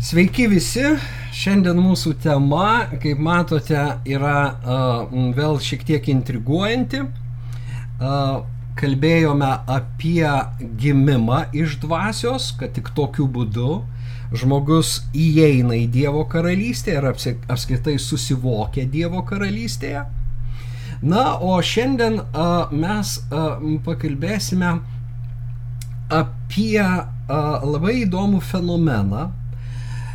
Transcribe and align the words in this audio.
Sveiki 0.00 0.46
visi, 0.48 0.80
šiandien 1.36 1.76
mūsų 1.76 2.14
tema, 2.24 2.86
kaip 3.02 3.18
matote, 3.20 3.76
yra 4.08 4.36
uh, 4.48 5.10
vėl 5.36 5.58
šiek 5.60 5.82
tiek 5.84 6.06
intriguojanti. 6.08 7.02
Uh, 7.04 8.38
kalbėjome 8.80 9.50
apie 9.68 10.24
gimimą 10.80 11.42
iš 11.52 11.74
dvasios, 11.82 12.46
kad 12.56 12.72
tik 12.78 12.88
tokiu 12.96 13.26
būdu 13.28 13.82
žmogus 14.40 15.02
įeina 15.12 15.76
į 15.82 15.90
Dievo 15.92 16.22
karalystę 16.32 16.94
ir 16.96 17.08
apskritai 17.10 17.98
susivokia 18.00 18.86
Dievo 18.88 19.20
karalystėje. 19.28 20.06
Na, 21.04 21.26
o 21.36 21.58
šiandien 21.60 22.22
uh, 22.22 22.72
mes 22.72 23.18
uh, 23.28 23.60
pakalbėsime 23.84 24.78
apie 26.08 26.80
uh, 26.80 27.68
labai 27.68 27.98
įdomų 28.06 28.40
fenomeną, 28.48 29.28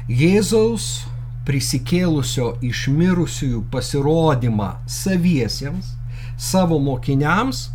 Jėzaus 0.06 1.06
prisikėlusio 1.46 2.52
iš 2.66 2.84
mirusiųjų 2.94 3.64
pasirodymą 3.74 4.76
saviesiems, 4.90 5.96
savo 6.38 6.78
mokiniams 6.82 7.70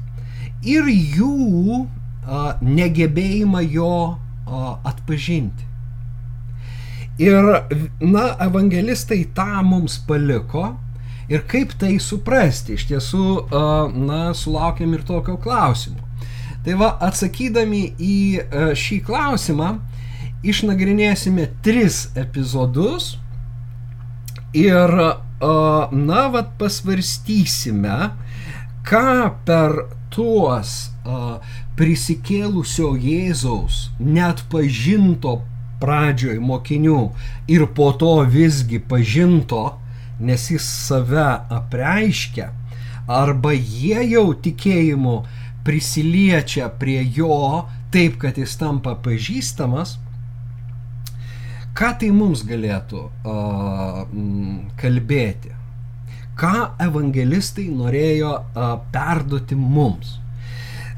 ir 0.62 0.86
jų 0.86 1.80
a, 1.80 2.54
negebėjimą 2.62 3.64
jo 3.66 3.94
a, 4.14 4.62
atpažinti. 4.92 5.66
Ir, 7.20 7.50
na, 7.98 8.24
evangelistai 8.46 9.24
tą 9.34 9.64
mums 9.66 9.98
paliko 10.06 10.70
ir 11.30 11.42
kaip 11.50 11.74
tai 11.82 11.96
suprasti. 11.98 12.78
Iš 12.78 12.86
tiesų, 12.92 13.26
a, 13.50 13.64
na, 13.90 14.22
sulaukėm 14.38 14.94
ir 14.94 15.02
tokio 15.08 15.34
klausimo. 15.42 15.98
Tai 16.62 16.78
va, 16.78 16.94
atsakydami 17.02 17.86
į 17.98 18.16
šį 18.76 19.02
klausimą, 19.06 19.78
išnagrinėsime 20.46 21.48
tris 21.64 22.06
epizodus 22.18 23.14
ir, 24.56 24.92
na, 25.40 26.22
vad 26.32 26.54
pasvarstysime, 26.60 27.98
ką 28.86 29.12
per 29.46 29.76
tuos 30.10 30.90
prisikėlusio 31.78 32.94
Jėzaus 33.00 33.88
net 34.00 34.42
pažinto 34.52 35.40
pradžioj 35.80 36.40
mokinių 36.44 37.02
ir 37.48 37.66
po 37.76 37.90
to 37.96 38.18
visgi 38.28 38.80
pažinto, 38.80 39.76
nes 40.20 40.50
jis 40.52 40.64
save 40.88 41.28
apreiškia, 41.56 42.50
arba 43.08 43.54
jie 43.56 44.02
jau 44.10 44.26
tikėjimu 44.44 45.22
prisiliečia 45.64 46.68
prie 46.80 47.00
jo 47.16 47.64
taip, 47.92 48.18
kad 48.20 48.36
jis 48.38 48.56
tampa 48.60 48.94
pažįstamas, 49.04 49.96
ką 51.76 51.92
tai 52.00 52.10
mums 52.14 52.44
galėtų 52.46 53.04
uh, 53.06 54.02
kalbėti? 54.80 55.54
Ką 56.40 56.70
evangelistai 56.80 57.68
norėjo 57.68 58.34
uh, 58.40 58.74
perduoti 58.92 59.58
mums? 59.58 60.18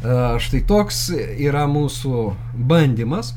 Uh, 0.03 0.39
štai 0.43 0.63
toks 0.67 1.09
yra 1.15 1.69
mūsų 1.71 2.33
bandymas 2.55 3.35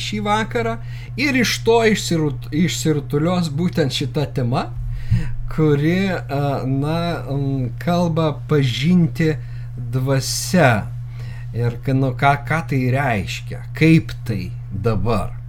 šį 0.00 0.20
vakarą 0.26 0.76
ir 1.20 1.36
iš 1.38 1.58
to 1.66 1.80
išsirut, 1.92 2.48
išsirutulios 2.54 3.50
būtent 3.54 3.94
šita 3.94 4.26
tema, 4.34 4.68
kuri, 5.50 6.10
na, 6.66 6.98
kalba 7.82 8.32
pažinti 8.48 9.34
dvasia 9.76 10.70
ir 11.54 11.78
nu, 11.94 12.12
ką, 12.14 12.34
ką 12.46 12.62
tai 12.70 12.80
reiškia, 12.94 13.64
kaip 13.74 14.14
tai 14.26 14.50
dabar. 14.70 15.39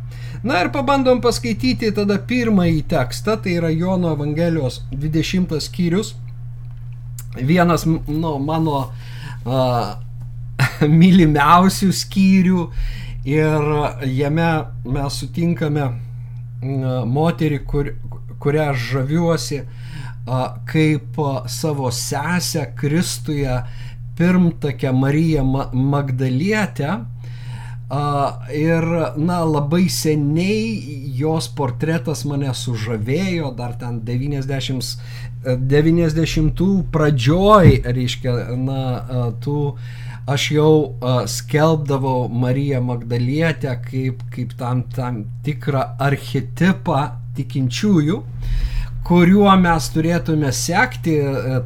Na 0.43 0.57
ir 0.63 0.71
pabandom 0.73 1.19
paskaityti 1.21 1.91
tada 1.93 2.15
pirmąjį 2.17 2.79
tekstą, 2.89 3.35
tai 3.43 3.59
yra 3.59 3.69
Jono 3.69 4.15
Evangelijos 4.15 4.79
20 4.89 5.59
skyrius. 5.61 6.15
Vienas 7.37 7.85
nu, 7.85 8.31
mano 8.41 8.79
uh, 9.45 9.91
mylimiausių 11.01 11.91
skyrių 11.93 12.63
ir 13.29 13.69
jame 14.09 14.49
mes 14.89 15.21
sutinkame 15.21 15.85
uh, 15.91 15.93
moterį, 17.05 17.61
kur, 17.69 17.93
kurią 18.41 18.71
žaviuosi 18.73 19.61
uh, 19.61 20.57
kaip 20.65 21.21
uh, 21.21 21.45
savo 21.45 21.93
sesę 21.93 22.65
Kristuje 22.81 23.61
pirmtakę 24.17 24.89
Mariją 24.89 25.45
Magdalietę 25.69 26.97
Ir, 27.91 28.85
na, 29.19 29.41
labai 29.43 29.89
seniai 29.91 31.11
jos 31.17 31.49
portretas 31.51 32.23
mane 32.23 32.53
sužavėjo, 32.55 33.51
dar 33.57 33.73
ten 33.79 33.99
90, 34.07 34.93
90 35.43 36.63
pradžioj, 36.93 37.81
reiškia, 37.83 38.35
na, 38.61 38.79
tų 39.43 39.57
aš 40.31 40.47
jau 40.55 40.73
skelbdavau 41.27 42.29
Mariją 42.31 42.79
Magdalietę 42.85 43.75
kaip, 43.89 44.23
kaip 44.31 44.55
tam, 44.55 44.85
tam 44.95 45.25
tikrą 45.43 45.83
archetipą 45.99 47.01
tikinčiųjų 47.35 48.21
kuriuo 49.07 49.51
mes 49.59 49.87
turėtume 49.91 50.51
sekti, 50.55 51.17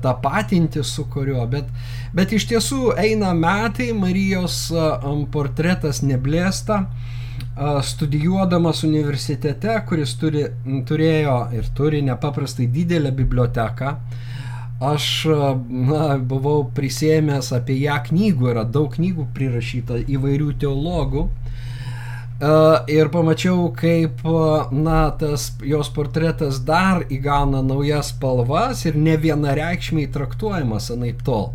tapatinti 0.01 0.83
su 0.87 1.05
kuriuo, 1.11 1.43
bet 1.51 1.69
Bet 2.15 2.31
iš 2.31 2.45
tiesų 2.47 2.93
eina 2.95 3.33
metai, 3.35 3.89
Marijos 3.91 4.69
portretas 5.33 5.99
neblėsta. 5.99 6.85
Studijuodamas 7.83 8.83
universitete, 8.87 9.73
kuris 9.87 10.13
turi, 10.19 10.45
turėjo 10.87 11.35
ir 11.55 11.67
turi 11.75 11.99
nepaprastai 12.07 12.67
didelę 12.71 13.11
biblioteką, 13.15 13.91
aš 14.83 15.07
na, 15.67 16.05
buvau 16.19 16.65
prisėmęs 16.75 17.51
apie 17.55 17.77
ją 17.81 17.97
knygų, 18.07 18.49
yra 18.53 18.63
daug 18.63 18.95
knygų 18.95 19.27
prirašyta 19.35 19.99
įvairių 20.15 20.49
teologų. 20.63 21.25
Ir 22.91 23.11
pamačiau, 23.11 23.69
kaip 23.75 24.23
na, 24.71 25.01
tas 25.19 25.49
jos 25.63 25.91
portretas 25.95 26.63
dar 26.67 27.03
įgauna 27.11 27.63
naujas 27.63 28.15
spalvas 28.15 28.87
ir 28.87 28.95
ne 28.99 29.19
vienareikšmiai 29.19 30.11
traktuojamas 30.15 30.91
anaip 30.95 31.23
tol. 31.27 31.53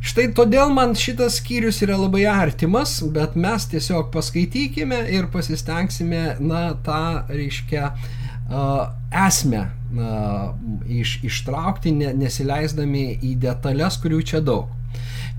Štai 0.00 0.30
todėl 0.32 0.70
man 0.72 0.94
šitas 0.96 1.36
skyrius 1.42 1.82
yra 1.84 1.98
labai 2.00 2.22
artimas, 2.30 2.96
bet 3.12 3.34
mes 3.36 3.66
tiesiog 3.68 4.08
paskaitykime 4.14 5.02
ir 5.12 5.28
pasistengsime, 5.32 6.22
na, 6.40 6.70
tą, 6.86 7.02
reiškia, 7.28 7.90
esmę 9.26 9.66
iš, 10.88 11.18
ištraukti, 11.26 11.92
ne, 11.94 12.14
nesileisdami 12.16 13.04
į 13.20 13.34
detalės, 13.44 14.00
kurių 14.00 14.22
čia 14.32 14.40
daug. 14.44 14.72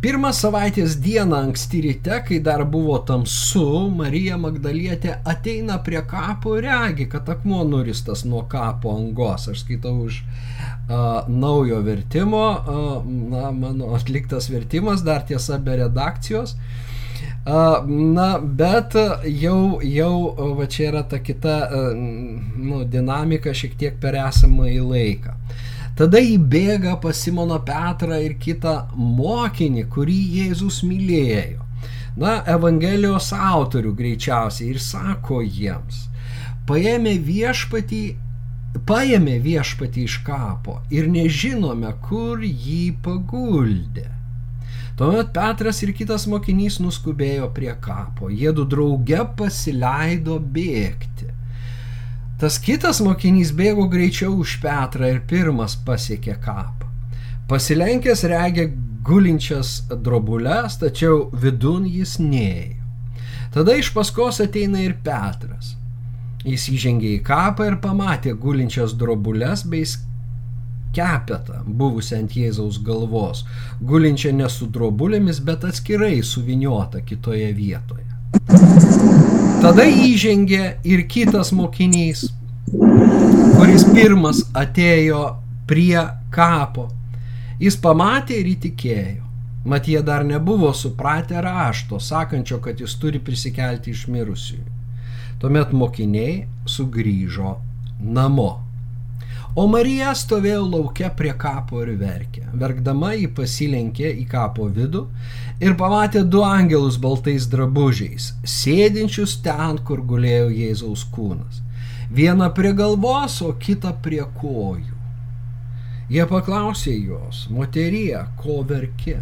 Pirmą 0.01 0.31
savaitės 0.33 0.95
dieną 0.97 1.37
anksti 1.45 1.79
ryte, 1.83 2.15
kai 2.25 2.39
dar 2.41 2.63
buvo 2.73 2.95
tamsu, 3.05 3.65
Marija 3.93 4.33
Magdalietė 4.41 5.19
ateina 5.29 5.75
prie 5.85 5.99
kapo 6.09 6.55
ir 6.57 6.65
regi, 6.65 7.05
kad 7.11 7.29
akmuo 7.29 7.59
nuristas 7.69 8.23
nuo 8.25 8.41
kapo 8.49 8.95
angos. 8.97 9.45
Aš 9.51 9.61
skaitau 9.61 10.07
už 10.07 10.17
uh, 10.23 11.29
naujo 11.29 11.83
vertimo, 11.85 12.41
uh, 12.41 13.05
na, 13.05 13.51
mano 13.53 13.91
atliktas 13.93 14.49
vertimas, 14.49 15.05
dar 15.05 15.21
tiesa 15.29 15.59
be 15.61 15.77
redakcijos. 15.83 16.55
Uh, 17.45 17.85
na, 17.85 18.31
bet 18.41 18.97
jau, 19.37 19.77
jau 19.85 20.15
va 20.57 20.65
čia 20.65 20.89
yra 20.95 21.03
ta 21.05 21.21
kita 21.21 21.59
uh, 21.69 21.93
nu, 22.57 22.81
dinamika 22.89 23.53
šiek 23.53 23.77
tiek 23.77 24.01
per 24.01 24.17
esamą 24.25 24.65
į 24.73 24.81
laiką. 24.81 25.37
Tada 26.01 26.17
įbėga 26.17 26.95
pas 26.97 27.13
Simoną 27.13 27.59
Petrą 27.61 28.15
ir 28.25 28.31
kitą 28.41 28.71
mokinį, 28.97 29.83
kurį 29.93 30.15
Jėzus 30.35 30.79
mylėjo. 30.81 31.61
Na, 32.17 32.39
Evangelijos 32.49 33.27
autorių 33.37 33.91
greičiausiai 33.99 34.71
ir 34.71 34.79
sako 34.81 35.43
jiems, 35.45 35.99
paėmė 36.65 37.13
viešpatį, 37.27 37.99
paėmė 38.89 39.35
viešpatį 39.45 40.07
iš 40.09 40.15
kapo 40.25 40.79
ir 40.89 41.05
nežinome, 41.13 41.93
kur 42.07 42.41
jį 42.41 42.95
paguldė. 43.05 44.07
Tuomet 44.97 45.29
Petras 45.37 45.83
ir 45.85 45.93
kitas 45.99 46.25
mokinys 46.33 46.79
nuskubėjo 46.81 47.51
prie 47.53 47.75
kapo, 47.85 48.33
jėdu 48.41 48.65
drauge 48.73 49.21
pasileido 49.37 50.41
bėgti. 50.57 51.29
Tas 52.41 52.55
kitas 52.57 52.97
mokinys 53.05 53.51
bėgo 53.53 53.83
greičiau 53.85 54.39
už 54.41 54.55
Petrą 54.63 55.11
ir 55.11 55.19
pirmas 55.29 55.75
pasiekė 55.85 56.39
kapą. 56.41 56.87
Pasilenkęs 57.45 58.23
regė 58.31 58.63
gulinčias 59.05 59.83
drobulės, 59.91 60.79
tačiau 60.81 61.27
vidun 61.43 61.85
jis 61.85 62.15
neėjo. 62.17 62.79
Tada 63.53 63.75
iš 63.77 63.91
paskos 63.93 64.41
ateina 64.41 64.81
ir 64.81 64.95
Petras. 65.05 65.75
Jis 66.41 66.65
įžengė 66.73 67.11
į 67.19 67.21
kapą 67.27 67.67
ir 67.69 67.77
pamatė 67.83 68.33
gulinčias 68.33 68.95
drobulės 68.97 69.61
bei 69.69 69.85
kepetą, 70.97 71.61
buvusią 71.67 72.23
ant 72.23 72.33
Jėzaus 72.39 72.81
galvos, 72.81 73.45
gulinčią 73.85 74.33
ne 74.39 74.49
su 74.49 74.65
drobulėmis, 74.65 75.43
bet 75.45 75.69
atskirai 75.69 76.17
suviniota 76.25 77.05
kitoje 77.05 77.53
vietoje. 77.53 78.09
Tada 79.61 79.83
įžengė 79.85 80.79
ir 80.89 81.03
kitas 81.05 81.51
mokinys, 81.53 82.23
kuris 82.71 83.83
pirmas 83.93 84.39
atėjo 84.57 85.19
prie 85.69 86.01
kapo. 86.33 86.87
Jis 87.61 87.77
pamatė 87.83 88.39
ir 88.41 88.49
įtikėjo. 88.55 89.27
Mat 89.69 89.85
jie 89.85 90.01
dar 90.01 90.25
nebuvo 90.25 90.71
supratę 90.73 91.43
rašto, 91.45 91.99
sakančio, 92.01 92.57
kad 92.57 92.81
jis 92.81 92.97
turi 92.97 93.21
prisikelti 93.21 93.93
iš 93.93 94.07
mirusiųjų. 94.09 94.65
Tuomet 95.43 95.77
mokiniai 95.77 96.39
sugrįžo 96.65 97.53
namo. 98.01 98.49
O 99.51 99.65
Marija 99.67 100.13
stovėjo 100.15 100.61
laukia 100.63 101.09
prie 101.11 101.33
kapo 101.35 101.81
ir 101.83 101.97
verkė. 101.99 102.45
Verkdama 102.55 103.09
jį 103.17 103.27
pasilenkė 103.35 104.13
į 104.21 104.23
kapo 104.31 104.69
vidų 104.71 105.01
ir 105.59 105.75
pamatė 105.79 106.21
du 106.23 106.39
angelus 106.47 106.95
baltais 107.01 107.49
drabužiais, 107.51 108.29
sėdinčius 108.47 109.35
ten, 109.43 109.81
kur 109.83 110.05
gulėjo 110.07 110.47
Jėzaus 110.55 111.03
kūnas. 111.11 111.59
Vieną 112.15 112.47
prie 112.55 112.71
galvos, 112.75 113.41
o 113.43 113.51
kitą 113.59 113.91
prie 114.03 114.23
kojų. 114.39 114.95
Jie 116.11 116.23
paklausė 116.27 116.95
jos, 116.95 117.45
moterie, 117.51 118.23
ko 118.39 118.61
verki? 118.67 119.17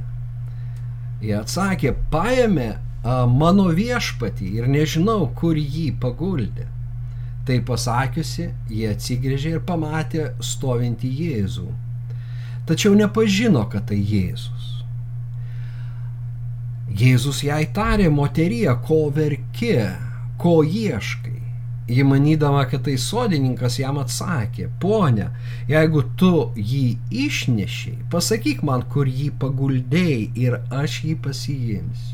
Jie 1.21 1.35
atsakė, 1.41 1.95
paėmė 2.13 2.75
mano 3.33 3.69
viešpatį 3.73 4.55
ir 4.61 4.69
nežinau, 4.69 5.23
kur 5.37 5.57
jį 5.57 5.91
paguldė. 6.01 6.69
Tai 7.49 7.55
pasakiusi, 7.65 8.51
jie 8.69 8.89
atsigrėžė 8.93 9.55
ir 9.55 9.61
pamatė 9.65 10.27
stovintį 10.45 11.09
Jėzų. 11.19 11.69
Tačiau 12.69 12.93
nepažino, 12.93 13.63
kad 13.71 13.87
tai 13.89 13.97
Jėzus. 13.97 14.67
Jėzus 16.99 17.39
jai 17.41 17.63
tarė, 17.73 18.11
moterie, 18.13 18.67
ko 18.85 19.07
verki, 19.15 19.71
ko 20.37 20.59
ieškai. 20.61 21.39
Ji 21.89 22.05
manydama, 22.05 22.67
kad 22.69 22.83
tai 22.85 22.99
sodininkas 23.01 23.79
jam 23.81 23.97
atsakė, 23.97 24.67
ponia, 24.81 25.31
jeigu 25.71 26.03
tu 26.21 26.51
jį 26.53 26.99
išnešiai, 27.09 27.97
pasakyk 28.13 28.61
man, 28.61 28.85
kur 28.93 29.09
jį 29.09 29.31
paguldėjai 29.41 30.21
ir 30.37 30.59
aš 30.83 30.99
jį 31.07 31.17
pasiimsiu. 31.25 32.13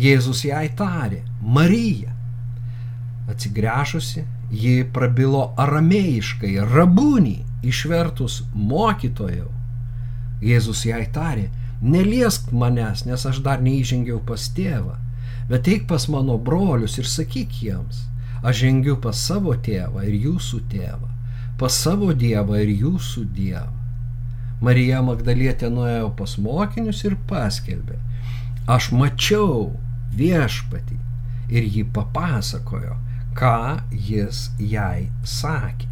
Jėzus 0.00 0.42
jai 0.48 0.66
tarė, 0.74 1.22
Marija. 1.38 2.16
Atsigręžusi, 3.30 4.26
Ji 4.50 4.82
prabilo 4.94 5.52
aramėjiškai, 5.62 6.56
rabūnį, 6.72 7.36
išvertus 7.62 8.40
mokytojau. 8.54 9.50
Jėzus 10.42 10.82
jai 10.88 11.04
tarė, 11.14 11.48
neliesk 11.80 12.50
manęs, 12.52 13.04
nes 13.06 13.26
aš 13.26 13.40
dar 13.44 13.60
neįžengiau 13.62 14.20
pas 14.26 14.48
tėvą, 14.56 14.96
bet 15.48 15.68
eik 15.68 15.86
pas 15.88 16.06
mano 16.12 16.38
brolius 16.38 16.98
ir 16.98 17.08
sakyk 17.08 17.60
jiems, 17.62 18.04
aš 18.42 18.62
žengiu 18.64 18.96
pas 19.00 19.16
savo 19.16 19.54
tėvą 19.54 20.04
ir 20.08 20.16
jūsų 20.26 20.62
tėvą, 20.72 21.10
pas 21.60 21.76
savo 21.84 22.12
dievą 22.16 22.60
ir 22.64 22.72
jūsų 22.86 23.24
dievą. 23.36 23.76
Marija 24.60 25.00
Magdalietė 25.04 25.70
nuėjo 25.72 26.10
pas 26.16 26.36
mokinius 26.36 27.04
ir 27.08 27.16
paskelbė, 27.28 27.96
aš 28.68 28.90
mačiau 28.92 29.70
viešpatį 30.16 30.98
ir 31.50 31.68
jį 31.76 31.86
papasakojo, 31.94 32.98
ką 33.38 33.80
jis 33.90 34.50
jai 34.58 35.08
sakė. 35.24 35.88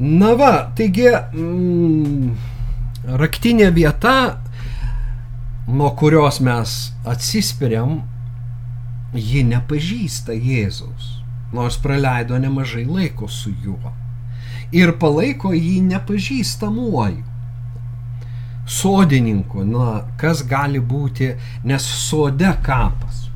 Na 0.00 0.32
va, 0.32 0.52
taigi 0.76 1.10
mm, 1.12 2.30
raktinė 3.20 3.68
vieta, 3.76 4.40
nuo 5.68 5.90
kurios 6.00 6.40
mes 6.40 6.76
atsispiriam, 7.04 7.98
ji 9.12 9.42
nepažįsta 9.44 10.32
Jėzaus, 10.32 11.10
nors 11.52 11.76
praleido 11.82 12.38
nemažai 12.40 12.86
laiko 12.88 13.28
su 13.28 13.52
juo. 13.52 13.92
Ir 14.72 14.94
palaiko 15.02 15.52
jį 15.52 15.80
nepažįstamuoju. 15.90 17.26
Sodininku, 18.70 19.64
na, 19.66 20.04
kas 20.16 20.44
gali 20.46 20.78
būti, 20.78 21.32
nes 21.66 21.88
sode 22.06 22.52
kapas. 22.62 23.29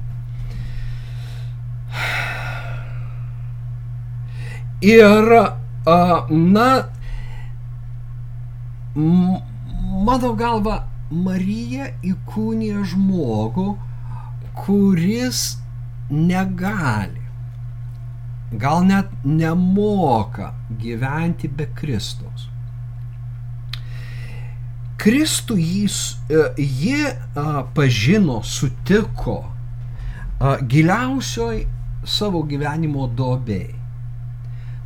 Ir, 4.85 5.31
na, 6.31 6.69
mano 10.05 10.33
galva, 10.37 10.83
Marija 11.09 11.87
įkūnė 12.05 12.83
žmogų, 12.91 13.69
kuris 14.59 15.45
negali, 16.11 17.23
gal 18.61 18.85
net 18.89 19.13
nemoka 19.25 20.51
gyventi 20.83 21.49
be 21.49 21.69
Kristaus. 21.79 22.51
Kristų 25.01 25.57
jis, 25.61 25.97
e, 26.29 26.45
ji 26.61 27.01
pažino, 27.77 28.43
sutiko 28.45 29.39
giliausioj 30.69 31.65
savo 32.05 32.43
gyvenimo 32.49 33.09
dobei. 33.09 33.74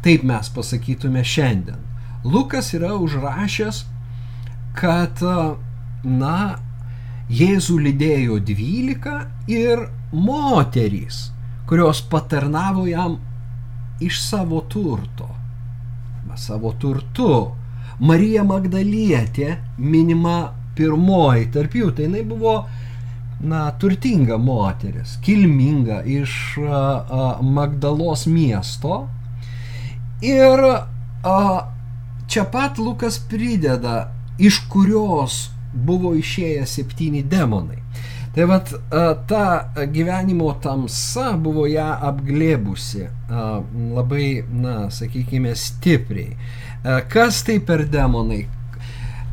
Taip 0.04 0.24
mes 0.26 0.48
pasakytume 0.54 1.24
šiandien. 1.24 1.82
Lukas 2.24 2.72
yra 2.74 2.94
užrašęs, 2.98 3.84
kad, 4.78 5.22
na, 6.04 6.38
Jėzų 7.28 7.74
lydėjo 7.84 8.38
dvylika 8.40 9.18
ir 9.52 9.82
moterys, 10.16 11.26
kurios 11.68 12.00
patarnavo 12.08 12.86
jam 12.88 13.18
iš 14.00 14.22
savo 14.22 14.62
turto. 14.64 15.28
Savo 16.38 16.70
turtu. 16.78 17.50
Marija 17.98 18.44
Magdalietė 18.46 19.56
minima 19.82 20.52
pirmoji 20.78 21.48
tarp 21.50 21.74
jų, 21.74 21.90
tai 21.96 22.06
jinai 22.06 22.22
buvo 22.22 22.52
na, 23.42 23.64
turtinga 23.80 24.38
moteris, 24.38 25.16
kilminga 25.24 26.04
iš 26.06 26.32
a, 26.62 26.82
a, 27.18 27.26
Magdalos 27.42 28.24
miesto. 28.30 29.02
Ir 30.24 30.64
a, 31.24 31.38
čia 32.26 32.44
pat 32.44 32.78
Lukas 32.78 33.18
prideda, 33.30 34.08
iš 34.38 34.62
kurios 34.70 35.48
buvo 35.72 36.14
išėję 36.18 36.66
septyni 36.66 37.22
demonai. 37.22 37.78
Tai 38.34 38.44
vad 38.46 38.70
ta 39.26 39.44
gyvenimo 39.94 40.52
tamsa 40.62 41.32
buvo 41.38 41.66
ją 41.66 41.88
apglėbusi 42.10 43.06
labai, 43.94 44.28
na, 44.50 44.76
sakykime, 44.94 45.54
stipriai. 45.58 46.37
Kas 47.10 47.42
tai 47.46 47.58
per 47.58 47.87
demonai, 47.90 48.44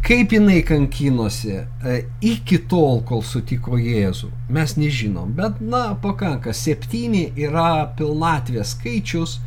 Kaip 0.06 0.30
jinai 0.36 0.60
kankinosi 0.62 1.56
iki 2.22 2.60
tol, 2.70 3.00
kol 3.10 3.24
sutiko 3.25 3.80
Jėzų, 3.82 4.27
mes 4.54 4.75
nežinom, 4.77 5.32
bet, 5.34 5.58
na, 5.65 5.96
pakanka, 5.98 6.54
septyni 6.54 7.32
yra 7.42 7.88
pilnatvės 7.98 8.75
skaičius 8.75 9.39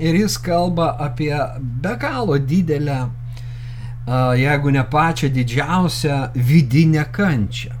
ir 0.00 0.16
jis 0.16 0.38
kalba 0.38 0.96
apie 0.98 1.34
be 1.60 1.96
galo 2.00 2.38
didelę, 2.38 3.00
jeigu 4.36 4.70
ne 4.70 4.84
pačią 4.84 5.28
didžiausią 5.28 6.16
vidinę 6.34 7.04
kančią. 7.12 7.76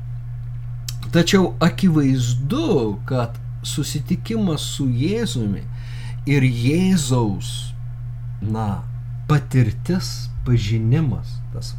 Tačiau 1.12 1.54
akivaizdu, 1.60 3.00
kad 3.06 3.34
susitikimas 3.66 4.62
su 4.76 4.86
Jėzumi 4.86 5.64
ir 6.30 6.46
Jėzaus, 6.46 7.72
na, 8.40 8.84
patirtis, 9.26 10.30
pažinimas, 10.46 11.40
tas 11.54 11.74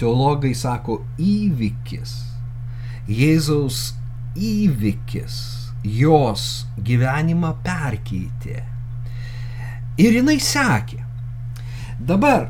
teologai 0.00 0.54
sako 0.56 1.02
įvykis, 1.20 2.16
Jėzaus 3.10 3.90
įvykis 4.36 5.36
jos 5.84 6.66
gyvenimą 6.80 7.54
perkeitė. 7.64 8.62
Ir 9.98 10.20
jinai 10.20 10.38
sekė. 10.40 11.00
Dabar 12.00 12.48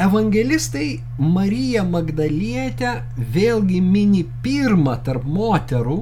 evangelistai 0.00 1.00
Mariją 1.18 1.84
Magdalietę 1.90 2.94
vėlgi 3.18 3.82
mini 3.84 4.22
pirmą 4.44 4.96
tarp 5.04 5.26
moterų, 5.28 5.98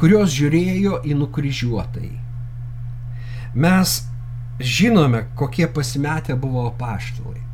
kurios 0.00 0.34
žiūrėjo 0.34 1.00
į 1.06 1.16
nukryžiuotai. 1.22 2.10
Mes 3.54 3.96
žinome, 4.58 5.24
kokie 5.38 5.70
pasimetę 5.70 6.36
buvo 6.36 6.68
paštalai 6.78 7.44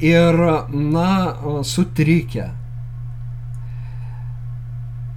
ir, 0.00 0.34
na, 0.70 1.36
sutrikę. 1.62 2.50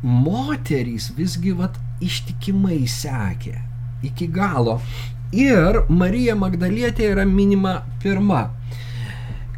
Moterys 0.03 1.09
visgi 1.17 1.51
vat 1.57 1.77
ištikimai 2.03 2.85
sekė 2.87 3.57
iki 4.05 4.27
galo. 4.29 4.77
Ir 5.35 5.81
Marija 5.89 6.35
Magdalietė 6.39 7.09
yra 7.11 7.25
minima 7.27 7.81
pirma. 8.03 8.45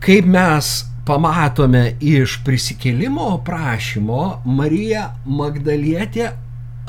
Kaip 0.01 0.25
mes 0.25 0.69
pamatome 1.05 1.95
iš 2.01 2.39
prisikėlimo 2.45 3.35
prašymo, 3.45 4.41
Marija 4.45 5.09
Magdalietė 5.25 6.31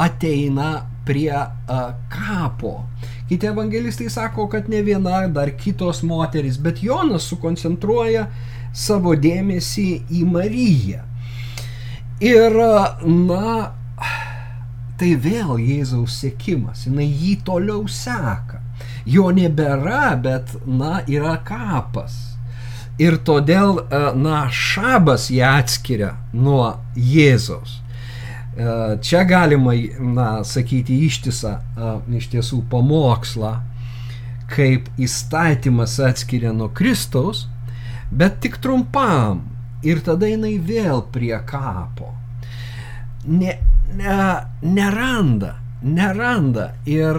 ateina 0.00 0.70
prie 1.04 1.34
kapo. 2.12 2.87
Kiti 3.28 3.46
evangelistai 3.46 4.08
sako, 4.10 4.49
kad 4.49 4.68
ne 4.68 4.80
viena, 4.82 5.26
dar 5.28 5.52
kitos 5.56 6.02
moteris, 6.02 6.56
bet 6.58 6.82
Jonas 6.82 7.28
sukoncentruoja 7.30 8.26
savo 8.72 9.14
dėmesį 9.14 9.87
į 10.10 10.25
Mariją. 10.30 11.04
Ir, 12.20 12.56
na, 13.04 13.60
tai 15.00 15.14
vėl 15.16 15.56
Jėzaus 15.60 16.18
sėkimas, 16.20 16.84
jinai 16.88 17.06
jį 17.08 17.37
toliau 17.46 17.87
seka. 17.88 18.60
Jo 19.10 19.30
nebėra, 19.34 20.14
bet, 20.22 20.52
na, 20.66 21.00
yra 21.10 21.36
kapas. 21.46 22.16
Ir 23.00 23.16
todėl, 23.24 23.80
na, 24.20 24.42
šabas 24.52 25.30
ją 25.32 25.54
atskiria 25.62 26.12
nuo 26.36 26.74
Jėzaus. 26.94 27.78
Čia 29.00 29.22
galima, 29.24 29.72
na, 30.04 30.28
sakyti 30.44 30.98
ištisą, 31.06 31.54
iš 32.18 32.28
tiesų 32.34 32.60
pamokslą, 32.70 33.54
kaip 34.50 34.90
įstatymas 35.00 35.96
atskiria 36.02 36.52
nuo 36.52 36.68
Kristaus, 36.74 37.46
bet 38.10 38.40
tik 38.44 38.58
trumpam. 38.60 39.46
Ir 39.86 40.02
tada 40.04 40.28
jinai 40.28 40.58
vėl 40.60 41.06
prie 41.08 41.38
kapo. 41.48 42.10
Ne, 43.24 43.54
ne, 43.96 44.16
neranda, 44.60 45.54
neranda 45.80 46.74
ir, 46.84 47.16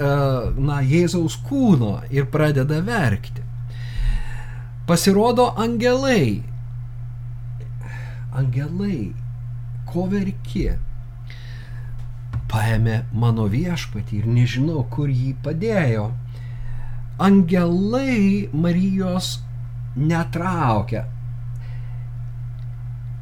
na, 0.00 0.80
Jėzaus 0.80 1.36
kūno 1.46 2.00
ir 2.10 2.28
pradeda 2.32 2.80
verkti. 2.84 3.44
Pasirodo 4.88 5.50
angelai. 5.60 6.42
Angelai, 8.34 9.12
ko 9.90 10.06
verki? 10.10 10.70
Paėmė 12.50 13.04
mano 13.14 13.46
viešpatį 13.50 14.22
ir 14.22 14.26
nežinau, 14.26 14.82
kur 14.90 15.10
jį 15.12 15.36
padėjo. 15.44 16.10
Angelai 17.20 18.48
Marijos 18.56 19.36
netraukia, 19.96 21.04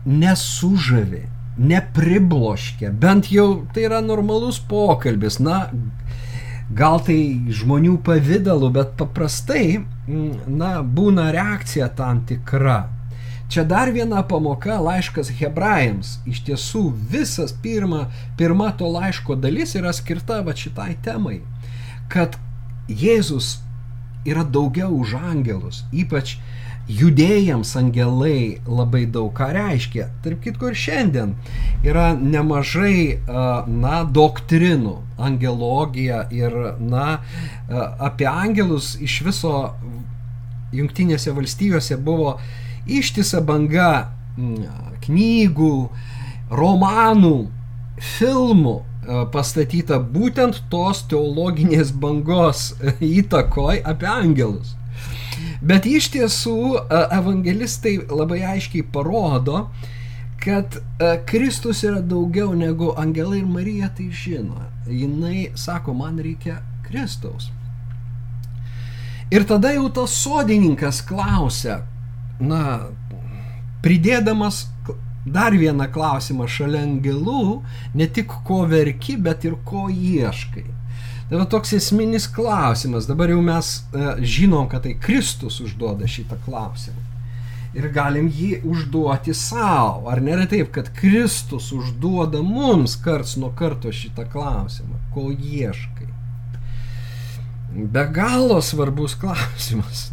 nesužavi, 0.07 1.25
nepribloškia, 1.59 2.93
bent 2.95 3.33
jau 3.35 3.65
tai 3.75 3.89
yra 3.89 4.01
normalus 4.05 4.61
pokalbis, 4.71 5.41
na, 5.43 5.67
gal 6.71 7.01
tai 7.05 7.19
žmonių 7.49 7.97
pavydalu, 8.05 8.71
bet 8.75 8.95
paprastai, 9.01 9.81
na, 10.09 10.79
būna 10.83 11.31
reakcija 11.35 11.89
tam 11.97 12.25
tikra. 12.29 12.87
Čia 13.49 13.65
dar 13.65 13.89
viena 13.89 14.21
pamoka 14.29 14.77
laiškas 14.85 15.31
hebrajams. 15.39 16.19
Iš 16.29 16.43
tiesų 16.45 16.83
visas 17.13 17.55
pirma, 17.65 18.11
pirma 18.37 18.75
to 18.77 18.91
laiško 18.93 19.39
dalis 19.41 19.73
yra 19.79 19.95
skirta 19.97 20.43
va 20.45 20.53
šitai 20.53 20.99
temai, 21.05 21.41
kad 22.13 22.37
Jėzus 22.89 23.59
yra 24.29 24.45
daugiau 24.45 24.93
už 25.01 25.15
angelus, 25.17 25.83
ypač 25.93 26.37
judėjams 26.89 27.75
angelai 27.77 28.61
labai 28.65 29.05
daug 29.13 29.29
ką 29.37 29.51
reiškia. 29.53 30.09
Tarp 30.25 30.41
kitko 30.45 30.71
ir 30.73 30.79
šiandien 30.79 31.35
yra 31.85 32.11
nemažai, 32.17 33.21
na, 33.69 34.03
doktrinų, 34.05 34.97
angelogija 35.29 36.25
ir, 36.33 36.57
na, 36.81 37.21
apie 38.09 38.29
angelus 38.31 38.95
iš 39.05 39.21
viso 39.27 39.55
jungtinėse 40.73 41.33
valstijose 41.37 41.97
buvo 42.01 42.39
ištisa 42.89 43.43
banga 43.45 44.09
knygų, 45.05 45.75
romanų, 46.49 47.37
filmų 48.17 48.77
pastatyta 49.33 49.99
būtent 50.01 50.63
tos 50.73 51.05
teologinės 51.11 51.93
bangos 51.93 52.73
įtakoj 53.01 53.83
apie 53.85 54.09
angelus. 54.09 54.78
Bet 55.61 55.87
iš 55.91 56.11
tiesų 56.15 56.59
evangelistai 56.91 57.97
labai 58.07 58.45
aiškiai 58.55 58.85
parodo, 58.95 59.67
kad 60.39 60.79
Kristus 61.27 61.83
yra 61.83 61.99
daugiau 61.99 62.53
negu 62.55 62.93
angelai 62.97 63.41
ir 63.41 63.49
Marija 63.51 63.89
tai 63.97 64.07
žino. 64.15 64.63
Jinai 64.87 65.49
sako, 65.59 65.97
man 65.99 66.21
reikia 66.23 66.61
Kristaus. 66.87 67.51
Ir 69.35 69.45
tada 69.45 69.75
jau 69.75 69.89
tas 69.93 70.15
sodininkas 70.23 71.03
klausia, 71.05 71.83
na, 72.41 72.87
pridėdamas 73.85 74.63
dar 75.29 75.53
vieną 75.53 75.91
klausimą 75.93 76.47
šalia 76.49 76.81
angelų, 76.87 77.61
ne 77.99 78.07
tik 78.09 78.33
ko 78.47 78.63
verki, 78.71 79.19
bet 79.21 79.45
ir 79.45 79.59
ko 79.69 79.89
ieškai. 79.93 80.65
Tai 81.29 81.37
va 81.37 81.45
toks 81.45 81.75
esminis 81.77 82.25
klausimas. 82.33 83.07
Dabar 83.09 83.29
jau 83.29 83.43
mes 83.45 83.69
e, 83.93 84.05
žinom, 84.25 84.69
kad 84.73 84.87
tai 84.87 84.95
Kristus 84.97 85.61
užduoda 85.61 86.09
šitą 86.09 86.39
klausimą. 86.47 87.05
Ir 87.77 87.91
galim 87.93 88.31
jį 88.33 88.63
užduoti 88.65 89.35
savo. 89.37 90.09
Ar 90.09 90.23
nėra 90.25 90.47
taip, 90.49 90.71
kad 90.73 90.89
Kristus 90.97 91.69
užduoda 91.77 92.41
mums 92.41 92.97
karts 93.05 93.37
nuo 93.37 93.53
karto 93.57 93.93
šitą 93.93 94.25
klausimą? 94.33 94.97
Ko 95.13 95.29
ieškai? 95.33 96.09
Be 97.93 98.07
galo 98.09 98.63
svarbus 98.65 99.13
klausimas, 99.21 100.07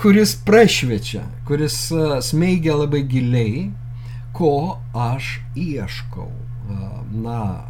kuris 0.00 0.32
prašvečia, 0.46 1.26
kuris 1.44 1.76
e, 1.92 2.22
smeigia 2.24 2.78
labai 2.80 3.02
giliai, 3.04 3.66
ko 4.32 4.78
aš 4.96 5.42
ieškau. 5.60 6.30
E, 6.32 6.78
na, 7.20 7.68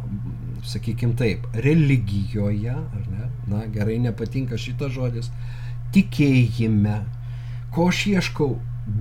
sakykim 0.65 1.15
taip, 1.19 1.45
religijoje, 1.53 2.73
ar 2.75 3.05
ne, 3.11 3.29
na 3.51 3.65
gerai, 3.71 3.97
nepatinka 4.03 4.57
šitas 4.59 4.93
žodis, 4.95 5.31
tikėjime, 5.95 6.99
ko 7.75 7.89
aš 7.91 8.05
ieškau 8.15 8.51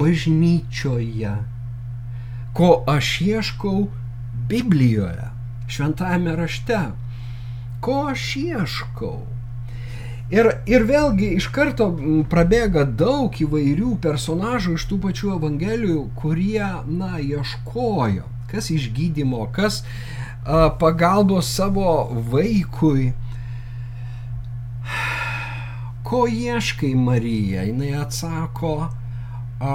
bažnyčioje, 0.00 1.37
ko 2.54 2.71
aš 2.90 3.21
ieškau 3.26 3.88
Biblijoje, 4.49 5.30
šventajame 5.68 6.35
rašte, 6.37 6.80
ko 7.85 8.04
aš 8.12 8.26
ieškau. 8.40 9.23
Ir, 10.33 10.49
ir 10.66 10.87
vėlgi 10.88 11.35
iš 11.37 11.50
karto 11.52 11.90
prabėga 12.33 12.87
daug 12.99 13.35
įvairių 13.44 13.99
personažų 14.04 14.78
iš 14.78 14.87
tų 14.90 14.99
pačių 15.02 15.35
evangelijų, 15.37 16.04
kurie, 16.16 16.64
na, 16.88 17.18
ieškojo, 17.21 18.25
kas 18.49 18.71
išgydymo, 18.73 19.44
kas 19.52 19.83
pagalbos 20.80 21.48
savo 21.56 22.10
vaikui. 22.30 23.12
Ko 26.04 26.26
ieškai, 26.28 26.94
Marija? 26.94 27.62
Jis 27.64 27.96
atsako, 28.02 28.74
a, 29.60 29.72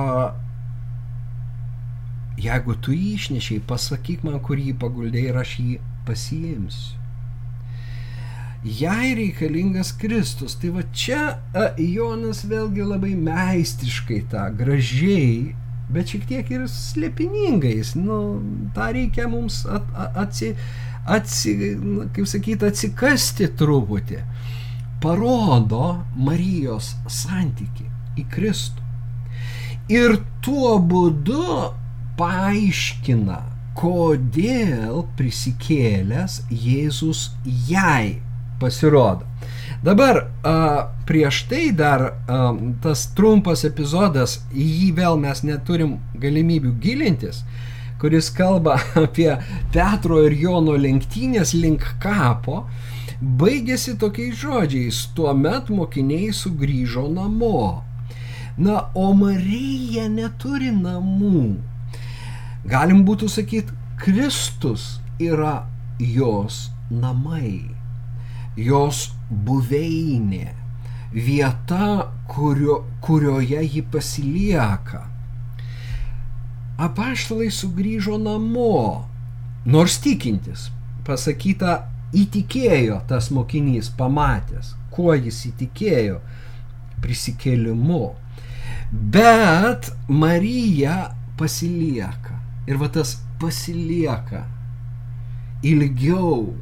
jeigu 2.37 2.75
tu 2.77 2.93
jį 2.93 3.15
išnešiai, 3.15 3.65
pasakyk 3.65 4.23
man, 4.23 4.37
kur 4.45 4.61
jį 4.61 4.75
paguldėjai 4.79 5.33
ir 5.33 5.41
aš 5.41 5.55
jį 5.59 5.79
pasiimsiu. 6.05 6.95
Jai 8.59 9.15
reikalingas 9.15 9.93
Kristus. 9.95 10.57
Tai 10.59 10.73
va 10.75 10.83
čia 10.91 11.21
a, 11.55 11.69
Jonas 11.79 12.43
vėlgi 12.43 12.83
labai 12.83 13.15
meistriškai 13.15 14.25
tą 14.33 14.49
gražiai 14.59 15.55
bet 15.93 16.13
šiek 16.13 16.25
tiek 16.29 16.51
ir 16.53 16.67
slėpiningais. 16.71 17.95
Nu, 17.97 18.19
tą 18.75 18.91
reikia 18.95 19.27
mums 19.31 19.63
at, 19.69 19.87
atsi, 20.19 20.53
atsi, 21.09 21.55
kaip 22.15 22.29
sakyti, 22.29 22.69
atsikasti 22.69 23.49
truputį. 23.59 24.21
Parodo 25.03 25.99
Marijos 26.19 26.93
santyki 27.07 27.87
į 28.19 28.25
Kristų. 28.33 28.83
Ir 29.89 30.19
tuo 30.45 30.75
būdu 30.85 31.45
paaiškina, 32.19 33.39
kodėl 33.79 35.05
prisikėlęs 35.17 36.41
Jėzus 36.51 37.29
jai 37.69 38.19
pasirodo. 38.59 39.25
Dabar 39.83 40.25
a, 40.43 40.53
prieš 41.07 41.45
tai 41.47 41.69
dar 41.71 42.01
a, 42.03 42.39
tas 42.83 43.05
trumpas 43.15 43.63
epizodas, 43.63 44.41
į 44.51 44.65
jį 44.67 44.89
vėl 44.99 45.19
mes 45.21 45.43
neturim 45.47 45.97
galimybių 46.19 46.73
gilintis, 46.83 47.43
kuris 48.01 48.27
kalba 48.35 48.79
apie 49.05 49.31
Petro 49.71 50.19
ir 50.27 50.35
Jono 50.35 50.75
lenktynės 50.75 51.55
link 51.55 51.85
kapo, 52.03 52.65
baigėsi 53.19 53.95
tokiais 53.99 54.35
žodžiais, 54.39 55.05
tuomet 55.15 55.71
mokiniai 55.71 56.33
sugrįžo 56.35 57.07
namo. 57.11 57.83
Na, 58.59 58.89
o 58.91 59.13
Marija 59.15 60.09
neturi 60.11 60.73
namų. 60.75 61.43
Galim 62.67 63.05
būtų 63.07 63.29
sakyti, 63.31 63.71
Kristus 63.99 64.97
yra 65.19 65.61
jos 65.99 66.65
namai, 66.91 67.69
jos 68.57 69.09
buveinė, 69.29 70.53
vieta, 71.13 72.09
kurio, 72.29 72.83
kurioje 73.01 73.61
ji 73.65 73.83
pasilieka. 73.91 75.05
Apaštalai 76.79 77.49
sugrįžo 77.51 78.17
namo, 78.21 79.05
nors 79.65 79.99
tikintis. 79.99 80.69
pasakyta, 81.09 81.87
įtikėjo 82.13 82.99
tas 83.09 83.31
mokinys 83.33 83.89
pamatęs, 83.97 84.75
kuo 84.93 85.15
jis 85.15 85.39
įtikėjo 85.49 86.19
prisikėlimu. 87.01 88.13
Bet 88.91 89.89
Marija 90.07 91.15
pasilieka. 91.37 92.37
Ir 92.69 92.77
va 92.77 92.89
tas 92.93 93.15
pasilieka 93.41 94.43
ilgiau, 95.65 96.53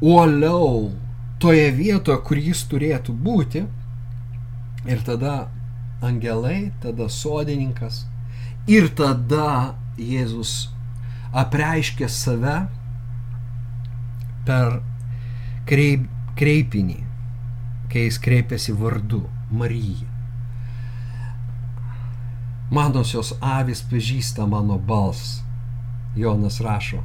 uoliau 0.00 0.92
toje 1.42 1.70
vietoje, 1.74 2.18
kur 2.26 2.40
jis 2.40 2.64
turėtų 2.70 3.14
būti. 3.14 3.64
Ir 4.84 5.00
tada 5.04 5.48
angelai, 6.04 6.72
tada 6.82 7.08
sodininkas. 7.08 8.04
Ir 8.68 8.88
tada 8.96 9.76
Jėzus 10.00 10.70
apreiškia 11.34 12.08
save 12.08 12.56
per 14.46 14.80
kreip, 15.68 16.08
kreipinį, 16.38 16.98
kai 17.92 18.08
jis 18.08 18.18
kreipiasi 18.20 18.74
vardu 18.76 19.22
Marija. 19.54 20.10
Manosios 22.74 23.34
avis 23.44 23.84
pažįsta 23.86 24.48
mano 24.50 24.78
balsą. 24.78 25.42
Jonas 26.16 26.60
rašo 26.62 27.00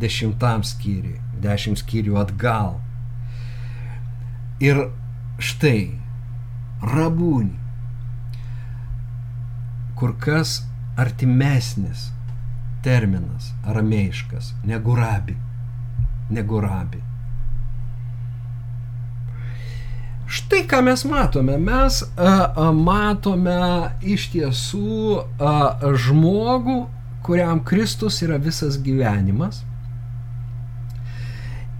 dešimtam 0.00 0.64
skyriui, 0.64 1.18
dešimt 1.42 1.80
skyrių 1.82 2.18
atgal. 2.22 2.78
Ir 4.62 4.86
štai, 5.42 5.90
rabūnį, 6.82 7.58
kur 9.98 10.16
kas 10.22 10.60
artimesnis 10.98 12.10
terminas 12.82 13.52
aramėjiškas 13.66 14.52
negu 14.66 14.96
rabi. 14.98 15.36
Negu 16.32 16.60
rabi. 16.62 17.02
Štai 20.32 20.62
ką 20.64 20.80
mes 20.86 21.04
matome. 21.04 21.58
Mes 21.60 22.00
a, 22.16 22.30
a, 22.32 22.70
matome 22.72 23.92
iš 24.00 24.30
tiesų 24.32 25.18
a, 25.20 25.52
žmogų, 26.06 26.78
kuriam 27.26 27.60
Kristus 27.68 28.22
yra 28.24 28.38
visas 28.40 28.78
gyvenimas. 28.80 29.60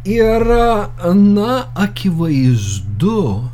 Ir, 0.04 0.46
na, 1.14 1.64
akivaizdu, 1.78 3.50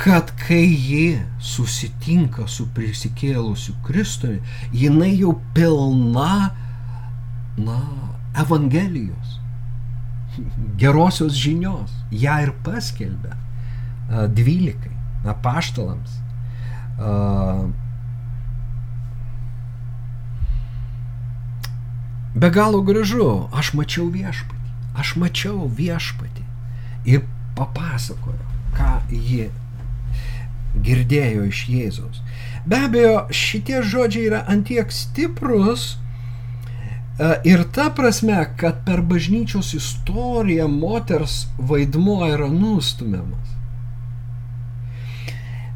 kad 0.00 0.32
kai 0.40 0.64
ji 0.72 1.20
susitinka 1.44 2.46
su 2.48 2.64
prisikėlusiu 2.76 3.74
Kristumi, 3.84 4.40
jinai 4.72 5.12
jau 5.18 5.34
pilna, 5.54 6.54
na, 7.60 7.82
Evangelijos 8.40 9.40
gerosios 10.76 11.34
žinios. 11.34 11.92
Ja 12.10 12.40
ir 12.44 12.52
paskelbė 12.64 13.34
dvylikai, 14.34 14.92
apaštalams. 15.28 16.16
Be 22.40 22.50
galo 22.54 22.80
gražu, 22.86 23.26
aš 23.52 23.72
mačiau 23.78 24.08
viešpatį, 24.12 24.59
aš 24.98 25.14
mačiau 25.20 25.68
viešpatį 25.68 26.46
ir 27.10 27.24
papasakojo, 27.58 28.50
ką 28.76 28.92
ji 29.10 29.48
girdėjo 30.86 31.46
iš 31.50 31.64
Jėzaus. 31.70 32.20
Be 32.66 32.84
abejo, 32.86 33.24
šitie 33.34 33.80
žodžiai 33.82 34.28
yra 34.28 34.44
antiek 34.48 34.92
stiprus, 34.94 35.96
E, 37.20 37.40
ir 37.44 37.64
ta 37.72 37.90
prasme, 37.92 38.38
kad 38.56 38.84
per 38.86 39.02
bažnyčios 39.04 39.74
istoriją 39.76 40.68
moters 40.68 41.46
vaidmuo 41.58 42.24
yra 42.24 42.46
nustumiamas. 42.48 43.50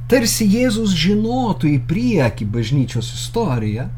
Tarsi 0.09 0.47
Jėzus 0.49 0.95
žinotų 0.97 1.69
į 1.75 1.83
priekį 1.91 2.49
bažnyčios 2.55 3.11
istoriją 3.19 3.91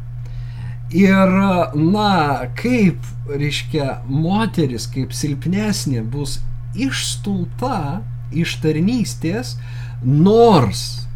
ir, 0.91 1.33
na, 1.75 2.47
kaip, 2.59 3.07
reiškia, 3.31 4.03
moteris 4.09 4.87
kaip 4.91 5.15
silpnesnė 5.17 6.05
bus 6.07 6.39
išstumta 6.77 8.03
iš 8.35 8.59
tarnystės, 8.63 9.57
nors 10.05 11.07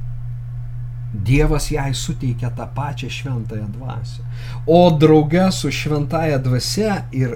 Dievas 1.11 1.73
jai 1.73 1.91
suteikia 1.95 2.53
tą 2.55 2.69
pačią 2.71 3.09
šventąją 3.11 3.67
dvasę. 3.75 4.23
O 4.67 4.91
drauge 4.95 5.49
su 5.53 5.73
šventąją 5.75 6.39
dvasia 6.39 7.01
ir 7.11 7.35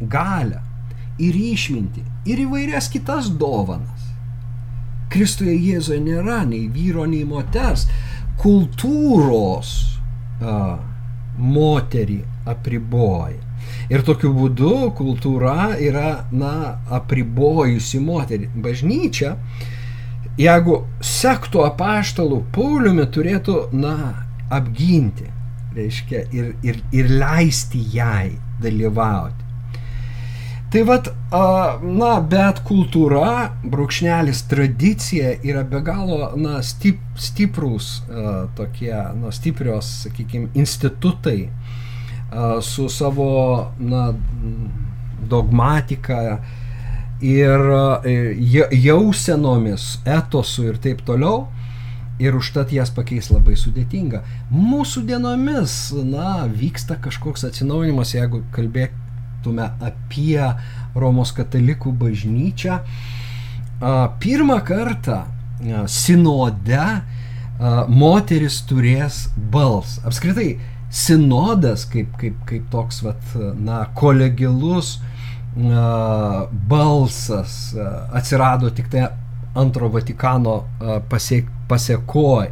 galę, 0.00 0.58
ir 1.22 1.38
išmintį, 1.38 2.02
ir 2.26 2.42
įvairias 2.48 2.90
kitas 2.90 3.30
dovanas. 3.30 4.10
Kristuje 5.14 5.54
Jėzuje 5.54 6.00
nėra 6.02 6.40
nei 6.50 6.66
vyro, 6.66 7.06
nei 7.06 7.22
moters. 7.24 7.86
Kultūros 8.42 9.70
a, 10.42 10.58
moterį 11.38 12.20
apriboja. 12.48 13.42
Ir 13.90 14.02
tokiu 14.06 14.32
būdu 14.34 14.92
kultūra 14.98 15.74
yra, 15.82 16.26
na, 16.30 16.78
apribojusi 16.98 17.98
moterį. 18.02 18.50
Bažnyčia 18.62 19.34
jeigu 20.40 20.82
sektų 21.04 21.64
apaštalų 21.70 22.42
Pauliumi, 22.54 23.06
turėtų, 23.12 23.56
na, 23.76 24.26
apginti, 24.52 25.30
reiškia, 25.76 26.26
ir, 26.32 26.52
ir, 26.66 26.80
ir 26.92 27.10
leisti 27.20 27.82
jai 27.94 28.36
dalyvauti. 28.62 29.45
Tai 30.76 30.82
vad, 30.84 31.06
na, 31.88 32.08
bet 32.20 32.58
kultūra, 32.68 33.46
brūkšnelis 33.64 34.42
tradicija 34.44 35.30
yra 35.40 35.62
be 35.64 35.78
galo, 35.80 36.34
na, 36.36 36.58
stip, 36.60 36.98
stiprus 37.16 38.02
tokie, 38.58 38.92
na, 39.16 39.30
stiprios, 39.32 39.88
sakykime, 40.02 40.50
institutai 40.52 41.46
su 42.60 42.90
savo, 42.92 43.30
na, 43.80 44.10
dogmatika, 45.32 46.42
ir 47.24 47.66
e, 48.04 48.18
jausenomis, 48.76 49.88
etosu 50.04 50.68
ir 50.74 50.76
taip 50.84 51.00
toliau. 51.08 51.46
Ir 52.20 52.36
užtat 52.36 52.76
jas 52.76 52.92
pakeis 52.92 53.32
labai 53.32 53.56
sudėtinga. 53.56 54.20
Mūsų 54.52 55.06
dienomis, 55.08 55.80
na, 56.04 56.44
vyksta 56.52 57.00
kažkoks 57.00 57.48
atsinaujinimas, 57.48 58.12
jeigu 58.20 58.44
kalbėtume 59.46 59.70
apie 59.80 60.54
Romos 60.94 61.32
katalikų 61.32 61.92
bažnyčią. 61.92 62.80
Pirmą 64.20 64.60
kartą 64.64 65.26
sinode 65.86 67.02
moteris 67.88 68.62
turės 68.66 69.28
bals. 69.36 70.00
Apskritai, 70.04 70.58
sinodas 70.90 71.86
kaip, 71.86 72.16
kaip, 72.18 72.34
kaip 72.46 72.70
toks, 72.70 73.02
vat, 73.02 73.20
na, 73.58 73.86
kolegilus 73.94 75.00
balsas 76.68 77.74
atsirado 78.12 78.70
tik 78.70 78.90
tai 78.90 79.08
antro 79.56 79.88
Vatikano 79.88 80.64
pasiek, 81.08 81.46
pasiekoj. 81.68 82.50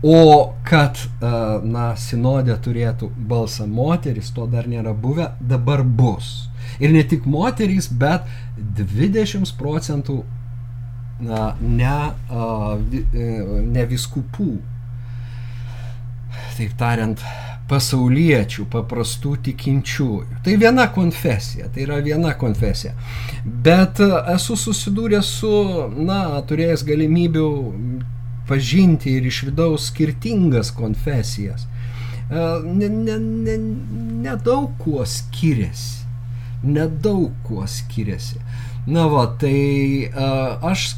O 0.00 0.54
kad, 0.64 0.96
na, 1.20 1.90
sinodė 2.00 2.54
turėtų 2.64 3.10
balsą 3.28 3.66
moteris, 3.68 4.30
to 4.32 4.46
dar 4.48 4.68
nėra 4.70 4.94
buvę, 4.96 5.32
dabar 5.40 5.82
bus. 5.84 6.48
Ir 6.80 6.94
ne 6.94 7.02
tik 7.04 7.26
moterys, 7.28 7.90
bet 7.92 8.24
20 8.56 9.52
procentų 9.60 10.22
na, 11.20 11.54
ne, 11.60 11.96
e, 12.32 13.30
ne 13.68 13.86
viskupų. 13.88 14.50
Taip 16.56 16.72
tariant, 16.80 17.20
pasauliečių, 17.70 18.66
paprastų 18.72 19.36
tikinčiųjų. 19.46 20.40
Tai 20.44 20.54
viena 20.60 20.86
konfesija, 20.94 21.68
tai 21.72 21.84
yra 21.86 22.00
viena 22.04 22.32
konfesija. 22.40 22.94
Bet 23.44 24.00
e, 24.04 24.08
esu 24.34 24.56
susidūręs 24.58 25.34
su, 25.40 25.52
na, 26.00 26.40
turėjęs 26.48 26.86
galimybių 26.88 27.50
pažinti 28.50 29.14
ir 29.16 29.30
iš 29.30 29.44
vidaus 29.48 29.88
skirtingas 29.92 30.74
konfesijas. 30.74 31.68
Nedaug 32.30 32.66
ne, 32.70 32.88
ne, 33.18 33.56
ne, 34.22 34.36
kuo 34.78 35.06
skiriasi. 35.06 36.04
Nedaug 36.62 37.32
kuo 37.46 37.64
skiriasi. 37.66 38.42
Na 38.86 39.06
va, 39.12 39.26
tai 39.38 40.08
uh, 40.08 40.56
aš 40.64 40.94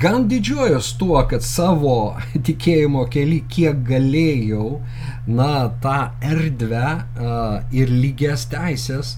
gan 0.00 0.26
didžiuojos 0.28 0.92
tuo, 1.00 1.16
kad 1.30 1.44
savo 1.44 2.14
tikėjimo 2.46 3.06
keli 3.12 3.40
kiek 3.48 3.80
galėjau, 3.88 4.80
na, 5.26 5.70
tą 5.82 6.12
erdvę 6.20 6.88
uh, 6.92 7.62
ir 7.72 7.92
lygias 7.92 8.44
teisės, 8.52 9.16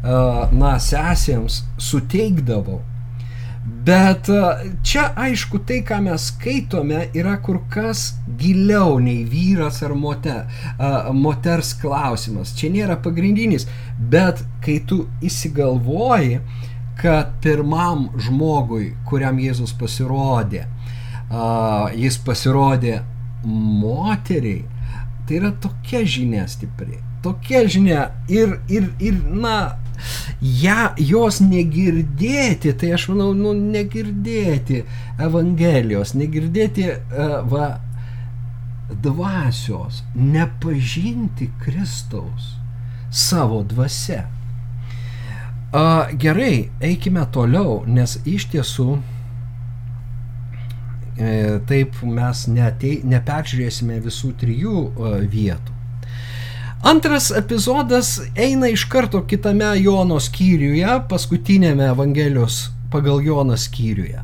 uh, 0.00 0.48
na, 0.56 0.78
sesėms 0.80 1.62
suteikdavau. 1.90 2.80
Bet 3.70 4.28
čia 4.84 5.04
aišku, 5.16 5.60
tai, 5.68 5.80
ką 5.86 6.00
mes 6.04 6.26
skaitome, 6.32 7.04
yra 7.16 7.36
kur 7.44 7.60
kas 7.72 8.14
giliau 8.40 8.98
nei 9.02 9.22
vyras 9.28 9.78
ar 9.86 9.94
moter, 9.96 10.48
moters 11.16 11.72
klausimas. 11.80 12.54
Čia 12.58 12.72
nėra 12.74 12.96
pagrindinis, 13.04 13.68
bet 14.12 14.42
kai 14.64 14.80
tu 14.88 15.04
įsigalvoji, 15.24 16.40
kad 17.00 17.36
pirmam 17.44 18.08
žmogui, 18.20 18.90
kuriam 19.08 19.38
Jėzus 19.40 19.72
pasirodė, 19.80 20.66
jis 21.96 22.18
pasirodė 22.26 22.98
moteriai, 23.44 24.64
tai 25.28 25.38
yra 25.38 25.52
tokia 25.62 26.02
žinia 26.04 26.48
stipri, 26.50 26.98
tokia 27.24 27.64
žinia. 27.70 28.10
Ir, 28.28 28.58
ir, 28.68 28.90
ir 29.00 29.16
na, 29.30 29.78
ja, 30.40 30.90
jos 30.98 31.40
negirdėti, 31.44 32.72
tai 32.80 32.94
aš 32.96 33.08
manau, 33.12 33.30
nu, 33.36 33.54
negirdėti 33.54 34.84
Evangelijos, 35.20 36.14
negirdėti 36.18 36.88
uh, 36.90 37.40
va, 37.50 37.70
dvasios, 38.90 40.02
nepažinti 40.14 41.50
Kristaus 41.62 42.56
savo 43.10 43.62
dvasia. 43.62 44.26
Uh, 45.70 46.10
gerai, 46.18 46.70
eikime 46.82 47.22
toliau, 47.30 47.84
nes 47.86 48.16
iš 48.26 48.48
tiesų 48.50 48.88
e, 51.14 51.60
taip 51.70 52.00
mes 52.02 52.46
netei, 52.50 52.96
neperžiūrėsime 53.06 54.00
visų 54.02 54.32
trijų 54.40 54.80
uh, 54.88 55.20
vietų. 55.30 55.79
Antras 56.82 57.30
epizodas 57.30 58.20
eina 58.36 58.68
iš 58.68 58.84
karto 58.84 59.20
kitame 59.28 59.68
Jono 59.82 60.16
skyriuje, 60.20 60.94
paskutinėme 61.10 61.90
Evangelijos 61.92 62.70
pagal 62.90 63.20
Joną 63.20 63.58
skyriuje. 63.60 64.22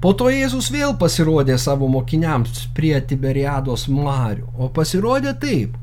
Po 0.00 0.14
to 0.16 0.30
Jėzus 0.32 0.70
vėl 0.72 0.94
pasirodė 0.96 1.58
savo 1.60 1.84
mokiniams 1.92 2.70
prie 2.76 2.94
Tiberiados 3.04 3.84
marių, 3.92 4.48
o 4.56 4.70
pasirodė 4.72 5.34
taip. 5.42 5.76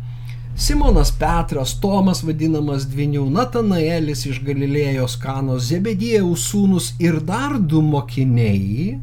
Simonas 0.58 1.14
Petras, 1.22 1.76
Tomas 1.82 2.24
vadinamas 2.26 2.90
dvinių, 2.90 3.28
Natanaelis 3.38 4.26
iš 4.26 4.42
Galilėjos 4.46 5.20
kanos, 5.22 5.70
Zebedėjaus 5.70 6.50
sūnus 6.50 6.92
ir 7.00 7.22
dar 7.22 7.60
du 7.62 7.82
mokiniai. 7.86 8.98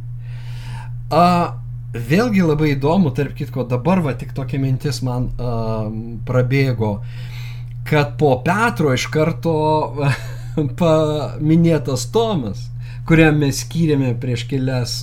A, 1.14 1.57
vėlgi 1.94 2.44
labai 2.44 2.74
įdomu, 2.74 3.12
tarp 3.16 3.36
kitko, 3.38 3.64
dabar 3.68 4.02
va 4.04 4.14
tik 4.18 4.34
tokia 4.36 4.60
mintis 4.60 5.00
man 5.06 5.30
uh, 5.38 5.88
prabėgo, 6.28 6.98
kad 7.88 8.16
po 8.20 8.34
Petro 8.44 8.92
iš 8.92 9.06
karto 9.12 9.54
paminėtas 10.80 12.08
Tomas, 12.12 12.66
kuriam 13.08 13.38
mes 13.40 13.62
skyrėme 13.64 14.12
prieš, 14.20 14.44
kelias, 14.50 14.98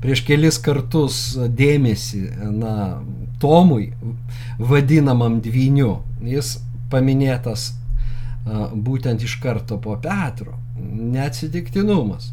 prieš 0.00 0.22
kelis 0.24 0.56
kartus 0.64 1.18
dėmesį 1.36 2.22
na, 2.54 2.76
Tomui, 3.42 3.90
vadinamam 4.58 5.36
dvyniu. 5.44 5.98
Jis 6.24 6.56
paminėtas 6.90 7.74
būtent 8.72 9.22
iš 9.22 9.36
karto 9.42 9.76
po 9.84 9.98
Petro. 10.00 10.56
Neatsitiktinumas 10.78 12.32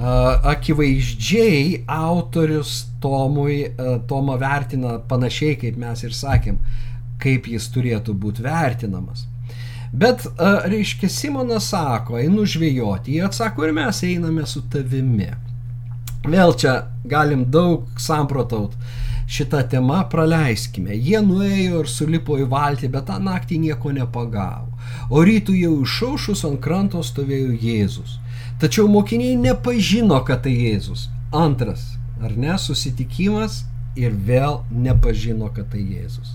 akivaizdžiai 0.00 1.84
autorius 1.86 2.86
Tomui, 3.00 3.64
Tomo 4.08 4.36
vertina 4.40 4.98
panašiai, 5.08 5.56
kaip 5.60 5.76
mes 5.80 6.04
ir 6.04 6.14
sakėm, 6.16 6.56
kaip 7.20 7.48
jis 7.48 7.68
turėtų 7.74 8.14
būti 8.16 8.44
vertinamas. 8.44 9.26
Bet, 9.92 10.22
reiškia, 10.38 11.08
Simonas 11.10 11.72
sako, 11.72 12.20
einu 12.20 12.44
žvėjoti, 12.46 13.16
jie 13.16 13.24
atsako 13.26 13.66
ir 13.66 13.74
mes 13.74 14.02
einame 14.06 14.46
su 14.46 14.62
tavimi. 14.70 15.32
Vėl 16.28 16.54
čia 16.60 16.74
galim 17.08 17.46
daug 17.50 17.88
samprotaut 17.98 18.76
šitą 19.30 19.64
temą, 19.72 20.04
praleiskime. 20.12 20.94
Jie 20.94 21.20
nuėjo 21.24 21.82
ir 21.82 21.90
sulipo 21.90 22.36
į 22.38 22.46
valtį, 22.50 22.90
bet 22.92 23.08
tą 23.08 23.18
naktį 23.22 23.60
nieko 23.64 23.92
nepagavo. 23.96 24.70
O 25.10 25.24
rytų 25.26 25.56
jau 25.58 25.74
išaušus 25.82 26.44
ant 26.46 26.60
kranto 26.62 27.02
stovėjo 27.02 27.56
Jėzus. 27.58 28.19
Tačiau 28.60 28.88
mokiniai 28.92 29.38
nepažino, 29.40 30.18
kad 30.28 30.42
tai 30.44 30.52
Jėzus. 30.52 31.06
Antras, 31.32 31.94
ar 32.20 32.34
ne, 32.36 32.58
susitikimas 32.60 33.62
ir 33.96 34.12
vėl 34.12 34.60
nepažino, 34.68 35.48
kad 35.54 35.70
tai 35.72 35.80
Jėzus. 35.80 36.34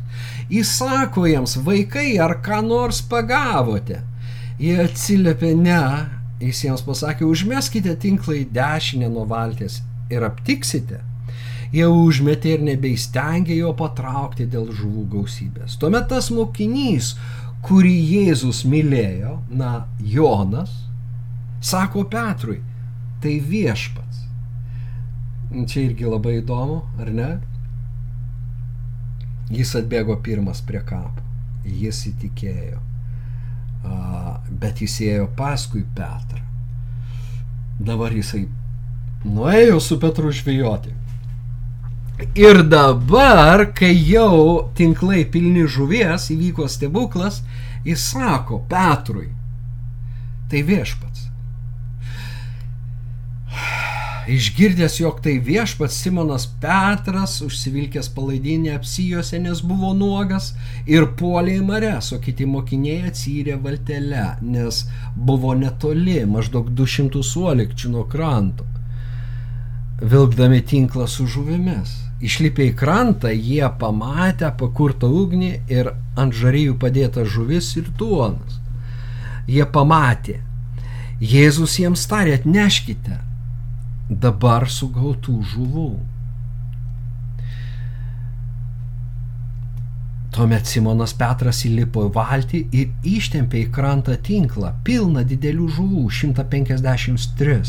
Įsako 0.49 1.27
jiems, 1.29 1.53
vaikai, 1.67 2.15
ar 2.17 2.39
ką 2.45 2.63
nors 2.65 3.03
pagavote? 3.05 3.99
Jie 4.57 4.79
atsiliepė, 4.81 5.51
ne, 5.59 5.81
jis 6.41 6.63
jiems 6.65 6.81
pasakė, 6.87 7.27
užmeskite 7.29 7.93
tinklą 8.01 8.39
į 8.41 8.47
dešinę 8.55 9.11
nuo 9.11 9.27
valties 9.29 9.81
ir 10.09 10.25
aptiksite. 10.25 11.03
Jie 11.75 11.85
užmetė 11.91 12.55
ir 12.55 12.65
nebeįstengė 12.71 13.57
jo 13.59 13.75
patraukti 13.77 14.47
dėl 14.49 14.71
žuvų 14.73 15.05
gausybės. 15.13 15.77
Tuomet 15.81 16.07
tas 16.09 16.31
mokinys, 16.33 17.13
kurį 17.65 17.95
Jėzus 18.15 18.63
mylėjo, 18.69 19.39
na, 19.53 19.85
Jonas, 19.99 20.84
Sako 21.61 22.03
Petrui, 22.09 22.59
tai 23.21 23.39
viešpats. 23.39 24.23
Čia 25.55 25.85
irgi 25.85 26.09
labai 26.09 26.39
įdomu, 26.41 26.81
ar 26.99 27.11
ne? 27.13 27.29
Jis 29.53 29.75
atbėgo 29.77 30.17
pirmas 30.25 30.61
prie 30.65 30.81
kapo. 30.81 31.21
Jis 31.65 32.01
įtikėjo. 32.11 32.81
Bet 34.49 34.81
jis 34.81 34.99
ėjo 35.05 35.29
paskui 35.37 35.85
Petrą. 35.95 36.41
Dabar 37.79 38.13
jisai 38.15 38.47
nuėjo 39.25 39.79
su 39.83 39.97
Petru 40.01 40.31
žvėjoti. 40.33 40.93
Ir 42.39 42.61
dabar, 42.71 43.65
kai 43.75 43.91
jau 43.93 44.71
tinklai 44.77 45.25
pilni 45.27 45.65
žuvies, 45.67 46.29
įvyko 46.31 46.69
stebuklas, 46.71 47.41
jis 47.83 48.05
sako 48.13 48.61
Petrui, 48.71 49.27
tai 50.49 50.63
viešpats. 50.63 51.04
Išgirdęs, 54.27 54.99
jog 54.99 55.19
tai 55.21 55.35
viešpats 55.39 55.99
Simonas 56.01 56.47
Petras, 56.61 57.35
užsivilkęs 57.45 58.07
palaidinį 58.15 58.71
apsijose, 58.73 59.37
nes 59.37 59.59
buvo 59.61 59.91
nuogas 59.93 60.47
ir 60.89 61.05
puolė 61.19 61.59
į 61.59 61.65
mares, 61.67 62.09
o 62.15 62.17
kiti 62.23 62.47
mokiniai 62.49 63.11
atsyrė 63.11 63.59
valtelę, 63.61 64.23
nes 64.41 64.79
buvo 65.27 65.53
netoli, 65.59 66.23
maždaug 66.25 66.71
200 66.79 67.21
suolikčių 67.21 67.91
nuo 67.93 68.07
kranto, 68.09 68.65
vilkdami 70.01 70.63
tinklą 70.73 71.05
su 71.05 71.27
žuvimis. 71.29 71.93
Išlipę 72.25 72.65
į 72.71 72.73
krantą, 72.79 73.29
jie 73.29 73.69
pamatė 73.77 74.49
pakurtą 74.57 75.11
ugnį 75.21 75.51
ir 75.69 75.91
ant 76.17 76.33
žarijų 76.33 76.79
padėtą 76.81 77.27
žuvis 77.29 77.75
ir 77.77 77.93
duonas. 77.99 78.57
Jie 79.45 79.69
pamatė. 79.69 80.39
Jėzus 81.21 81.77
jiems 81.77 82.09
tarė, 82.09 82.39
atneškite 82.39 83.21
dabar 84.09 84.67
sugautų 84.69 85.39
žuvų. 85.53 85.89
Tuomet 90.35 90.67
Simonas 90.67 91.13
Petras 91.15 91.61
įlipo 91.65 92.03
į 92.09 92.11
valtį 92.17 92.59
ir 92.75 92.89
ištempė 93.07 93.61
į 93.63 93.69
krantą 93.71 94.17
tinklą, 94.19 94.73
pilną 94.83 95.23
didelių 95.23 95.69
žuvų, 95.77 96.09
153. 96.11 97.61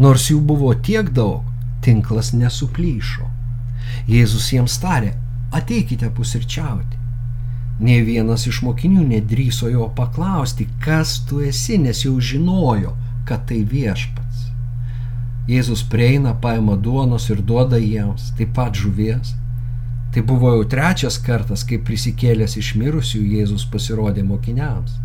Nors 0.00 0.30
jų 0.30 0.40
buvo 0.40 0.72
tiek 0.74 1.12
daug, 1.12 1.44
tinklas 1.84 2.32
nesuplyšo. 2.32 3.28
Jėzus 4.08 4.48
jiems 4.54 4.78
tarė, 4.80 5.12
ateikite 5.52 6.08
pusirčiauti. 6.16 6.98
Ne 7.82 8.00
vienas 8.06 8.46
iš 8.48 8.62
mokinių 8.64 9.04
nedryso 9.12 9.68
jo 9.68 9.90
paklausti, 9.96 10.68
kas 10.80 11.18
tu 11.28 11.42
esi, 11.44 11.78
nes 11.78 12.04
jau 12.06 12.16
žinojo, 12.20 12.96
kad 13.28 13.44
tai 13.50 13.62
viešpa. 13.68 14.21
Jėzus 15.50 15.82
prieina, 15.90 16.36
paima 16.38 16.76
duonos 16.78 17.28
ir 17.32 17.40
duoda 17.42 17.78
jiems, 17.82 18.30
taip 18.38 18.52
pat 18.54 18.78
žuvies. 18.78 19.34
Tai 20.14 20.22
buvo 20.28 20.52
jau 20.52 20.64
trečias 20.68 21.16
kartas, 21.18 21.64
kai 21.66 21.80
prisikėlęs 21.82 22.54
iš 22.60 22.74
mirusių 22.78 23.22
Jėzus 23.32 23.64
pasirodė 23.72 24.22
mokiniams. 24.28 24.98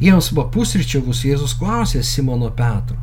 Jiems 0.00 0.30
buvo 0.32 0.48
pusryčiavus 0.56 1.20
Jėzus 1.28 1.54
klausė 1.60 2.02
Simono 2.02 2.50
Petro. 2.50 2.96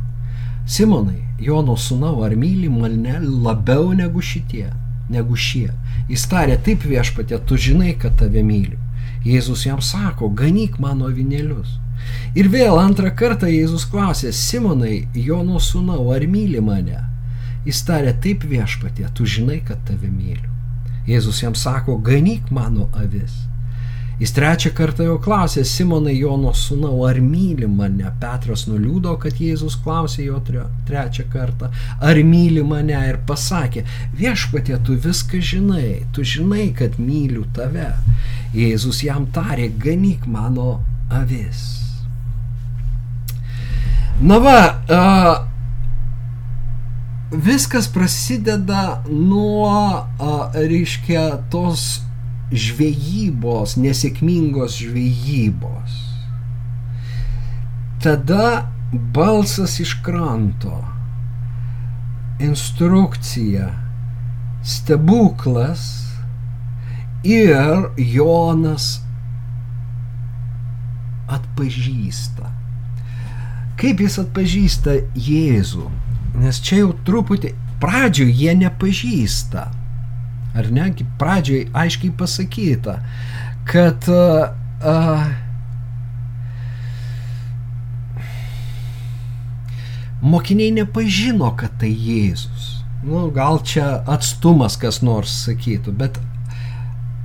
Simonai, 0.65 1.21
Jono 1.41 1.77
sūnau, 1.77 2.25
ar 2.25 2.35
myli 2.37 2.67
mane 2.69 3.19
labiau 3.21 3.93
negu 3.97 4.21
šitie, 4.21 4.67
negu 5.09 5.37
šie? 5.37 5.69
Jis 6.09 6.25
tarė, 6.29 6.57
taip 6.65 6.83
viešpatė, 6.85 7.39
tu 7.47 7.57
žinai, 7.57 7.93
kad 8.01 8.17
tave 8.19 8.43
myliu. 8.43 8.81
Jėzus 9.23 9.63
jam 9.67 9.79
sako, 9.85 10.27
ganyk 10.33 10.79
mano 10.81 11.07
vinėlius. 11.13 11.77
Ir 12.35 12.47
vėl 12.51 12.79
antrą 12.79 13.11
kartą 13.15 13.49
Jėzus 13.51 13.85
klausė, 13.91 14.31
Simonai, 14.31 15.07
Jono 15.15 15.59
sūnau, 15.59 16.05
ar 16.15 16.25
myli 16.27 16.61
mane? 16.63 17.01
Jis 17.65 17.83
tarė, 17.85 18.15
taip 18.23 18.45
viešpatie, 18.47 19.05
tu 19.13 19.27
žinai, 19.27 19.59
kad 19.67 19.81
tave 19.85 20.09
myliu. 20.09 20.49
Jėzus 21.09 21.41
jam 21.43 21.57
sako, 21.57 21.97
ganyk 22.01 22.51
mano 22.53 22.87
avis. 22.97 23.35
Jis 24.21 24.35
trečią 24.37 24.69
kartą 24.77 25.05
jau 25.07 25.15
klausė 25.17 25.63
Simonai 25.65 26.13
Jono 26.13 26.51
sūnau, 26.53 26.99
ar 27.09 27.17
myli 27.25 27.65
mane? 27.65 28.05
Petras 28.21 28.67
nuliūdo, 28.69 29.15
kad 29.23 29.41
Jėzus 29.41 29.79
klausė 29.81 30.27
jo 30.27 30.37
trečią 30.45 31.25
kartą, 31.33 31.71
ar 31.97 32.21
myli 32.21 32.61
mane 32.61 33.01
ir 33.09 33.17
pasakė, 33.25 33.81
viešpatie, 34.21 34.77
tu 34.85 34.99
viską 35.07 35.41
žinai, 35.41 36.05
tu 36.13 36.21
žinai, 36.21 36.69
kad 36.77 37.01
myliu 37.01 37.47
tave. 37.57 37.95
Jėzus 38.53 39.01
jam 39.01 39.25
tarė, 39.33 39.71
ganyk 39.73 40.29
mano 40.29 40.75
avis. 41.09 41.80
Na 44.19 44.37
va, 44.37 44.59
uh, 44.89 45.47
viskas 47.31 47.87
prasideda 47.87 49.03
nuo, 49.07 50.03
uh, 50.19 50.51
reiškia, 50.53 51.47
tos 51.53 52.01
žvejybos, 52.51 53.77
nesėkmingos 53.79 54.75
žvejybos. 54.83 55.97
Tada 58.03 58.67
balsas 58.91 59.79
iš 59.79 59.95
kranto, 60.03 60.81
instrukcija, 62.41 63.69
stebuklas 64.65 65.85
ir 67.23 67.87
Jonas 67.97 68.99
atpažįsta. 71.31 72.60
Kaip 73.81 74.01
jis 74.05 74.19
atpažįsta 74.21 74.99
Jėzų? 75.17 75.87
Nes 76.41 76.61
čia 76.63 76.83
jau 76.83 76.91
truputį 77.05 77.55
pradžioje 77.81 78.33
jie 78.37 78.53
nepažįsta 78.61 79.69
ar 80.53 80.71
ne, 80.71 80.89
pradžioj 81.19 81.69
aiškiai 81.73 82.11
pasakyta, 82.17 82.97
kad 83.67 84.07
uh, 84.11 84.51
uh, 84.83 85.25
mokiniai 90.21 90.71
nepažino, 90.75 91.53
kad 91.57 91.77
tai 91.79 91.91
Jėzus. 91.93 92.67
Nu, 93.01 93.29
gal 93.33 93.61
čia 93.65 94.03
atstumas 94.11 94.77
kas 94.77 95.01
nors 95.01 95.33
sakytų, 95.47 95.95
bet 95.97 96.19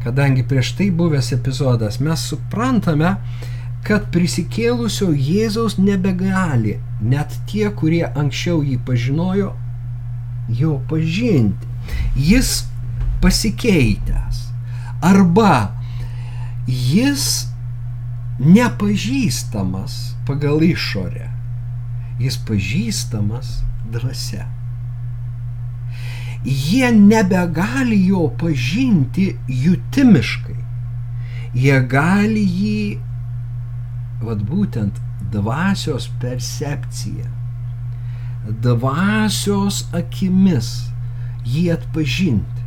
kadangi 0.06 0.46
prieš 0.46 0.72
tai 0.78 0.88
buvęs 0.94 1.32
epizodas, 1.36 1.98
mes 2.00 2.28
suprantame, 2.30 3.16
kad 3.86 4.08
prisikėlusio 4.14 5.12
Jėzaus 5.14 5.76
nebegali 5.78 6.80
net 7.00 7.34
tie, 7.46 7.68
kurie 7.70 8.02
anksčiau 8.08 8.64
jį 8.66 8.80
pažinojo, 8.86 9.52
jo 10.50 10.78
pažinti. 10.90 11.68
Jis 12.18 12.64
pasikeitęs. 13.22 14.42
Arba 15.06 15.70
jis 16.66 17.46
nepažįstamas 18.42 20.16
pagal 20.26 20.64
išorę, 20.66 21.30
jis 22.18 22.38
pažįstamas 22.48 23.60
dvasia. 23.92 24.48
Jie 26.46 26.90
nebegali 26.94 27.98
jo 28.06 28.28
pažinti 28.38 29.32
jutimiškai. 29.48 30.58
Jie 31.56 31.78
gali 31.90 32.42
jį, 32.44 32.80
vad 34.22 34.44
būtent, 34.48 35.00
dvasios 35.32 36.08
percepcija, 36.20 37.28
dvasios 38.62 39.84
akimis 39.96 40.70
jį 41.46 41.70
atpažinti. 41.74 42.66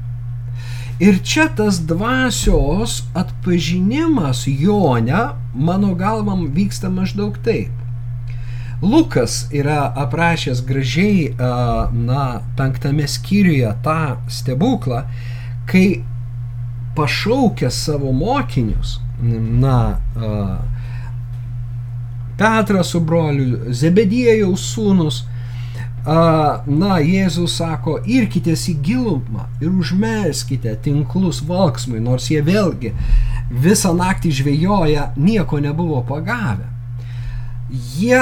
Ir 1.00 1.22
čia 1.24 1.48
tas 1.56 1.80
dvasios 1.88 3.04
atpažinimas 3.16 4.44
Jone, 4.48 5.22
mano 5.56 5.94
galvam, 5.96 6.50
vyksta 6.52 6.90
maždaug 6.92 7.38
taip. 7.44 7.72
Lukas 8.82 9.46
yra 9.52 9.94
aprašęs 9.96 10.62
gražiai, 10.68 11.34
na, 11.92 12.42
penktame 12.60 13.08
skyriuje 13.08 13.72
tą 13.84 14.20
stebuklą, 14.32 15.02
kai 15.68 16.02
pašaukė 17.00 17.72
savo 17.72 18.12
mokinius, 18.16 18.98
na, 19.24 19.80
Petras 22.40 22.94
su 22.94 23.02
broliu, 23.04 23.74
Zebediejaus 23.76 24.64
sūnus, 24.74 25.24
na, 26.06 26.98
Jėzus 27.04 27.58
sako, 27.60 28.00
irkitės 28.08 28.64
į 28.72 28.76
gilumą 28.86 29.46
ir 29.62 29.70
užmeskite 29.70 30.78
tinklus 30.84 31.42
valksmui, 31.46 32.00
nors 32.00 32.30
jie 32.32 32.42
vėlgi 32.42 32.94
visą 33.52 33.92
naktį 33.94 34.32
žvejoja, 34.40 35.12
nieko 35.18 35.60
nebuvo 35.60 36.02
pagavę. 36.08 36.70
Jie 37.70 38.22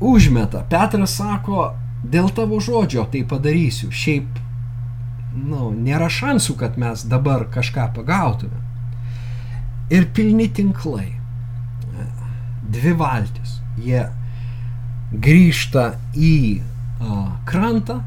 užmeta. 0.00 0.64
Petras 0.70 1.18
sako, 1.18 1.74
dėl 2.02 2.30
tavo 2.34 2.60
žodžio 2.62 3.06
tai 3.12 3.24
padarysiu. 3.28 3.90
Šiaip, 3.92 4.40
nu, 5.36 5.70
nėra 5.74 6.08
šansų, 6.10 6.56
kad 6.58 6.78
mes 6.78 7.04
dabar 7.06 7.46
kažką 7.52 7.90
pagautume. 7.98 8.64
Ir 9.90 10.08
pilni 10.14 10.48
tinklai. 10.48 11.17
Dvi 12.68 12.92
valtis. 12.98 13.58
Jie 13.80 14.04
grįžta 15.12 15.92
į 16.16 16.60
krantą 17.48 18.02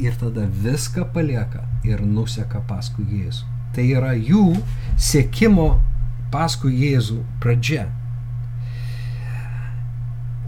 ir 0.00 0.16
tada 0.20 0.46
viską 0.64 1.04
palieka 1.14 1.66
ir 1.84 2.00
nuseka 2.04 2.62
paskui 2.68 3.04
Jėzų. 3.20 3.46
Tai 3.74 3.86
yra 3.86 4.12
jų 4.16 4.44
sėkimo 4.98 5.70
paskui 6.32 6.72
Jėzų 6.80 7.20
pradžia. 7.42 7.88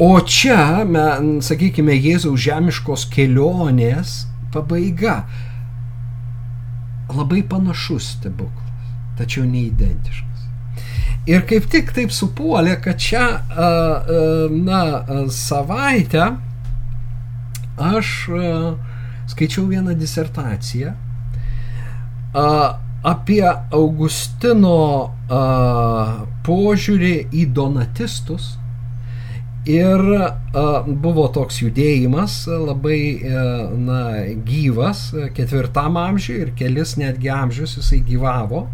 O 0.03 0.17
čia, 0.25 0.83
me, 0.89 1.05
sakykime, 1.45 1.95
Jėzaus 1.95 2.41
žemiškos 2.43 3.05
kelionės 3.13 4.23
pabaiga. 4.55 5.23
Labai 7.13 7.43
panašus 7.47 8.15
stebuklas, 8.17 8.89
tačiau 9.19 9.45
neidentiškas. 9.45 10.32
Ir 11.31 11.45
kaip 11.47 11.69
tik 11.71 11.93
taip 11.95 12.11
supuolė, 12.11 12.75
kad 12.83 12.99
čia, 12.99 13.27
na, 14.51 14.81
savaitę 15.31 16.25
aš 17.83 18.09
e, 18.29 18.49
skaičiau 19.31 19.69
vieną 19.71 19.95
disertaciją 19.99 20.93
apie 23.03 23.45
Augustino 23.75 24.81
požiūrį 26.47 27.15
į 27.31 27.47
donatistus. 27.55 28.57
Ir 29.69 30.03
buvo 31.07 31.29
toks 31.31 31.61
judėjimas 31.63 32.41
labai 32.51 33.03
na, 33.79 34.01
gyvas 34.47 35.13
ketvirtam 35.37 35.99
amžiui 36.01 36.41
ir 36.43 36.55
kelis 36.59 36.97
netgi 36.99 37.31
amžius 37.31 37.77
jisai 37.79 38.01
gyvavo, 38.09 38.65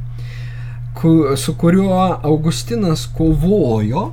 su 1.36 1.54
kuriuo 1.58 2.20
Augustinas 2.22 3.06
kovojo, 3.16 4.08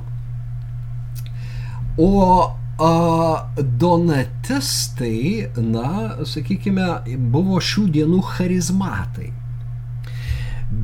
o 1.98 2.52
A, 2.78 3.48
donatistai, 3.56 5.48
na, 5.56 6.18
sakykime, 6.28 6.88
buvo 7.32 7.56
šių 7.56 7.86
dienų 7.94 8.18
charizmatai. 8.34 9.30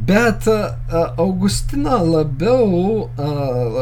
Bet 0.09 0.49
Augustina 1.21 1.99
labiau, 2.01 3.11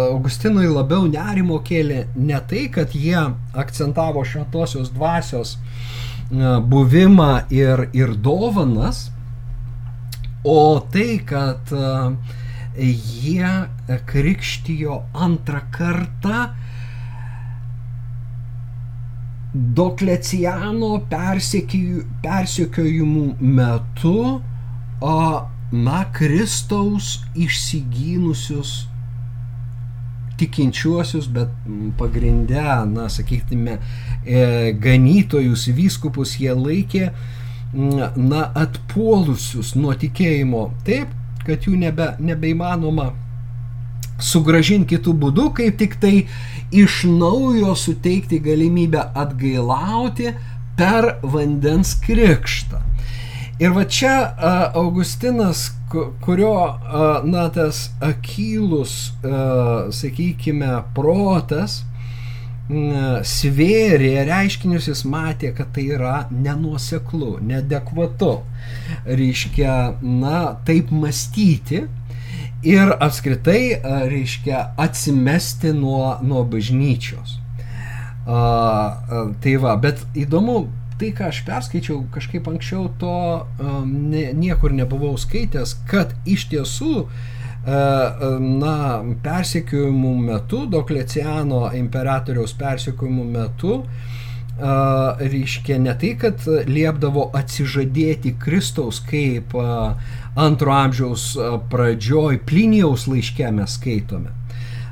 Augustinui 0.09 0.66
labiau 0.72 1.06
nerimo 1.06 1.61
kėlė 1.62 2.09
ne 2.16 2.40
tai, 2.50 2.64
kad 2.74 2.96
jie 2.98 3.20
akcentavo 3.54 4.26
šventosios 4.26 4.90
dvasios 4.96 5.54
buvimą 6.72 7.30
ir, 7.54 7.87
ir 7.94 8.16
dovanas, 8.18 9.12
o 10.44 10.81
tai, 10.92 11.18
kad 11.26 11.72
jie 12.79 13.66
krikštijo 14.07 15.03
antrą 15.14 15.61
kartą 15.74 16.48
Dokleciano 19.50 21.00
persekiojimų 21.11 23.24
metu, 23.42 24.38
o, 25.03 25.14
na, 25.74 26.05
Kristaus 26.14 27.26
išsigynusius 27.35 28.87
tikinčiuosius, 30.38 31.26
bet 31.35 31.50
pagrindę, 31.98 32.62
na, 32.92 33.09
sakytume, 33.11 33.81
e, 34.22 34.70
ganytojus, 34.79 35.66
vyskupus 35.74 36.38
jie 36.38 36.55
laikė, 36.55 37.11
na, 37.72 38.44
atpuolusius 38.59 39.74
nuo 39.78 39.94
tikėjimo 39.94 40.70
taip, 40.87 41.11
kad 41.46 41.66
jų 41.66 41.76
nebe, 41.80 42.12
nebeįmanoma 42.18 43.11
sugražinti 44.20 44.96
kitų 44.96 45.14
būdų, 45.22 45.46
kaip 45.56 45.78
tik 45.80 45.96
tai 46.02 46.14
iš 46.76 47.04
naujo 47.09 47.74
suteikti 47.78 48.40
galimybę 48.42 49.06
atgailauti 49.16 50.35
per 50.78 51.16
vandens 51.22 51.94
krikštą. 52.04 52.83
Ir 53.61 53.74
va 53.76 53.85
čia 53.85 54.14
Augustinas, 54.72 55.66
kurio, 56.24 56.54
na, 57.28 57.48
tas 57.52 57.90
akylus, 58.00 59.12
sakykime, 59.92 60.78
protas, 60.96 61.83
svėrė 63.26 64.24
reiškinius, 64.28 64.88
jis 64.90 65.04
matė, 65.09 65.52
kad 65.56 65.72
tai 65.74 65.88
yra 65.96 66.26
nenuoseklu, 66.30 67.38
nedekvatu. 67.42 68.40
Reiškia, 69.06 69.76
na, 70.02 70.56
taip 70.66 70.92
mąstyti 70.94 71.85
ir 72.62 72.92
apskritai, 73.00 73.80
reiškia, 74.11 74.74
atsimesti 74.78 75.72
nuo, 75.74 76.18
nuo 76.22 76.44
bažnyčios. 76.44 77.38
A, 78.26 79.24
tai 79.42 79.56
va, 79.59 79.74
bet 79.80 80.04
įdomu, 80.14 80.68
tai, 81.00 81.11
ką 81.16 81.30
aš 81.33 81.40
perskaičiau, 81.46 82.04
kažkaip 82.12 82.48
anksčiau 82.50 82.90
to 83.00 83.16
um, 83.40 83.88
ne, 84.12 84.28
niekur 84.37 84.74
nebuvau 84.76 85.16
skaitęs, 85.18 85.78
kad 85.90 86.12
iš 86.28 86.50
tiesų 86.52 87.06
na, 87.66 88.77
persekiojimų 89.25 90.14
metu, 90.25 90.64
Dokleciano 90.70 91.66
imperatoriaus 91.77 92.55
persekiojimų 92.57 93.27
metu, 93.35 93.75
uh, 93.83 95.20
reiškia 95.20 95.79
ne 95.79 95.94
tai, 96.01 96.14
kad 96.20 96.44
liepdavo 96.68 97.31
atsižadėti 97.37 98.35
Kristaus 98.40 99.01
kaip 99.05 99.55
uh, 99.57 99.94
antro 100.37 100.73
amžiaus 100.73 101.33
pradžioj, 101.70 102.40
Plinijaus 102.46 103.07
laiške 103.11 103.51
mes 103.53 103.79
skaitome. 103.79 104.37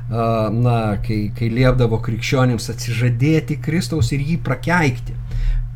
Na, 0.09 0.97
kai, 1.05 1.27
kai 1.37 1.51
liepdavo 1.53 1.99
krikščionims 2.01 2.71
atsižadėti 2.71 3.59
Kristaus 3.61 4.09
ir 4.15 4.23
jį 4.25 4.39
prakeikti 4.41 5.13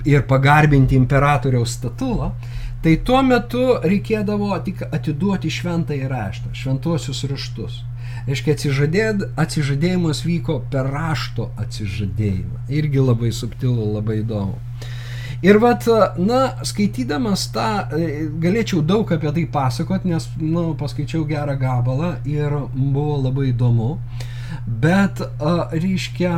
ir 0.09 0.23
pagarbinti 0.25 0.97
imperatoriaus 0.97 1.75
statulą, 1.77 2.31
tai 2.83 2.97
tuo 3.07 3.21
metu 3.23 3.63
reikėdavo 3.83 4.51
tik 4.65 4.83
atiduoti 4.89 5.51
šventąjį 5.53 6.09
raštą, 6.11 6.53
šventuosius 6.57 7.23
raštus. 7.31 7.81
Reiškia, 8.27 8.55
atsižadėjimas 9.43 10.21
vyko 10.23 10.59
per 10.71 10.87
rašto 10.91 11.49
atsižadėjimą. 11.59 12.67
Irgi 12.71 13.03
labai 13.03 13.31
subtilu, 13.35 13.89
labai 13.97 14.21
įdomu. 14.21 14.59
Ir 15.43 15.59
vat, 15.59 15.83
na, 16.23 16.37
skaitydamas 16.63 17.49
tą, 17.51 17.67
galėčiau 18.43 18.79
daug 18.87 19.09
apie 19.11 19.31
tai 19.35 19.43
pasakot, 19.51 20.05
nes, 20.07 20.29
na, 20.39 20.51
nu, 20.53 20.63
paskaičiau 20.79 21.25
gerą 21.27 21.57
gabalą 21.59 22.13
ir 22.23 22.55
buvo 22.71 23.17
labai 23.25 23.49
įdomu. 23.49 23.97
Bet, 24.67 25.19
reiškia, 25.73 26.37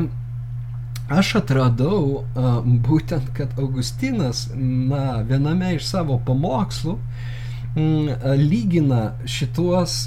aš 1.11 1.35
atradau 1.41 2.23
a, 2.23 2.59
būtent, 2.63 3.31
kad 3.37 3.57
Augustinas 3.61 4.47
na, 4.55 5.21
viename 5.27 5.75
iš 5.75 5.87
savo 5.91 6.17
pamokslų 6.25 6.95
m, 7.75 8.09
lygina 8.41 9.15
šituos 9.29 9.97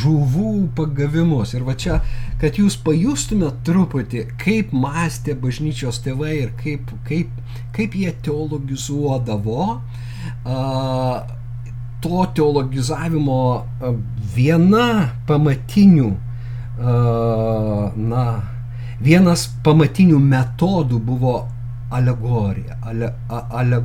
žuvų 0.00 0.52
pagavimus. 0.78 1.54
Ir 1.56 1.66
va 1.66 1.76
čia, 1.78 2.00
kad 2.40 2.58
jūs 2.60 2.78
pajustumėt 2.86 3.62
truputį, 3.66 4.26
kaip 4.42 4.74
mąstė 4.76 5.36
bažnyčios 5.40 6.00
tėvai 6.04 6.34
ir 6.44 6.52
kaip, 6.62 6.92
kaip, 7.08 7.32
kaip 7.76 7.96
jie 7.98 8.12
teologizuodavo. 8.26 9.80
A, 10.46 10.60
to 12.04 12.26
teologizavimo 12.36 13.40
viena 14.34 14.88
pamatinių, 15.26 16.10
na, 16.76 18.24
Vienas 19.02 19.48
pamatinių 19.64 20.18
metodų 20.22 21.00
buvo 21.04 21.36
alegorija, 21.90 22.76
ale, 22.82 23.12
ale, 23.30 23.78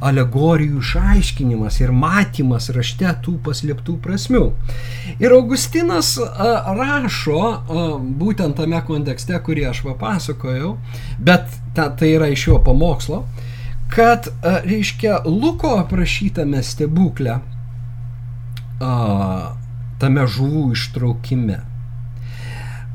alegorijų 0.00 0.78
išaiškinimas 0.80 1.76
ir 1.82 1.92
matymas 1.92 2.70
rašte 2.72 3.10
tų 3.24 3.34
paslėptų 3.44 3.98
prasmių. 4.04 4.44
Ir 5.20 5.34
Augustinas 5.36 6.14
rašo 6.78 7.42
būtent 8.20 8.56
tame 8.60 8.80
kontekste, 8.86 9.36
kurį 9.44 9.68
aš 9.74 9.82
papasakojau, 9.84 10.76
bet 11.20 11.58
ta, 11.76 11.90
tai 11.92 12.14
yra 12.14 12.30
iš 12.32 12.48
jo 12.48 12.60
pamokslo, 12.64 13.24
kad, 13.92 14.30
reiškia, 14.42 15.20
Luko 15.28 15.76
aprašytame 15.82 16.64
stebuklė 16.64 17.36
a, 18.80 18.94
tame 20.00 20.24
žuvų 20.26 20.70
ištraukime. 20.72 21.60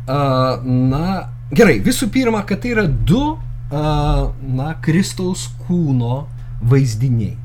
Na, 0.09 1.05
Gerai, 1.49 1.79
visų 1.81 2.11
pirma, 2.13 2.43
kad 2.45 2.61
tai 2.61 2.75
yra 2.75 2.83
du, 2.85 3.23
na, 3.71 4.73
Kristaus 4.85 5.47
kūno 5.65 6.27
vaizdiniai. 6.61 7.37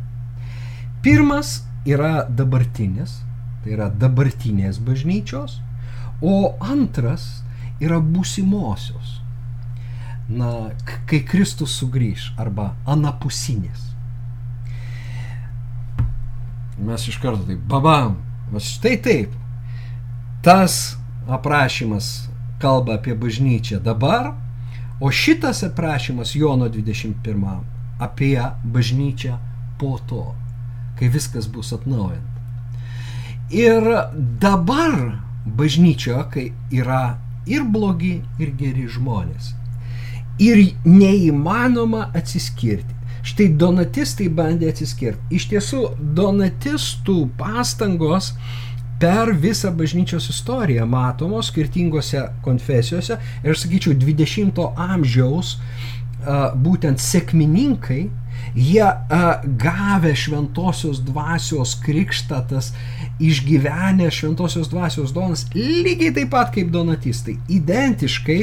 Pirmas 1.04 1.62
yra 1.88 2.26
dabartinis, 2.28 3.22
tai 3.64 3.78
yra 3.78 3.88
dabartinės 3.88 4.80
bažnyčios, 4.84 5.56
o 6.20 6.52
antras 6.60 7.44
yra 7.80 7.96
būsimosios. 8.04 9.22
Na, 10.28 10.74
kai 11.08 11.22
Kristus 11.24 11.78
sugrįž, 11.80 12.34
arba 12.40 12.74
anapusinės. 12.88 13.88
Mes 16.84 17.08
iš 17.08 17.16
karto 17.24 17.48
taip, 17.48 17.64
babam, 17.72 18.20
štai 18.52 18.98
taip. 19.00 19.32
Tas 20.44 20.98
aprašymas 21.24 22.28
kalba 22.62 22.98
apie 22.98 23.14
bažnyčią 23.14 23.80
dabar, 23.82 24.32
o 25.00 25.10
šitas 25.10 25.62
aprašymas 25.66 26.34
Jono 26.34 26.68
21 26.68 27.60
apie 27.98 28.40
bažnyčią 28.64 29.38
po 29.78 29.98
to, 30.08 30.34
kai 30.98 31.08
viskas 31.08 31.48
bus 31.50 31.72
atnaujinta. 31.72 32.34
Ir 33.50 33.84
dabar 34.40 35.20
bažnyčioje, 35.44 36.24
kai 36.30 36.46
yra 36.72 37.18
ir 37.46 37.66
blogi, 37.68 38.16
ir 38.40 38.54
geri 38.58 38.88
žmonės. 38.88 39.52
Ir 40.40 40.60
neįmanoma 40.88 42.08
atsiskirti. 42.16 42.94
Štai 43.24 43.48
donatistai 43.60 44.28
bandė 44.28 44.68
atsiskirti. 44.72 45.36
Iš 45.36 45.46
tiesų, 45.52 45.82
donatistų 46.16 47.18
pastangos 47.38 48.34
per 49.00 49.32
visą 49.36 49.72
bažnyčios 49.74 50.28
istoriją 50.30 50.86
matomos 50.86 51.50
skirtingose 51.50 52.28
konfesijose. 52.44 53.18
Ir, 53.44 53.58
sakyčiau, 53.58 53.96
20-o 53.98 54.70
amžiaus 54.80 55.56
būtent 56.64 57.02
sėkmininkai, 57.04 58.06
jie 58.56 58.86
gavę 59.60 60.14
šventosios 60.16 61.02
dvasios 61.04 61.74
krikštą, 61.84 62.40
tas 62.48 62.70
išgyvenę 63.20 64.08
šventosios 64.14 64.70
dvasios 64.72 65.12
donas, 65.12 65.44
lygiai 65.54 66.14
taip 66.16 66.32
pat 66.32 66.54
kaip 66.54 66.72
donatistai, 66.72 67.36
identiškai 67.52 68.40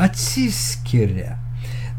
atsiskiria. 0.00 1.36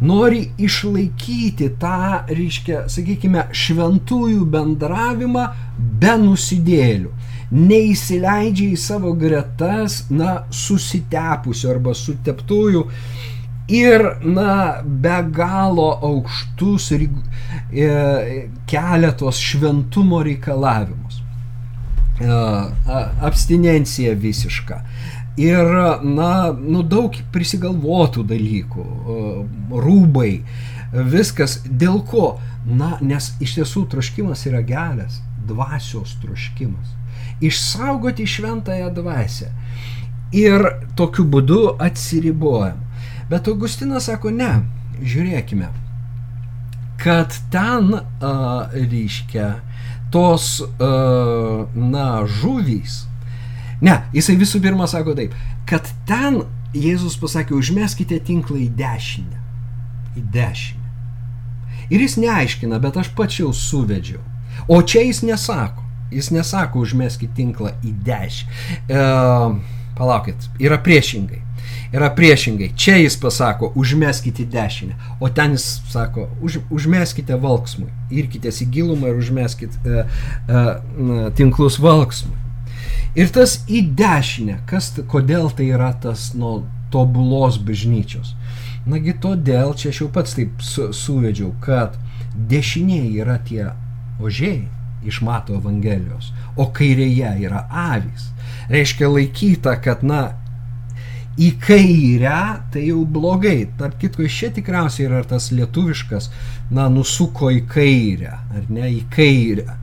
Nori 0.02 0.48
išlaikyti 0.58 1.68
tą, 1.78 2.24
reiškia, 2.26 2.88
sakykime, 2.90 3.44
šventųjų 3.54 4.48
bendravimą 4.50 5.44
be 6.02 6.16
nusidėlių 6.24 7.12
neįsileidžia 7.52 8.72
į 8.72 8.80
savo 8.80 9.12
gretas, 9.20 10.06
na, 10.10 10.42
susitepusių 10.56 11.72
arba 11.74 11.94
suteptųjų 11.98 12.86
ir, 13.72 14.06
na, 14.24 14.82
be 14.84 15.18
galo 15.36 15.90
aukštus 16.12 16.92
ir 16.96 17.08
e, 17.08 17.90
keletos 18.72 19.42
šventumo 19.44 20.22
reikalavimus. 20.28 21.20
E, 22.22 22.38
abstinencija 23.28 24.16
visiška. 24.16 24.82
Ir, 25.40 25.68
na, 26.08 26.32
nu, 26.56 26.86
daug 26.88 27.16
prisigalvotų 27.36 28.24
dalykų, 28.32 28.86
e, 28.86 29.20
rūbai, 29.76 30.32
viskas 31.12 31.60
dėl 31.68 32.02
ko? 32.08 32.38
Na, 32.62 32.96
nes 33.02 33.32
iš 33.42 33.58
tiesų 33.58 33.88
troškimas 33.92 34.44
yra 34.46 34.62
geras, 34.64 35.20
dvasios 35.50 36.14
troškimas 36.22 37.01
išsaugoti 37.42 38.28
šventąją 38.28 38.92
dvasę. 38.96 39.52
Ir 40.32 40.64
tokiu 40.96 41.26
būdu 41.28 41.76
atsiribojam. 41.82 42.80
Bet 43.32 43.48
Augustinas 43.52 44.08
sako, 44.08 44.32
ne, 44.36 44.52
žiūrėkime, 45.04 45.70
kad 47.02 47.36
ten, 47.52 47.94
uh, 47.96 48.72
reiškia, 48.76 49.54
tos, 50.14 50.60
uh, 50.62 51.68
na, 51.76 52.08
žuvys, 52.28 53.06
ne, 53.82 54.02
jisai 54.16 54.38
visų 54.40 54.62
pirma 54.64 54.88
sako 54.88 55.16
taip, 55.18 55.36
kad 55.70 55.88
ten 56.08 56.44
Jėzus 56.72 57.18
pasakė, 57.20 57.52
užmeskite 57.58 58.16
tinklą 58.24 58.62
į 58.64 58.70
dešinę. 58.80 59.40
Į 60.16 60.22
dešinę. 60.32 60.92
Ir 61.92 62.04
jis 62.06 62.16
neaiškina, 62.22 62.80
bet 62.80 63.00
aš 63.02 63.10
pačiau 63.18 63.52
suvedžiau. 63.52 64.22
O 64.72 64.80
čia 64.84 65.04
jis 65.04 65.20
nesako. 65.28 65.81
Jis 66.12 66.32
nesako 66.36 66.84
užmeskit 66.86 67.32
tinklą 67.38 67.72
į 67.88 67.94
dešinę. 68.06 68.60
E, 68.90 69.06
palaukit, 69.98 70.50
yra 70.60 70.80
priešingai. 70.82 71.42
yra 71.92 72.10
priešingai. 72.16 72.72
Čia 72.76 72.96
jis 72.96 73.18
pasako, 73.20 73.72
užmeskite 73.76 74.46
dešinę, 74.46 74.96
o 75.20 75.30
ten 75.30 75.52
jis 75.52 75.82
sako, 75.92 76.28
už, 76.42 76.60
užmeskite 76.72 77.36
valksmui. 77.36 77.90
Irkitės 78.12 78.62
į 78.64 78.70
gilumą 78.72 79.12
ir 79.12 79.20
užmeskite 79.20 79.76
e, 79.84 80.06
e, 80.08 81.30
tinklus 81.36 81.80
valksmui. 81.84 82.38
Ir 83.16 83.32
tas 83.36 83.58
į 83.68 83.84
dešinę, 84.00 84.62
kas, 84.70 84.94
kodėl 85.12 85.50
tai 85.56 85.68
yra 85.76 85.92
tas 86.04 86.32
nuo 86.34 86.62
tobulos 86.92 87.60
bažnyčios. 87.60 88.36
Nagi 88.88 89.14
todėl, 89.14 89.76
čia 89.76 89.92
aš 89.92 90.04
jau 90.06 90.12
pats 90.16 90.38
taip 90.38 90.64
su, 90.64 90.90
suvedžiau, 90.96 91.52
kad 91.64 92.00
dešinėje 92.50 93.12
yra 93.20 93.36
tie 93.44 93.74
ožiai 94.24 94.64
iš 95.06 95.22
Mato 95.26 95.56
Evangelijos, 95.58 96.32
o 96.56 96.70
kairėje 96.76 97.34
yra 97.46 97.66
avys. 97.70 98.30
Reiškia 98.72 99.10
laikyta, 99.12 99.76
kad, 99.84 100.04
na, 100.06 100.22
į 101.40 101.52
kairę, 101.64 102.40
tai 102.74 102.88
jau 102.90 103.06
blogai. 103.08 103.66
Tarp 103.80 103.98
kitko, 104.02 104.26
iš 104.28 104.38
čia 104.42 104.50
tikriausiai 104.56 105.08
yra 105.08 105.22
tas 105.28 105.50
lietuviškas, 105.56 106.30
na, 106.72 106.90
nusuko 106.92 107.52
į 107.54 107.64
kairę, 107.72 108.36
ar 108.52 108.68
ne, 108.70 108.90
į 109.00 109.06
kairę. 109.14 109.78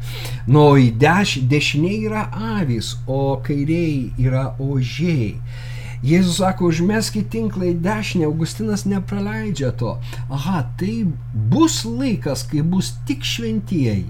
Nu, 0.47 0.71
į 0.79 0.93
deš, 1.01 1.39
dešinė 1.49 1.95
yra 2.11 2.29
avys, 2.59 2.95
o 3.07 3.39
kairiai 3.45 4.13
yra 4.21 4.53
ožiai. 4.63 5.35
Jėzus 5.99 6.37
sako, 6.39 6.69
užmeskit 6.71 7.27
tinklą 7.33 7.73
į 7.73 7.81
dešinę, 7.83 8.29
Augustinas 8.29 8.85
nepraleidžia 8.87 9.73
to. 9.81 9.97
Aha, 10.31 10.63
tai 10.79 11.01
bus 11.35 11.81
laikas, 11.83 12.47
kai 12.47 12.63
bus 12.63 12.93
tik 13.09 13.27
šventieji 13.27 14.07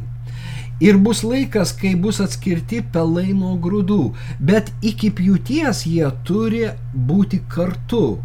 Ir 0.80 0.94
bus 1.02 1.24
laikas, 1.26 1.72
kai 1.74 1.96
bus 1.98 2.20
atskirti 2.22 2.78
pelai 2.94 3.32
nuo 3.34 3.56
grūdų, 3.58 4.02
bet 4.38 4.68
iki 4.86 5.08
pjūties 5.10 5.80
jie 5.90 6.06
turi 6.28 6.68
būti 6.94 7.40
kartu. 7.50 8.20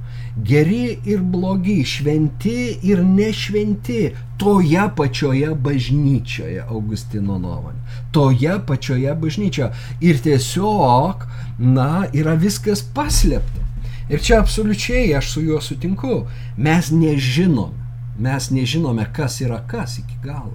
Geri 0.49 0.99
ir 1.09 1.23
blogi, 1.33 1.79
šventi 1.85 2.75
ir 2.85 3.01
nešventi 3.05 4.11
toje 4.41 4.85
pačioje 4.97 5.49
bažnyčioje, 5.65 6.61
Augustino 6.67 7.39
nuomonė. 7.41 7.81
Toje 8.13 8.59
pačioje 8.67 9.13
bažnyčioje. 9.25 9.71
Ir 10.05 10.21
tiesiog, 10.25 11.25
na, 11.57 12.05
yra 12.13 12.35
viskas 12.37 12.85
paslėpta. 12.93 13.65
Ir 14.13 14.21
čia 14.21 14.41
absoliučiai 14.43 15.15
aš 15.17 15.31
su 15.33 15.45
juo 15.47 15.61
sutinku. 15.61 16.27
Mes 16.57 16.91
nežinome. 16.93 17.81
Mes 18.19 18.51
nežinome, 18.53 19.07
kas 19.13 19.39
yra 19.41 19.63
kas 19.69 19.97
iki 20.03 20.21
galo. 20.21 20.53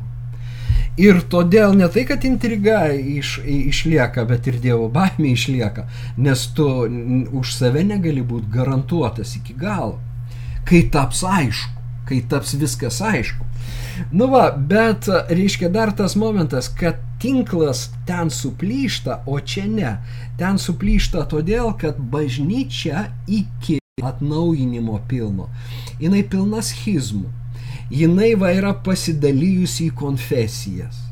Ir 0.98 1.20
todėl 1.30 1.76
ne 1.78 1.86
tai, 1.94 2.02
kad 2.08 2.24
intriga 2.26 2.88
iš, 2.90 3.36
išlieka, 3.46 4.24
bet 4.26 4.48
ir 4.50 4.58
Dievo 4.62 4.88
baimė 4.90 5.30
išlieka, 5.36 5.86
nes 6.18 6.46
tu 6.58 6.66
už 7.38 7.52
save 7.54 7.84
negali 7.86 8.24
būti 8.26 8.50
garantuotas 8.50 9.36
iki 9.38 9.54
galo. 9.54 10.00
Kai 10.66 10.82
taps 10.92 11.22
aišku, 11.22 11.84
kai 12.08 12.18
taps 12.26 12.56
viskas 12.58 12.98
aišku. 13.04 13.46
Nu 14.10 14.26
va, 14.32 14.50
bet 14.50 15.06
reiškia 15.30 15.70
dar 15.70 15.94
tas 15.94 16.16
momentas, 16.18 16.66
kad 16.68 16.98
tinklas 17.22 17.88
ten 18.06 18.30
suplyšta, 18.30 19.22
o 19.26 19.38
čia 19.38 19.66
ne. 19.70 19.96
Ten 20.38 20.58
suplyšta 20.58 21.28
todėl, 21.30 21.76
kad 21.78 21.98
bažnyčia 21.98 23.08
iki 23.26 23.78
atnaujinimo 24.02 24.98
pilno, 25.10 25.48
jinai 26.02 26.22
pilna 26.26 26.62
schizmų 26.62 27.30
jinai 27.90 28.34
va 28.38 28.52
yra 28.56 28.74
pasidalijusi 28.84 29.88
į 29.88 29.94
konfesijas. 29.98 31.04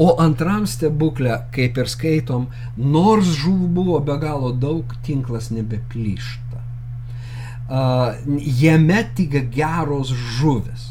O 0.00 0.14
antram 0.22 0.64
stebuklė, 0.66 1.36
kaip 1.54 1.78
ir 1.78 1.88
skaitom, 1.90 2.48
nors 2.76 3.28
žuvų 3.42 3.68
buvo 3.76 3.98
be 4.04 4.16
galo 4.22 4.52
daug, 4.52 4.94
tinklas 5.06 5.50
nebeplyšta. 5.52 6.62
Uh, 7.70 8.16
jame 8.60 9.04
tik 9.14 9.36
geros 9.54 10.10
žuvis. 10.38 10.88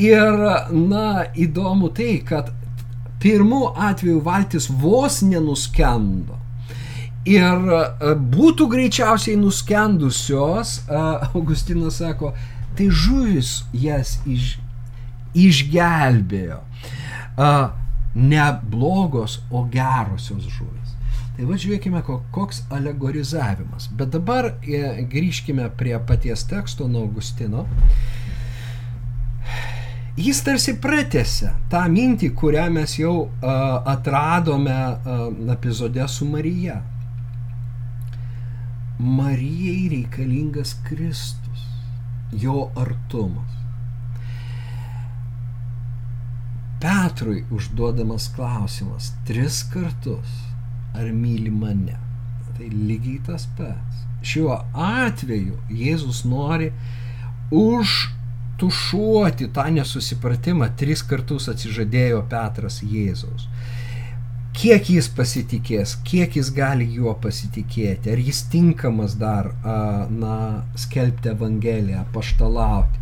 Ir, 0.00 0.38
na, 0.72 1.26
įdomu 1.36 1.90
tai, 1.92 2.22
kad 2.24 2.48
pirmu 3.20 3.66
atveju 3.76 4.22
valtis 4.24 4.70
vos 4.70 5.20
nenuskendo. 5.26 6.38
Ir 7.28 7.68
būtų 8.34 8.66
greičiausiai 8.72 9.36
nuskendusios, 9.38 10.80
Augustinas 10.90 12.00
sako, 12.00 12.32
tai 12.78 12.88
žuvis 12.90 13.62
jas 13.76 14.18
iš, 14.28 14.56
išgelbėjo. 15.34 16.60
A, 17.36 17.50
ne 18.14 18.46
blogos, 18.68 19.40
o 19.50 19.64
gerosios 19.72 20.44
žuvis. 20.52 20.96
Tai 21.32 21.46
va 21.48 21.56
žiūrėkime, 21.56 22.02
koks 22.04 22.66
alegorizavimas. 22.72 23.88
Bet 23.96 24.12
dabar 24.12 24.50
e, 24.60 24.82
grįžkime 25.08 25.70
prie 25.80 25.96
paties 26.06 26.44
teksto 26.48 26.88
nuo 26.88 27.06
Augustino. 27.06 27.64
Jis 30.12 30.42
tarsi 30.44 30.74
pratėse 30.76 31.54
tą 31.72 31.86
mintį, 31.88 32.34
kurią 32.36 32.66
mes 32.74 32.98
jau 32.98 33.14
uh, 33.24 33.52
atradome 33.88 34.74
uh, 34.76 35.22
epizode 35.54 36.04
su 36.12 36.28
Marija. 36.28 36.82
Marijai 39.00 39.88
reikalingas 39.94 40.76
Kristus 40.84 41.41
jo 42.32 42.70
artumas. 42.76 43.58
Petrui 46.80 47.44
užduodamas 47.50 48.30
klausimas 48.36 49.12
tris 49.26 49.62
kartus, 49.72 50.28
ar 50.94 51.12
myli 51.12 51.50
mane. 51.50 51.98
Tai 52.56 52.68
lygiai 52.68 53.20
tas 53.26 53.46
pats. 53.56 54.02
Šiuo 54.22 54.56
atveju 54.74 55.58
Jėzus 55.70 56.24
nori 56.28 56.72
užtušuoti 57.54 59.48
tą 59.54 59.66
nesusipratimą. 59.78 60.68
Tris 60.78 61.02
kartus 61.06 61.48
atsižadėjo 61.52 62.22
Petras 62.30 62.82
Jėzaus 62.82 63.48
kiek 64.56 64.88
jis 64.94 65.08
pasitikės, 65.16 65.96
kiek 66.06 66.36
jis 66.36 66.50
gali 66.54 66.86
juo 66.96 67.14
pasitikėti, 67.20 68.12
ar 68.12 68.20
jis 68.20 68.42
tinkamas 68.52 69.16
dar, 69.20 69.50
na, 70.12 70.34
skelbti 70.78 71.32
Evangeliją, 71.32 72.04
paštalauti. 72.14 73.00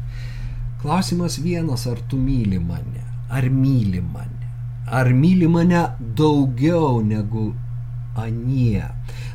Klausimas 0.81 1.39
vienas, 1.43 1.87
ar 1.91 1.99
tu 2.09 2.17
myli 2.17 2.61
mane, 2.63 3.03
ar 3.31 3.51
myli 3.53 4.01
mane, 4.01 4.53
ar 4.89 5.11
myli 5.13 5.49
mane 5.51 5.83
daugiau 6.17 7.03
negu 7.05 7.51
anie. 8.21 8.87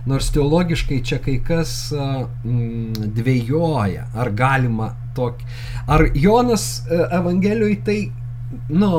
Nors 0.05 0.31
teologiškai 0.33 1.01
čia 1.05 1.19
kai 1.23 1.37
kas 1.45 1.91
mm, 1.93 3.11
dvėjoja, 3.15 4.09
ar 4.15 4.31
galima 4.37 4.91
tokį. 5.17 5.47
Ar 5.89 6.07
Jonas 6.17 6.65
e, 6.85 6.99
Evangelijoje 7.17 7.77
tai, 7.85 7.99
nu, 8.69 8.91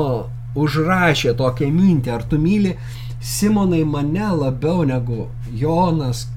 užrašė 0.57 1.35
tokią 1.37 1.69
mintį, 1.71 2.13
ar 2.15 2.25
tu 2.27 2.39
myli 2.41 2.73
Simonai 3.27 3.83
mane 3.83 4.27
labiau 4.39 4.85
negu 4.87 5.27
Jonas, 5.51 6.27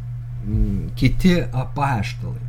m, 0.44 0.90
kiti 0.98 1.36
apaštalai. 1.38 2.48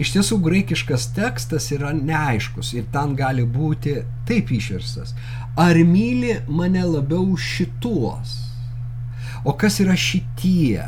Iš 0.00 0.14
tiesų 0.14 0.38
graikiškas 0.44 1.08
tekstas 1.16 1.66
yra 1.74 1.90
neaiškus 1.96 2.70
ir 2.78 2.86
ten 2.94 3.16
gali 3.18 3.42
būti 3.44 3.98
taip 4.28 4.52
išverstas. 4.54 5.12
Ar 5.58 5.76
myli 5.84 6.38
mane 6.48 6.84
labiau 6.86 7.34
šituos? 7.36 8.36
O 9.44 9.56
kas 9.58 9.80
yra 9.82 9.96
šitie? 9.98 10.84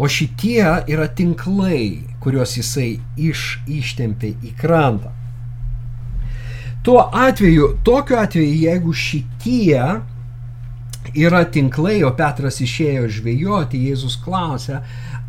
O 0.00 0.08
šitie 0.08 0.64
yra 0.90 1.06
tinklai, 1.12 2.08
kuriuos 2.24 2.56
jisai 2.56 2.96
iš, 3.20 3.60
ištempė 3.68 4.32
į 4.40 4.54
krantą. 4.58 5.12
Tuo 6.82 7.04
atveju, 7.14 7.76
tokiu 7.86 8.16
atveju, 8.18 8.56
jeigu 8.64 8.96
šitie 8.96 9.82
yra 11.14 11.42
tinklai, 11.44 12.00
o 12.06 12.12
Petras 12.16 12.60
išėjo 12.62 13.08
žvejoti, 13.18 13.80
Jėzus 13.90 14.18
klausia, 14.22 14.82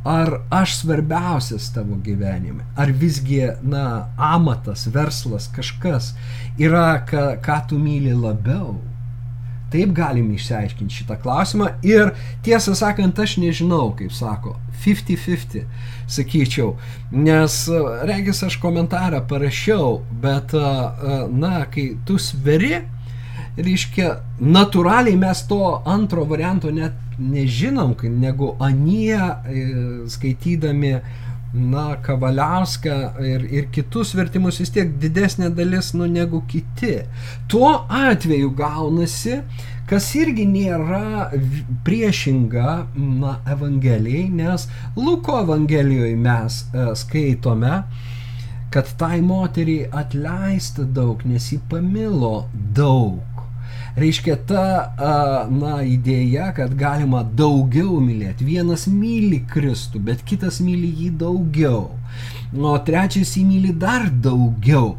ar 0.05 0.41
aš 0.51 0.77
svarbiausias 0.81 1.69
tavo 1.73 1.95
gyvenime, 2.03 2.65
ar 2.75 2.91
visgi, 2.91 3.41
na, 3.63 4.09
amatas, 4.17 4.87
verslas, 4.91 5.47
kažkas 5.55 6.11
yra, 6.59 7.03
ką, 7.07 7.37
ką 7.43 7.59
tu 7.69 7.79
myli 7.79 8.15
labiau. 8.15 8.75
Taip 9.73 9.89
galim 9.97 10.27
išsiaiškinti 10.35 10.99
šitą 10.99 11.15
klausimą 11.23 11.71
ir 11.87 12.11
tiesą 12.45 12.75
sakant, 12.77 13.17
aš 13.17 13.39
nežinau, 13.41 13.87
kaip 13.97 14.13
sako, 14.13 14.53
50-50, 14.83 15.63
sakyčiau, 16.13 16.75
nes, 17.15 17.55
regis, 18.05 18.43
aš 18.45 18.59
komentarą 18.61 19.23
parašiau, 19.29 20.03
bet, 20.21 20.53
na, 21.33 21.63
kai 21.73 21.93
tu 22.05 22.19
sveri, 22.21 22.83
reiškia, 23.57 24.17
natūraliai 24.41 25.17
mes 25.19 25.43
to 25.49 25.61
antro 25.85 26.25
varianto 26.29 26.71
net 26.73 26.97
nežinom, 27.19 27.93
negu 28.17 28.55
anie 28.63 29.17
e, 29.17 29.65
skaitydami 30.09 30.95
na, 31.53 31.83
Kavaliauską 32.01 32.95
ir, 33.21 33.45
ir 33.53 33.67
kitus 33.73 34.15
vertimus 34.17 34.57
vis 34.61 34.73
tiek 34.73 34.95
didesnė 34.99 35.51
dalis, 35.53 35.91
nu, 35.93 36.07
negu 36.09 36.41
kiti. 36.49 37.03
Tuo 37.47 37.69
atveju 37.89 38.49
gaunasi, 38.57 39.41
kas 39.89 40.09
irgi 40.17 40.47
nėra 40.49 41.29
priešinga 41.85 42.71
na, 42.97 43.35
Evangelijai, 43.53 44.31
nes 44.33 44.65
Luko 44.97 45.37
Evangelijoje 45.43 46.17
mes 46.17 46.63
e, 46.73 46.89
skaitome, 46.97 47.83
kad 48.73 48.89
tai 48.97 49.19
moteriai 49.21 49.91
atleista 49.93 50.81
daug, 50.81 51.21
nes 51.29 51.51
jį 51.53 51.59
pamilo 51.69 52.47
daug. 52.73 53.21
Reiškia 53.93 54.39
ta, 54.49 54.65
na, 55.53 55.75
idėja, 55.85 56.49
kad 56.57 56.73
galima 56.77 57.21
daugiau 57.23 57.99
mylėti. 58.01 58.47
Vienas 58.47 58.87
myli 58.89 59.43
Kristų, 59.51 60.01
bet 60.07 60.23
kitas 60.25 60.57
myli 60.65 60.89
jį 61.03 61.11
daugiau. 61.21 61.91
O 62.57 62.73
trečias 62.87 63.35
jį 63.37 63.45
myli 63.51 63.73
dar 63.77 64.09
daugiau. 64.09 64.95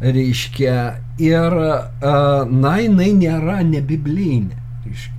Reiškia, 0.00 0.76
ir, 1.20 1.56
na, 2.00 2.74
jinai 2.80 3.12
nėra 3.20 3.60
nebiblinė. 3.68 4.56
Reiškia. 4.86 5.16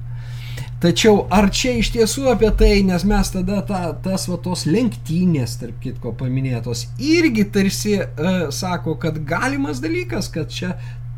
Tačiau 0.81 1.27
ar 1.29 1.45
čia 1.53 1.75
iš 1.77 1.91
tiesų 1.93 2.23
apie 2.31 2.47
tai, 2.57 2.71
nes 2.81 3.03
mes 3.05 3.29
tada 3.29 3.59
ta, 3.69 3.81
tas 4.01 4.23
va 4.25 4.39
tos 4.41 4.63
lenktynės, 4.65 5.59
tarp 5.61 5.75
kitko 5.83 6.15
paminėtos, 6.17 6.87
irgi 6.97 7.45
tarsi 7.53 7.99
uh, 8.01 8.47
sako, 8.49 8.95
kad 9.03 9.19
galimas 9.29 9.77
dalykas, 9.83 10.31
kad 10.33 10.49
čia 10.49 10.71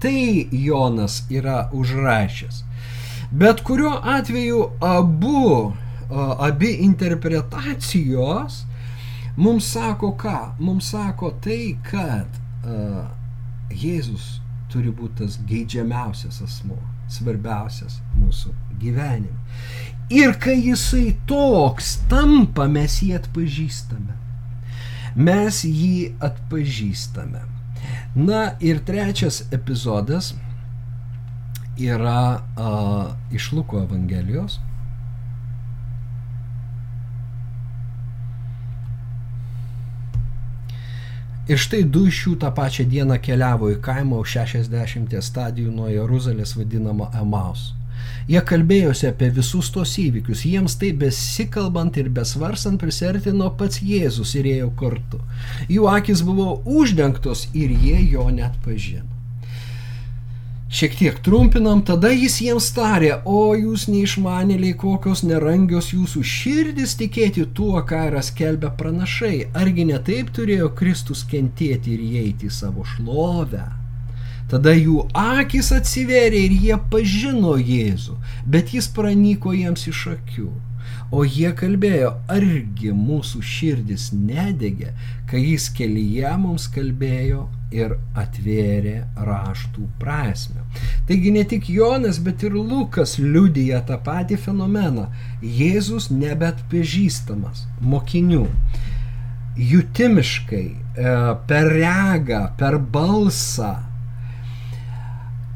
tai 0.04 0.50
Jonas 0.52 1.24
yra 1.32 1.70
užrašęs. 1.74 2.64
Bet 3.32 3.64
kuriuo 3.64 3.96
atveju 4.04 4.60
abu, 4.82 5.74
abi 6.40 6.72
interpretacijos 6.86 8.66
mums 9.38 9.72
sako 9.74 10.12
ką? 10.20 10.40
Mums 10.60 10.92
sako 10.92 11.32
tai, 11.42 11.78
kad 11.90 12.28
uh, 12.68 13.08
Jėzus 13.74 14.38
turi 14.70 14.92
būti 14.94 15.24
tas 15.24 15.40
geidžiamiausias 15.50 16.42
asmuo 16.46 16.78
svarbiausias 17.10 18.00
mūsų 18.20 18.54
gyvenime. 18.82 19.40
Ir 20.14 20.36
kai 20.42 20.60
jisai 20.60 21.16
toks 21.30 21.96
tampa, 22.12 22.68
mes 22.70 23.00
jį 23.02 23.16
atpažįstame. 23.18 24.20
Mes 25.16 25.64
jį 25.66 26.14
atpažįstame. 26.22 27.42
Na 28.16 28.52
ir 28.60 28.80
trečias 28.86 29.42
epizodas 29.52 30.34
yra 31.78 32.42
a, 32.58 33.16
iš 33.32 33.52
Luko 33.52 33.82
Evangelijos. 33.82 34.60
Ir 41.50 41.60
štai 41.60 41.82
du 41.84 42.06
iš 42.08 42.22
jų 42.28 42.34
tą 42.40 42.54
pačią 42.56 42.86
dieną 42.88 43.18
keliavo 43.20 43.68
į 43.74 43.82
kaimą 43.84 44.22
už 44.24 44.38
60 44.38 45.18
stadijų 45.20 45.74
nuo 45.76 45.90
Jeruzalės 45.92 46.54
vadinamo 46.56 47.10
Emaus. 47.20 47.74
Jie 48.28 48.40
kalbėjosi 48.48 49.10
apie 49.10 49.28
visus 49.36 49.72
tos 49.76 49.98
įvykius, 50.00 50.46
jiems 50.48 50.78
tai 50.80 50.94
besikalbant 50.96 51.98
ir 52.00 52.12
besvarsant 52.14 52.80
prisertino 52.80 53.50
pats 53.60 53.82
Jėzus 53.84 54.36
ir 54.40 54.48
ėjo 54.54 54.70
kartu. 54.80 55.20
Jų 55.72 55.90
akis 55.92 56.24
buvo 56.24 56.62
uždengtos 56.64 57.50
ir 57.54 57.74
jie 57.84 58.00
jo 58.14 58.30
net 58.32 58.56
pažino. 58.64 59.10
Šiek 60.74 60.96
tiek 60.98 61.18
trumpinam, 61.22 61.84
tada 61.86 62.10
jis 62.10 62.40
jiems 62.42 62.72
tarė, 62.74 63.12
o 63.30 63.54
jūs 63.54 63.84
neišmanėliai 63.92 64.74
kokios 64.82 65.22
nerangios 65.22 65.92
jūsų 65.94 66.24
širdis 66.26 66.96
tikėti 66.98 67.46
tuo, 67.54 67.76
ką 67.86 68.08
yra 68.08 68.24
skelbę 68.26 68.72
pranašai. 68.80 69.52
Argi 69.54 69.86
ne 69.92 70.02
taip 70.02 70.34
turėjo 70.34 70.72
Kristus 70.80 71.28
kentėti 71.30 71.94
ir 71.94 72.02
įeiti 72.08 72.50
į 72.50 72.58
savo 72.58 72.88
šlovę? 72.96 73.83
Tada 74.54 74.70
jų 74.78 75.08
akis 75.18 75.72
atsiverė 75.74 76.44
ir 76.46 76.52
jie 76.62 76.76
pažino 76.92 77.56
Jėzų, 77.58 78.20
bet 78.46 78.76
jis 78.76 78.86
pranyko 78.94 79.50
jiems 79.58 79.88
iš 79.90 80.02
akių. 80.12 80.52
O 81.14 81.24
jie 81.26 81.50
kalbėjo, 81.58 82.12
argi 82.30 82.92
mūsų 82.94 83.40
širdis 83.46 84.12
nedegė, 84.14 84.92
kai 85.30 85.42
jis 85.42 85.72
kelyje 85.74 86.32
mums 86.42 86.68
kalbėjo 86.74 87.48
ir 87.74 87.96
atvėrė 88.18 88.96
raštų 89.26 89.88
prasme. 90.02 90.62
Taigi 91.10 91.32
ne 91.34 91.44
tik 91.50 91.70
Jonas, 91.74 92.20
bet 92.22 92.46
ir 92.46 92.54
Lukas 92.54 93.16
liudyja 93.22 93.82
tą 93.88 93.98
patį 94.06 94.38
fenomeną. 94.44 95.08
Jėzus 95.42 96.12
nebet 96.14 96.62
pažįstamas 96.70 97.66
mokinių. 97.82 98.46
Jutimiškai, 99.58 100.68
e, 100.70 101.18
per 101.50 101.74
regą, 101.74 102.44
per 102.58 102.78
balsą, 102.78 103.74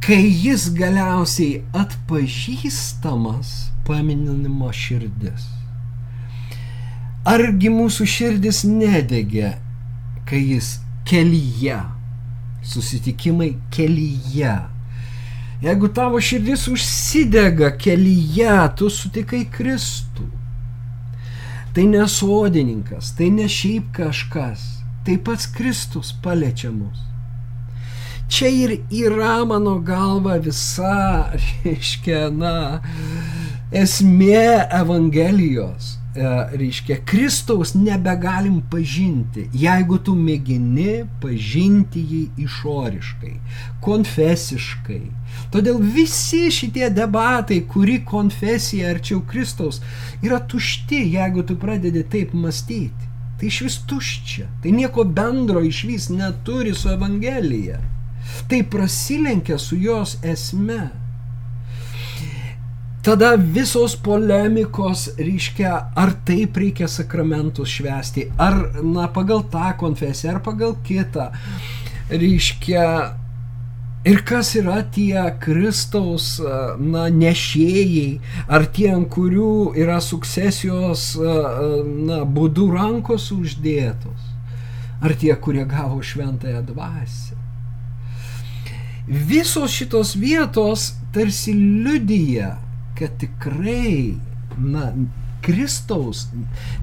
kai 0.03 0.23
jis 0.29 0.69
galiausiai 0.77 1.61
atpažįstamas, 1.75 3.53
paminimo 3.87 4.71
širdis. 4.73 5.47
Argi 7.27 7.71
mūsų 7.73 8.07
širdis 8.07 8.63
nedegė, 8.67 9.57
kai 10.27 10.39
jis 10.53 10.77
kelyje, 11.07 11.81
susitikimai 12.63 13.53
kelyje. 13.73 14.55
Jeigu 15.63 15.89
tavo 15.89 16.21
širdis 16.21 16.67
užsidega 16.69 17.71
kelyje, 17.81 18.55
tu 18.77 18.91
sutikai 18.93 19.43
Kristų. 19.51 20.27
Tai 21.73 21.85
nesodininkas, 21.89 23.11
tai 23.17 23.31
ne 23.33 23.47
šiaip 23.49 23.91
kažkas, 23.97 24.63
tai 25.05 25.17
pats 25.17 25.49
Kristus 25.57 26.13
paliečia 26.23 26.71
mus. 26.73 27.06
Čia 28.27 28.49
ir 28.51 28.71
yra 28.91 29.45
mano 29.45 29.79
galva 29.79 30.35
visa, 30.37 31.31
reiškia, 31.63 32.27
na, 32.35 32.81
esmė 33.71 34.67
Evangelijos, 34.75 35.93
e, 36.11 36.27
reiškia, 36.59 36.97
Kristaus 37.07 37.71
nebegalim 37.79 38.59
pažinti, 38.67 39.47
jeigu 39.55 40.01
tu 40.03 40.17
mėgini 40.19 41.05
pažinti 41.23 42.03
jį 42.11 42.21
išoriškai, 42.49 43.33
konfesiškai. 43.87 45.01
Todėl 45.55 45.79
visi 45.79 46.49
šitie 46.51 46.91
debatai, 46.91 47.61
kuri 47.71 48.01
konfesija 48.03 48.91
arčiau 48.91 49.23
Kristaus, 49.23 49.79
yra 50.19 50.43
tušti, 50.43 51.05
jeigu 51.15 51.47
tu 51.47 51.55
pradedi 51.55 52.03
taip 52.03 52.35
mąstyti. 52.35 53.13
Tai 53.39 53.47
iš 53.47 53.61
vis 53.69 53.83
tuščia, 53.87 54.47
tai 54.63 54.71
nieko 54.73 55.05
bendro 55.05 55.61
iš 55.63 55.85
vis 55.87 56.09
neturi 56.11 56.75
su 56.75 56.89
Evangelija. 56.89 57.77
Tai 58.47 58.61
prasilenkia 58.71 59.57
su 59.59 59.75
jos 59.79 60.17
esme 60.23 60.89
tada 63.07 63.35
visos 63.37 63.93
polemikos 63.95 65.05
reiškia, 65.15 65.69
ar 65.95 66.09
taip 66.27 66.57
reikia 66.59 66.89
sakramentus 66.91 67.71
švesti, 67.77 68.25
ar 68.35 68.57
na, 68.83 69.05
pagal 69.15 69.45
tą 69.47 69.69
konfesiją, 69.79 70.33
ar 70.33 70.41
pagal 70.43 70.73
kitą. 70.83 71.29
Reiškia, 72.11 72.83
ir 74.11 74.19
kas 74.27 74.51
yra 74.59 74.81
tie 74.91 75.23
Kristaus 75.39 76.33
na, 76.83 77.07
nešėjai, 77.07 78.19
ar 78.51 78.67
tie, 78.75 78.89
ant 78.97 79.07
kurių 79.15 79.77
yra 79.79 80.01
sukcesijos 80.03 81.13
na, 81.15 82.21
būdų 82.27 82.69
rankos 82.75 83.31
uždėtos, 83.31 84.29
ar 84.99 85.15
tie, 85.15 85.31
kurie 85.39 85.63
gavo 85.63 86.03
šventąją 86.03 86.65
dvasę. 86.73 87.36
Visos 89.07 89.71
šitos 89.71 90.15
vietos 90.19 90.93
tarsi 91.15 91.53
liudyja 91.53 92.57
kad 92.99 93.17
tikrai, 93.17 94.17
na, 94.57 94.91
Kristaus 95.41 96.27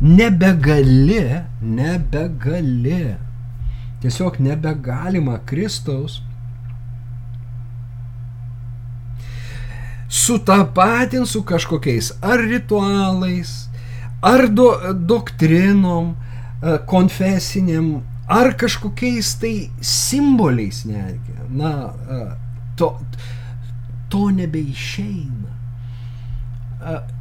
nebegali, 0.01 1.43
nebegali, 1.61 3.17
tiesiog 4.01 4.39
nebegalima 4.41 5.39
Kristaus 5.47 6.23
sutapatinti 10.09 11.27
su 11.27 11.43
kažkokiais 11.43 12.13
ar 12.23 12.39
ritualais, 12.39 13.69
ar 14.23 14.47
do, 14.49 14.71
doktrinom, 14.95 16.15
konfesiniam, 16.87 18.03
ar 18.29 18.55
kažkokiais 18.57 19.35
tai 19.41 19.71
simboliais 19.81 20.85
netgi. 20.85 21.35
Na, 21.51 21.93
to, 22.77 22.95
to 24.09 24.31
nebeišeina. 24.31 25.53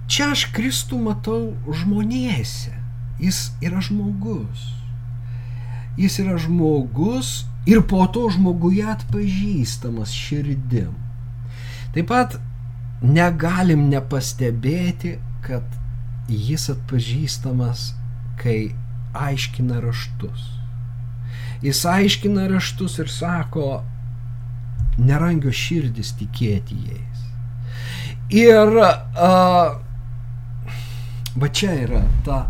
Čia 0.07 0.31
aš 0.35 0.47
Kristų 0.55 0.99
matau 1.03 1.53
žmonėse. 1.67 2.73
Jis 3.21 3.51
yra 3.63 3.81
žmogus. 3.83 4.71
Jis 5.99 6.17
yra 6.23 6.39
žmogus 6.41 7.43
ir 7.69 7.83
po 7.87 8.03
to 8.11 8.25
žmoguje 8.33 8.83
atpažįstamas 8.95 10.11
širdim. 10.11 10.91
Taip 11.93 12.09
pat 12.09 12.39
negalim 13.03 13.87
nepastebėti, 13.91 15.17
kad 15.45 15.63
jis 16.31 16.69
atpažįstamas, 16.73 17.91
kai 18.41 18.73
aiškina 19.13 19.79
raštus. 19.83 20.62
Jis 21.63 21.85
aiškina 21.87 22.47
raštus 22.51 22.97
ir 22.99 23.09
sako, 23.11 23.67
nerangio 24.97 25.51
širdis 25.55 26.11
tikėti 26.19 26.75
jais. 26.89 27.21
Ir 28.33 28.77
a, 28.83 29.29
va 31.39 31.49
čia 31.49 31.73
yra 31.85 32.03
ta, 32.25 32.43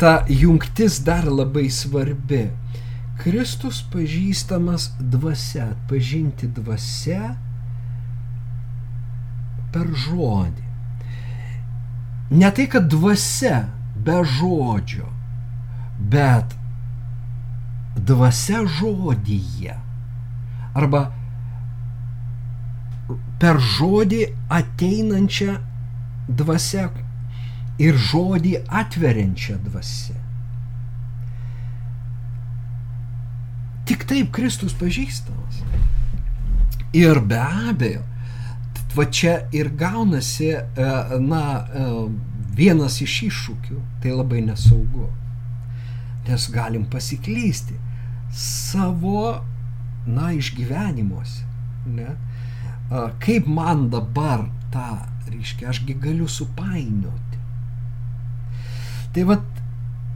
ta 0.00 0.14
jungtis 0.28 1.00
dar 1.04 1.28
labai 1.28 1.68
svarbi. 1.70 2.46
Kristus 3.20 3.82
pažįstamas 3.92 4.88
dvasia, 4.98 5.68
pažinti 5.88 6.48
dvasia 6.50 7.36
per 9.74 9.92
žodį. 10.06 10.64
Ne 12.34 12.50
tai, 12.56 12.66
kad 12.72 12.88
dvasia 12.90 13.66
be 14.04 14.18
žodžio, 14.26 15.06
bet 16.10 16.56
dvasia 17.96 18.64
žodyje. 18.66 19.76
Arba 20.74 21.06
per 23.38 23.60
žodį 23.60 24.24
ateinančią 24.52 25.56
dvasę 26.28 26.88
ir 27.82 27.98
žodį 27.98 28.54
atveriančią 28.82 29.58
dvasę. 29.66 30.16
Tik 33.84 34.06
taip 34.08 34.30
Kristus 34.32 34.72
pažįstamas. 34.80 35.60
Ir 36.96 37.20
be 37.20 37.40
abejo, 37.42 38.04
va 38.94 39.04
čia 39.10 39.34
ir 39.52 39.68
gaunasi, 39.76 40.54
e, 40.54 40.88
na, 41.20 41.42
e, 41.66 41.88
vienas 42.54 43.00
iš 43.02 43.16
iššūkių, 43.28 43.80
tai 44.00 44.14
labai 44.14 44.40
nesaugu. 44.46 45.10
Nes 46.28 46.46
galim 46.54 46.86
pasiklysti 46.88 47.76
savo, 48.34 49.40
na, 50.06 50.32
išgyvenimuose. 50.34 51.44
Ne? 51.86 52.14
kaip 53.18 53.46
man 53.46 53.88
dabar 53.90 54.46
tą, 54.72 55.06
reiškia, 55.30 55.70
ašgi 55.72 55.96
galiu 56.00 56.28
supainioti. 56.28 57.40
Tai 59.14 59.24
vad, 59.30 59.44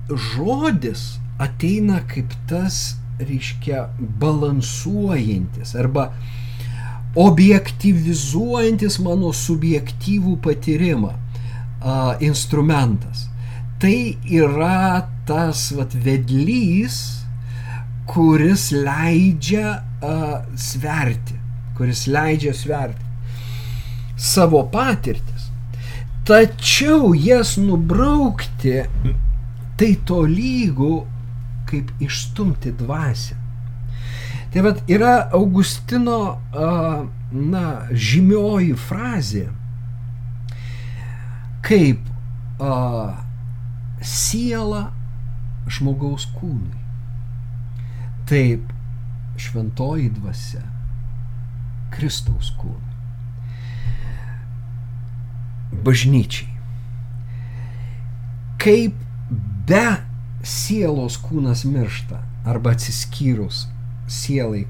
žodis 0.09 1.19
ateina 1.41 2.03
kaip 2.11 2.35
tas, 2.51 2.99
reiškia, 3.19 3.89
balansuojantis 4.21 5.75
arba 5.79 6.13
objektivizuojantis 7.19 8.99
mano 9.03 9.33
subjektyvų 9.35 10.37
patyrimą 10.45 11.15
a, 11.15 12.17
instrumentas. 12.23 13.27
Tai 13.83 13.97
yra 14.27 15.09
tas 15.27 15.71
vat, 15.75 15.95
vedlys, 15.95 17.18
kuris 18.09 18.71
leidžia 18.73 19.79
a, 20.03 20.15
sverti 20.57 21.39
kuris 21.79 22.07
leidžia 22.11 22.55
sverti 22.55 23.05
savo 24.19 24.65
patirtis. 24.73 25.47
Tačiau 26.27 27.15
jas 27.15 27.55
nubraukti 27.63 28.83
tai 29.79 29.93
to 30.09 30.25
lygų, 30.27 30.95
kaip 31.71 31.93
išstumti 32.03 32.75
dvasę. 32.81 33.37
Tai 34.53 34.65
vad 34.65 34.83
yra 34.91 35.29
Augustino, 35.37 36.19
na, 37.31 37.65
žymioji 37.93 38.75
frazė, 38.89 39.47
kaip 41.65 42.03
a, 42.59 42.75
siela 44.03 44.89
žmogaus 45.69 46.27
kūnui. 46.35 46.78
Taip, 48.29 48.73
šventoji 49.41 50.11
dvasia 50.13 50.61
Kristaus 51.95 52.51
kūnui. 52.59 52.97
Bažnyčiai. 55.85 56.51
Kaip 58.61 58.99
be 59.69 59.85
sielos 60.45 61.17
kūnas 61.23 61.65
miršta 61.69 62.21
arba 62.49 62.75
atsiskyrus 62.77 63.67
sielai 64.09 64.67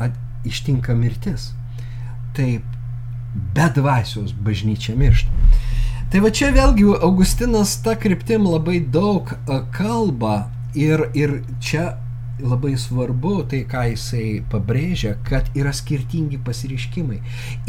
at, 0.00 0.12
ištinka 0.48 0.96
mirtis, 0.98 1.52
taip 2.36 2.64
be 3.56 3.68
dvasios 3.76 4.32
bažnyčia 4.32 4.96
miršta. 4.98 5.32
Tai 6.12 6.20
va 6.20 6.28
čia 6.28 6.50
vėlgi 6.52 6.84
Augustinas 7.00 7.78
tą 7.84 7.96
kryptim 7.96 8.44
labai 8.44 8.82
daug 8.84 9.32
kalba 9.72 10.50
ir, 10.76 11.06
ir 11.16 11.38
čia 11.64 11.94
labai 12.42 12.74
svarbu 12.78 13.34
tai, 13.50 13.62
ką 13.68 13.84
jisai 13.92 14.42
pabrėžia, 14.52 15.14
kad 15.26 15.48
yra 15.58 15.72
skirtingi 15.74 16.40
pasiriškimai. 16.44 17.20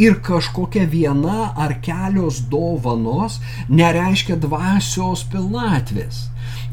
Ir 0.02 0.20
kažkokia 0.26 0.86
viena 0.90 1.52
ar 1.60 1.76
kelios 1.86 2.42
dovanos 2.52 3.40
nereiškia 3.70 4.38
dvasios 4.42 5.26
pilnatvės. 5.32 6.28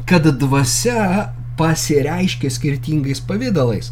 Kad 0.09 0.27
dvasia 0.41 1.31
pasireiškia 1.59 2.49
skirtingais 2.51 3.21
pavydalais. 3.27 3.91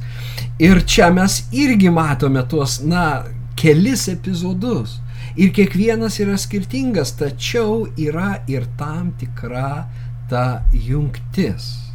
Ir 0.60 0.82
čia 0.86 1.12
mes 1.14 1.43
irgi 1.55 1.91
matome 1.93 2.43
tuos, 2.49 2.80
na, 2.82 3.26
kelis 3.60 4.07
epizodus. 4.12 4.99
Ir 5.39 5.53
kiekvienas 5.55 6.18
yra 6.24 6.38
skirtingas, 6.39 7.14
tačiau 7.20 7.86
yra 7.99 8.39
ir 8.49 8.66
tam 8.80 9.14
tikra 9.20 9.86
ta 10.32 10.64
jungtis. 10.74 11.89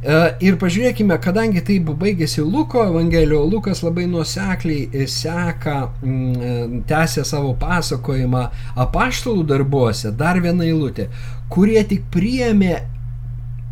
E, 0.00 0.20
ir 0.40 0.54
pažiūrėkime, 0.56 1.18
kadangi 1.20 1.60
taip 1.60 1.90
baigėsi 2.00 2.40
Luko 2.40 2.86
Evangelijo, 2.88 3.42
Lukas 3.44 3.82
labai 3.84 4.06
nuosekliai 4.08 5.04
seka, 5.04 5.90
mm, 6.00 6.86
tęsia 6.88 7.24
savo 7.28 7.52
pasakojimą 7.60 8.46
apaštalų 8.80 9.44
darbuose, 9.50 10.14
dar 10.16 10.40
viena 10.40 10.64
eilutė, 10.64 11.10
kurie 11.52 11.84
tik 11.84 12.08
priėmė 12.14 12.78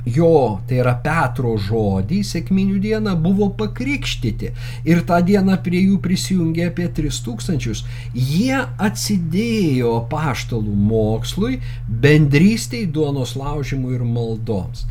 jo, 0.04 0.60
tai 0.68 0.82
yra 0.82 0.94
Petro 1.00 1.54
žodį, 1.56 2.20
sėkminių 2.24 2.76
dieną 2.84 3.16
buvo 3.24 3.48
pakrikštyti 3.56 4.52
ir 4.84 5.04
tą 5.08 5.22
dieną 5.24 5.56
prie 5.64 5.80
jų 5.86 5.98
prisijungė 6.04 6.68
apie 6.68 6.92
3000. 6.92 7.84
Jie 8.12 8.64
atsidėjo 8.76 9.96
paštalų 10.12 10.76
mokslui, 10.92 11.62
bendrystėj, 11.88 12.90
duonos 12.92 13.32
laužimui 13.40 13.96
ir 13.96 14.04
maldoms. 14.04 14.84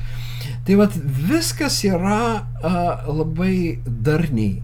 Tai 0.67 0.75
vad 0.75 0.95
viskas 1.29 1.77
yra 1.87 2.43
a, 2.43 2.71
labai 3.07 3.79
darniai. 3.87 4.57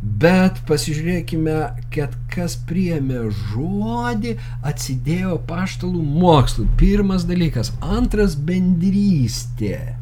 Bet 0.00 0.62
pasižiūrėkime, 0.64 1.56
kad 1.92 2.14
kas 2.32 2.54
priėmė 2.64 3.26
žodį, 3.50 4.38
atsidėjo 4.64 5.36
paštalų 5.50 6.00
mokslui. 6.22 6.64
Pirmas 6.80 7.28
dalykas. 7.28 7.74
Antras 7.84 8.38
bendrystė. 8.48 9.99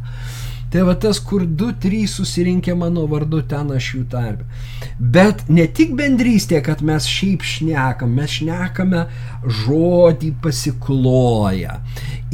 Tai 0.69 0.83
va 0.85 0.93
tas, 1.01 1.17
kur 1.25 1.47
du, 1.47 1.71
trys 1.81 2.19
susirinkę 2.19 2.75
mano 2.77 3.07
vardu, 3.09 3.41
ten 3.49 3.71
aš 3.73 3.87
jų 3.95 4.03
tarpe. 4.13 4.45
Bet 4.99 5.47
ne 5.49 5.65
tik 5.73 5.95
bendrystė, 5.97 6.61
kad 6.65 6.83
mes 6.85 7.07
šiaip 7.09 7.47
šnekam, 7.47 8.13
mes 8.19 8.35
šnekame 8.41 9.07
žodį 9.63 10.35
pasikloja. 10.45 11.79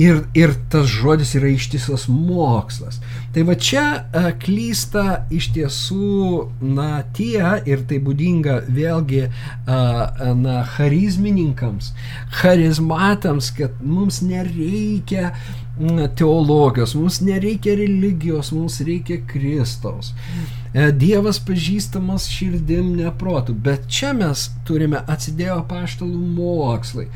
Ir, 0.00 0.24
ir 0.34 0.56
tas 0.72 0.88
žodis 0.90 1.36
yra 1.38 1.52
ištisas 1.54 2.08
mokslas. 2.10 2.98
Tai 3.34 3.44
va 3.46 3.54
čia 3.54 3.84
a, 3.94 4.24
e, 4.24 4.32
klysta 4.42 5.04
iš 5.30 5.52
tiesų, 5.54 6.18
na, 6.66 7.04
tie, 7.14 7.38
ir 7.70 7.86
tai 7.86 8.00
būdinga 8.02 8.64
vėlgi, 8.66 9.28
a, 9.30 9.78
na, 10.34 10.56
charizmininkams, 10.74 11.92
charizmatams, 12.40 13.52
kad 13.54 13.78
mums 13.78 14.18
nereikia 14.26 15.36
teologijos, 16.14 16.94
mums 16.94 17.20
nereikia 17.20 17.74
religijos, 17.74 18.52
mums 18.52 18.80
reikia 18.80 19.18
Kristaus. 19.26 20.12
E, 20.74 20.90
Dievas 20.94 21.40
pažįstamas 21.42 22.28
širdim 22.30 22.92
neprotų, 22.98 23.56
bet 23.58 23.88
čia 23.90 24.12
mes 24.14 24.48
turime 24.66 25.02
atsidėjo 25.10 25.64
paštalų 25.70 26.20
mokslai. 26.36 27.08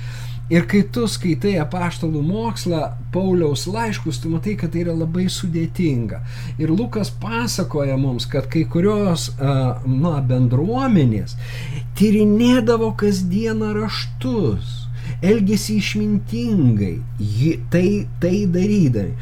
Ir 0.48 0.64
kai 0.64 0.80
tu 0.88 1.04
skaitai 1.04 1.59
apaštalų 1.61 2.22
mokslą, 2.24 2.80
Pauliaus 3.12 3.66
laiškus, 3.68 4.22
tu 4.22 4.30
matai, 4.32 4.54
kad 4.56 4.72
tai 4.72 4.80
yra 4.86 4.94
labai 4.96 5.26
sudėtinga. 5.28 6.22
Ir 6.56 6.72
Lukas 6.72 7.11
pasakoja 7.12 7.98
mums, 8.00 8.24
kad 8.32 8.48
kai 8.48 8.64
kurios 8.64 9.28
na, 9.38 10.14
bendruomenės 10.24 11.36
tyrinėdavo 12.00 12.94
kasdieną 12.96 13.74
raštus 13.76 14.88
elgėsi 15.22 15.78
išmintingai, 15.78 16.96
ji, 17.18 17.54
tai, 17.72 18.06
tai 18.22 18.46
darydami. 18.46 19.14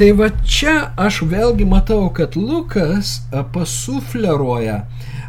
Tai 0.00 0.12
va 0.16 0.30
čia 0.48 0.74
aš 0.96 1.20
vėlgi 1.28 1.66
matau, 1.68 2.06
kad 2.16 2.36
Lukas 2.38 3.18
pasufleruoja, 3.52 4.78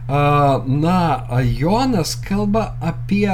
na, 0.07 0.99
Jonas 1.43 2.15
kalba 2.15 2.71
apie 2.79 3.27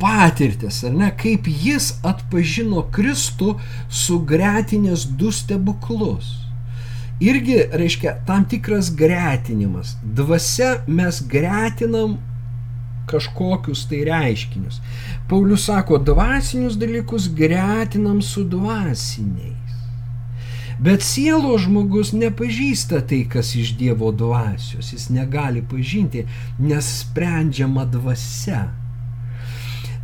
patirtis, 0.00 0.82
ar 0.84 0.94
ne, 0.94 1.10
kaip 1.18 1.48
jis 1.48 1.94
atpažino 2.06 2.84
Kristų 2.94 3.56
sugretinės 3.90 5.08
du 5.18 5.32
stebuklus. 5.34 6.30
Irgi 7.22 7.60
reiškia 7.70 8.16
tam 8.26 8.44
tikras 8.50 8.90
gretinimas. 8.94 9.94
Dvasia 10.02 10.84
mes 10.86 11.20
gretinam 11.30 12.18
kažkokius 13.10 13.86
tai 13.90 14.04
reiškinius. 14.08 14.80
Paulius 15.28 15.66
sako, 15.68 15.98
dvasinius 15.98 16.78
dalykus 16.80 17.28
gretinam 17.34 18.22
su 18.22 18.44
dvasiniais. 18.44 19.64
Bet 20.78 21.04
sielo 21.06 21.54
žmogus 21.58 22.10
nepažįsta 22.12 23.04
tai, 23.08 23.22
kas 23.30 23.54
iš 23.54 23.76
Dievo 23.78 24.10
dvasios. 24.12 24.90
Jis 24.92 25.06
negali 25.14 25.62
pažinti, 25.62 26.24
nes 26.58 26.88
sprendžiama 27.04 27.86
dvasia. 27.86 28.66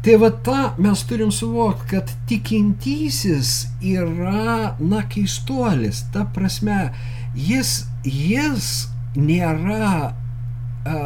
Tai 0.01 0.14
va 0.22 0.30
tą 0.46 0.61
mes 0.80 1.03
turim 1.05 1.32
suvokti, 1.34 1.88
kad 1.90 2.12
tikintysis 2.30 3.66
yra, 3.84 4.76
na, 4.78 5.03
keistuolis. 5.11 6.07
Ta 6.14 6.24
prasme, 6.24 6.86
jis, 7.36 7.82
jis 8.07 8.70
nėra 9.18 9.90
a, 10.86 11.03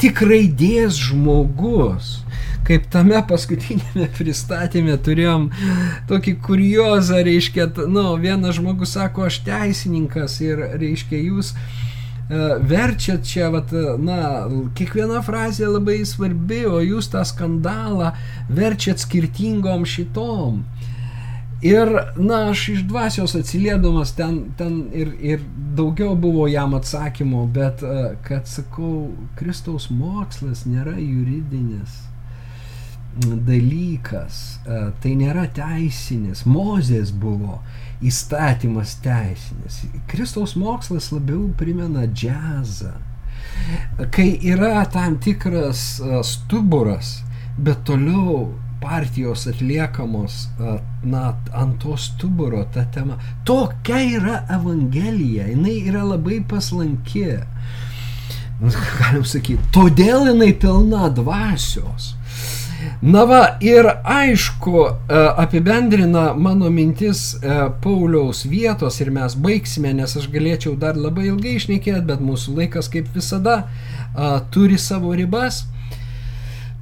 tik 0.00 0.22
raidės 0.26 0.98
žmogus. 1.08 2.18
Kaip 2.64 2.86
tame 2.92 3.20
paskutinėme 3.28 4.08
pristatymė 4.16 4.96
turėjom 5.04 5.50
tokį 6.08 6.38
kuriozą, 6.44 7.20
reiškia, 7.26 7.68
nu, 7.92 8.06
vienas 8.20 8.56
žmogus 8.56 8.96
sako, 8.96 9.26
aš 9.28 9.42
teisininkas 9.44 10.38
ir, 10.40 10.62
reiškia, 10.80 11.20
jūs 11.26 11.52
uh, 11.52 11.84
verčiat 12.60 13.24
čia, 13.26 13.50
vat, 13.52 13.72
na, 14.00 14.48
kiekviena 14.76 15.20
frazė 15.24 15.68
labai 15.68 16.00
svarbi, 16.08 16.64
o 16.66 16.80
jūs 16.80 17.10
tą 17.12 17.24
skandalą 17.24 18.14
verčiat 18.48 19.02
skirtingom 19.02 19.84
šitom. 19.84 20.64
Ir, 21.62 21.88
na, 22.16 22.50
aš 22.50 22.68
iš 22.68 22.80
dvasios 22.88 23.34
atsiliedamas 23.38 24.12
ten, 24.16 24.40
ten 24.58 24.82
ir, 24.92 25.14
ir 25.20 25.44
daugiau 25.76 26.16
buvo 26.18 26.48
jam 26.50 26.74
atsakymų, 26.76 27.44
bet, 27.54 27.84
e, 27.84 28.08
kad 28.26 28.48
sakau, 28.50 29.14
Kristaus 29.38 29.88
mokslas 29.90 30.66
nėra 30.68 30.98
juridinis 30.98 32.02
dalykas, 33.22 34.58
e, 34.66 34.80
tai 35.00 35.14
nėra 35.18 35.46
teisinis, 35.54 36.44
Mozės 36.46 37.12
buvo 37.14 37.60
įstatymas 38.04 38.96
teisinis. 39.04 39.84
Kristaus 40.10 40.56
mokslas 40.58 41.12
labiau 41.14 41.48
primena 41.58 42.06
džiazą. 42.10 42.92
Kai 44.12 44.34
yra 44.42 44.82
tam 44.90 45.18
tikras 45.22 46.00
e, 46.00 46.20
stuburas, 46.26 47.20
bet 47.56 47.84
toliau 47.86 48.50
partijos 48.84 49.46
atliekamos 49.48 50.36
na, 51.02 51.22
ant 51.56 51.78
to 51.82 51.96
stuburo 51.96 52.64
ta 52.74 52.84
tema. 52.92 53.16
Tokia 53.48 54.02
yra 54.18 54.42
Evangelija, 54.52 55.48
jinai 55.48 55.78
yra 55.88 56.04
labai 56.04 56.42
paslanki. 56.48 57.24
Galim 58.60 59.24
sakyti, 59.26 59.64
todėl 59.74 60.28
jinai 60.30 60.52
pilna 60.60 61.08
dvasios. 61.12 62.12
Na 63.00 63.24
va, 63.24 63.40
ir 63.64 63.86
aišku, 64.04 64.82
apibendrina 65.40 66.34
mano 66.36 66.68
mintis 66.70 67.34
Pauliaus 67.82 68.44
vietos 68.48 69.00
ir 69.00 69.10
mes 69.14 69.36
baigsime, 69.40 69.92
nes 69.96 70.16
aš 70.20 70.28
galėčiau 70.32 70.76
dar 70.80 70.98
labai 71.00 71.30
ilgai 71.30 71.56
išnekėti, 71.58 72.04
bet 72.10 72.20
mūsų 72.24 72.58
laikas 72.58 72.90
kaip 72.92 73.08
visada 73.16 73.62
turi 74.52 74.78
savo 74.80 75.14
ribas. 75.16 75.64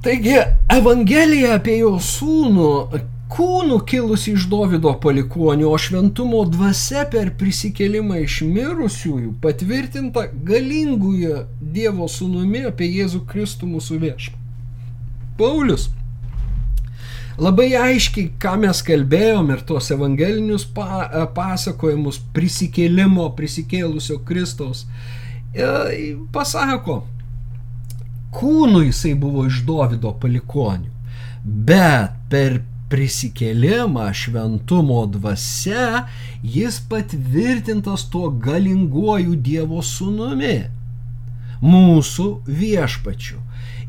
Taigi, 0.03 0.35
Evangelija 0.67 1.53
apie 1.55 1.77
jo 1.77 1.93
sūnų, 2.03 2.69
kūnų 3.31 3.77
kilusi 3.87 4.33
iš 4.35 4.49
Davido 4.51 4.91
palikonių, 4.99 5.69
o 5.71 5.77
šventumo 5.79 6.41
dvasia 6.51 7.05
per 7.07 7.31
prisikelimą 7.39 8.17
iš 8.25 8.41
mirusiųjų 8.43 9.31
patvirtinta 9.45 10.25
galingųjų 10.49 11.45
Dievo 11.77 12.09
sūnumi 12.11 12.65
apie 12.67 12.91
Jėzų 12.97 13.23
Kristų 13.31 13.69
mūsų 13.77 14.01
viešpą. 14.03 14.41
Paulius 15.39 15.87
labai 17.39 17.71
aiškiai, 17.79 18.33
ką 18.43 18.57
mes 18.65 18.83
kalbėjom 18.83 19.55
ir 19.55 19.63
tos 19.71 19.87
evangelinius 19.95 20.67
pa, 20.75 21.07
pasakojimus 21.31 22.19
prisikėlimo, 22.35 23.31
prisikėlusio 23.39 24.19
Kristaus, 24.27 24.83
e, 25.55 26.11
pasako, 26.35 27.05
kūnu 28.33 28.83
jisai 28.87 29.13
buvo 29.19 29.47
iš 29.49 29.63
Dovido 29.67 30.13
palikonių, 30.19 30.91
bet 31.43 32.15
per 32.31 32.61
prisikėlimą 32.93 34.11
šventumo 34.13 34.99
dvasia 35.09 36.03
jis 36.43 36.77
patvirtintas 36.89 38.05
tuo 38.13 38.29
galinguoju 38.43 39.33
Dievo 39.47 39.81
sūnumi, 39.81 40.59
mūsų 41.63 42.29
viešpačiu. 42.45 43.39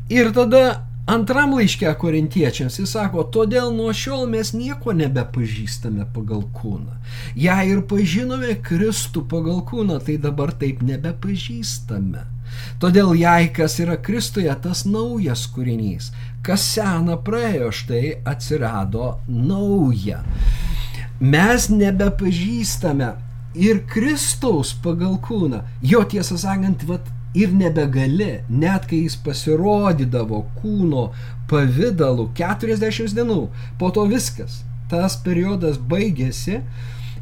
Ir 0.09 0.31
tada 0.33 0.63
antram 1.11 1.53
laiške 1.57 1.91
korintiečiams 2.01 2.79
jis 2.81 2.95
sako, 2.97 3.27
todėl 3.35 3.71
nuo 3.75 3.93
šiol 3.93 4.25
mes 4.31 4.55
nieko 4.57 4.95
nebepažįstame 4.97 6.07
pagal 6.15 6.45
kūną. 6.57 6.97
Jei 7.37 7.73
ir 7.75 7.83
pažinome 7.89 8.55
Kristų 8.65 9.27
pagal 9.29 9.61
kūną, 9.69 9.99
tai 10.05 10.17
dabar 10.21 10.55
taip 10.57 10.81
nebepažįstame. 10.85 12.34
Todėl 12.81 13.13
jei 13.17 13.49
kas 13.55 13.79
yra 13.83 13.97
Kristuje, 14.01 14.51
tas 14.63 14.85
naujas 14.85 15.45
kūrinys, 15.55 16.11
kas 16.45 16.65
sena 16.75 17.17
praėjo, 17.17 17.71
štai 17.73 18.15
atsirado 18.27 19.15
nauja. 19.27 20.21
Mes 21.19 21.69
nebepažįstame 21.71 23.13
ir 23.55 23.85
Kristaus 23.87 24.73
pagal 24.83 25.15
kūną. 25.23 25.61
Jo 25.81 26.03
tiesą 26.11 26.37
sakant, 26.39 26.83
vat, 26.89 27.07
ir 27.35 27.51
nebegali, 27.55 28.41
net 28.49 28.87
kai 28.89 29.03
jis 29.03 29.17
pasirodydavo 29.23 30.41
kūno 30.61 31.09
pavydalu 31.51 32.29
40 32.37 33.15
dienų, 33.17 33.41
po 33.79 33.91
to 33.95 34.05
viskas. 34.11 34.63
Tas 34.91 35.17
periodas 35.25 35.79
baigėsi 35.81 36.61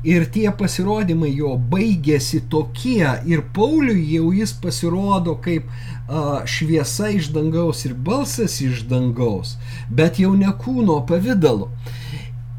ir 0.04 0.26
tie 0.32 0.51
pasirodymai 0.51 1.32
jo 1.32 1.56
baigėsi 1.72 2.43
tokie 2.51 3.08
ir 3.30 3.43
Pauliui 3.56 4.04
jau 4.12 4.32
jis 4.36 4.54
pasirodo 4.64 5.38
kaip 5.43 5.70
a, 5.72 6.43
šviesa 6.49 7.14
iš 7.16 7.32
dangaus 7.36 7.86
ir 7.88 7.95
balsas 7.95 8.60
iš 8.62 8.84
dangaus, 8.91 9.56
bet 9.89 10.20
jau 10.20 10.34
ne 10.36 10.51
kūno 10.60 10.99
pavydalu. 11.08 11.70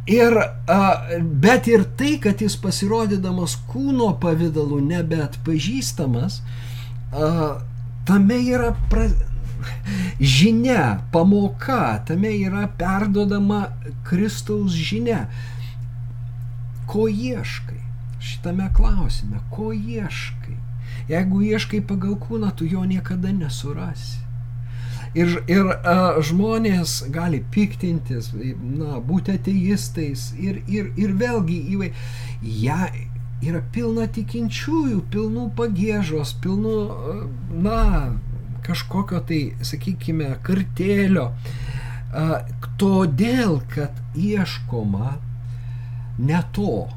Ir, 0.08 0.36
a, 0.68 0.80
bet 1.20 1.68
ir 1.68 1.84
tai, 1.98 2.16
kad 2.20 2.40
jis 2.44 2.56
pasirodydamas 2.60 3.58
kūno 3.68 4.10
pavydalu 4.20 4.80
nebeatpažįstamas, 4.88 6.40
a, 7.12 7.30
tame 8.08 8.40
yra 8.40 8.72
pra, 8.92 9.08
žinia, 10.20 11.04
pamoka, 11.12 11.98
tame 12.08 12.32
yra 12.40 12.68
perdodama 12.80 13.66
Kristaus 14.08 14.76
žinia 14.76 15.26
ko 16.94 17.08
ieškai 17.10 17.82
šitame 18.24 18.70
klausime, 18.76 19.40
ko 19.50 19.72
ieškai. 19.72 20.56
Jeigu 21.08 21.42
ieškai 21.42 21.80
pagal 21.88 22.16
kūną, 22.20 22.52
tu 22.56 22.68
jo 22.68 22.84
niekada 22.88 23.32
nesurasi. 23.34 24.22
Ir, 25.14 25.36
ir 25.50 25.68
a, 25.70 25.96
žmonės 26.26 27.04
gali 27.14 27.38
piktintis, 27.54 28.32
na, 28.34 28.98
būti 28.98 29.36
ateistais 29.38 30.32
ir, 30.40 30.62
ir, 30.66 30.88
ir 30.98 31.12
vėlgi 31.20 31.58
įvai, 31.76 31.90
ja, 32.42 32.88
yra 33.44 33.60
pilna 33.74 34.08
tikinčiųjų, 34.10 35.04
pilnų 35.12 35.50
pagėžos, 35.58 36.34
pilnų, 36.42 36.78
na, 37.62 37.82
kažkokio 38.66 39.20
tai, 39.28 39.42
sakykime, 39.62 40.32
kartėlio. 40.46 41.28
A, 42.10 42.42
todėl, 42.80 43.60
kad 43.74 44.02
ieškoma 44.18 45.14
ne 46.18 46.42
to. 46.52 46.88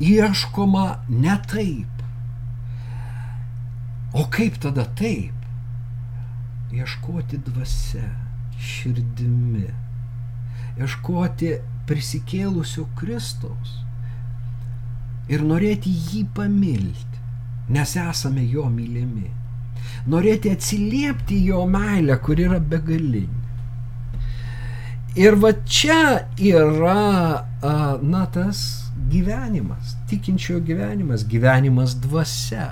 Ieškoma 0.00 0.86
ne 1.08 1.36
taip. 1.48 2.02
O 4.12 4.26
kaip 4.30 4.58
tada 4.60 4.84
taip? 4.98 5.34
Ieškoti 6.72 7.38
dvasia, 7.46 8.08
širdimi. 8.60 9.68
Ieškoti 10.80 11.52
prisikėlusio 11.88 12.86
Kristaus. 12.98 13.78
Ir 15.32 15.44
norėti 15.46 15.92
jį 15.92 16.24
pamilti, 16.34 17.20
nes 17.72 17.94
esame 18.00 18.44
jo 18.48 18.66
mylimi. 18.72 19.30
Norėti 20.12 20.50
atsiliepti 20.52 21.38
jo 21.46 21.62
meilę, 21.70 22.18
kur 22.24 22.40
yra 22.40 22.58
begalinė. 22.58 23.41
Ir 25.12 25.34
va 25.36 25.50
čia 25.68 26.28
yra, 26.40 27.44
na, 28.00 28.22
tas 28.32 28.88
gyvenimas, 29.12 29.92
tikinčiojo 30.08 30.62
gyvenimas, 30.64 31.26
gyvenimas 31.28 31.98
dvasia. 32.00 32.70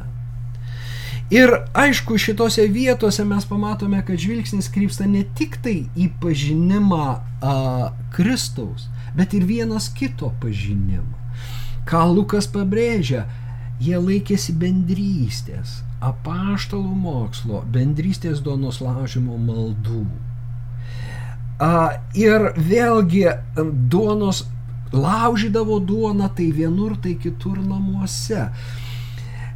Ir 1.31 1.53
aišku, 1.77 2.17
šitose 2.19 2.65
vietose 2.73 3.27
mes 3.29 3.45
pamatome, 3.47 4.01
kad 4.07 4.19
žvilgsnis 4.19 4.71
krypsta 4.73 5.05
ne 5.07 5.21
tik 5.37 5.61
tai 5.63 5.85
į 5.95 6.09
pažinimą 6.23 7.05
a, 7.13 7.53
Kristaus, 8.17 8.89
bet 9.15 9.37
ir 9.37 9.45
vienas 9.45 9.91
kito 9.95 10.33
pažinimą. 10.41 11.21
Ką 11.87 12.07
Lukas 12.09 12.49
pabrėžia, 12.51 13.27
jie 13.85 14.01
laikėsi 14.01 14.57
bendrystės, 14.57 15.83
apaštalų 16.01 16.97
mokslo, 17.05 17.63
bendrystės 17.69 18.41
duonos 18.41 18.81
laužimo 18.81 19.37
maldų. 19.37 20.07
Ir 21.61 22.47
vėlgi 22.57 23.27
duonos 23.93 24.47
laužydavo 24.93 25.79
duoną 25.85 26.31
tai 26.37 26.51
vienur, 26.57 26.97
tai 26.97 27.15
kitur 27.21 27.59
namuose. 27.61 28.49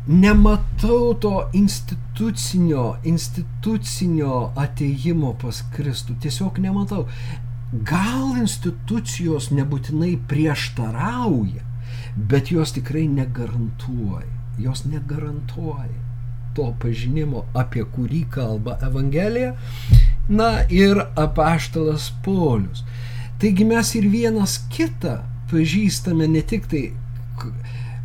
Nematau 0.07 1.15
to 1.17 1.49
institucinio, 1.57 2.97
institucinio 3.09 4.53
ateimo 4.61 5.33
pas 5.41 5.63
Kristų. 5.73 6.19
Tiesiog 6.21 6.61
nematau. 6.61 7.07
Gal 7.73 8.37
institucijos 8.37 9.49
nebūtinai 9.51 10.19
prieštarauja, 10.29 11.65
bet 12.15 12.53
jos 12.53 12.77
tikrai 12.77 13.09
negarantuoja. 13.09 14.29
Jos 14.61 14.85
negarantuoja 14.85 16.05
to 16.55 16.69
pažinimo, 16.79 17.47
apie 17.59 17.83
kurį 17.97 18.21
kalba 18.31 18.77
Evangelija, 18.87 19.57
na 20.29 20.65
ir 20.71 21.01
apaštalas 21.17 22.13
Polius. 22.25 22.85
Taigi 23.41 23.65
mes 23.69 23.95
ir 23.99 24.09
vienas 24.09 24.59
kitą 24.73 25.19
pažįstame 25.51 26.29
ne 26.31 26.43
tik 26.43 26.69
tai, 26.71 26.85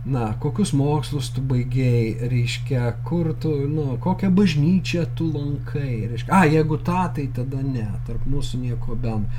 na, 0.10 0.34
kokius 0.42 0.72
mokslus 0.74 1.30
tu 1.36 1.44
baigėjai, 1.46 2.30
reiškia, 2.32 2.84
kur 3.08 3.32
tu, 3.42 3.52
nu, 3.70 3.94
kokią 4.02 4.32
bažnyčią 4.36 5.06
tu 5.18 5.30
lankai, 5.32 6.10
reiškia, 6.12 6.34
a, 6.34 6.46
jeigu 6.50 6.80
tą, 6.86 7.04
tai 7.16 7.28
tada 7.36 7.62
ne, 7.64 7.88
tarp 8.08 8.26
mūsų 8.30 8.62
nieko 8.64 8.96
bendro. 8.96 9.30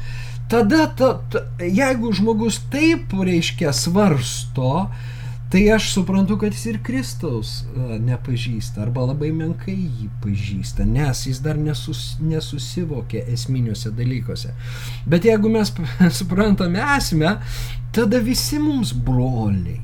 Tada, 0.50 0.86
ta, 0.98 1.12
ta, 1.30 1.44
jeigu 1.62 2.12
žmogus 2.16 2.58
taip, 2.72 3.12
reiškia, 3.14 3.72
svarsto, 3.76 4.88
Tai 5.50 5.72
aš 5.74 5.92
suprantu, 5.92 6.38
kad 6.38 6.52
jis 6.52 6.66
ir 6.70 6.76
Kristaus 6.82 7.48
e, 7.62 7.96
nepažįsta 7.98 8.84
arba 8.84 9.02
labai 9.08 9.32
menkai 9.34 9.74
jį 9.74 10.06
pažįsta, 10.22 10.84
nes 10.86 11.24
jis 11.26 11.40
dar 11.42 11.58
nesus, 11.58 12.02
nesusivokė 12.22 13.24
esminiuose 13.32 13.90
dalykuose. 13.96 14.52
Bet 15.10 15.26
jeigu 15.26 15.50
mes 15.50 15.72
suprantame 16.20 16.84
esmę, 16.94 17.32
tada 17.90 18.20
visi 18.22 18.60
mums 18.62 18.94
broliai. 18.94 19.80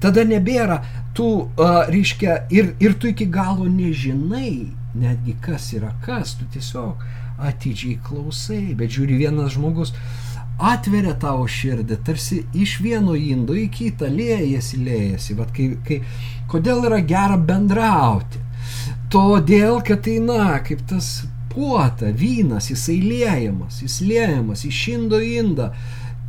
Tada 0.00 0.24
nebėra, 0.24 0.78
tu, 1.12 1.28
uh, 1.44 1.82
reiškia, 1.92 2.38
ir, 2.48 2.72
ir 2.80 2.96
tu 2.96 3.12
iki 3.12 3.26
galo 3.28 3.68
nežinai, 3.68 4.70
netgi 4.96 5.36
kas 5.44 5.68
yra 5.76 5.92
kas, 6.06 6.32
tu 6.40 6.48
tiesiog 6.54 7.04
atidžiai 7.44 8.00
klausai, 8.08 8.70
bet 8.72 8.96
žiūri 8.96 9.20
vienas 9.20 9.52
žmogus, 9.58 9.92
uh, 9.92 10.29
atveria 10.60 11.14
tavo 11.20 11.46
širdį, 11.48 11.96
tarsi 12.04 12.42
iš 12.56 12.76
vieno 12.84 13.16
indo 13.16 13.56
į 13.56 13.66
kitą 13.72 14.08
liejasi, 14.12 14.80
liejasi. 14.84 15.36
Vat 15.38 15.52
kai, 15.56 15.70
kai, 15.86 16.00
kodėl 16.50 16.84
yra 16.88 17.00
gera 17.06 17.38
bendrauti? 17.38 18.42
Todėl, 19.10 19.80
kad 19.86 20.04
tai, 20.06 20.18
na, 20.22 20.52
kaip 20.64 20.84
tas 20.90 21.24
puota, 21.50 22.12
vynas, 22.14 22.70
jisai 22.70 23.00
liejamas, 23.02 23.80
jis 23.82 23.98
liejamas 24.04 24.66
iš 24.68 24.82
indo 24.94 25.18
į 25.18 25.32
indą. 25.44 25.70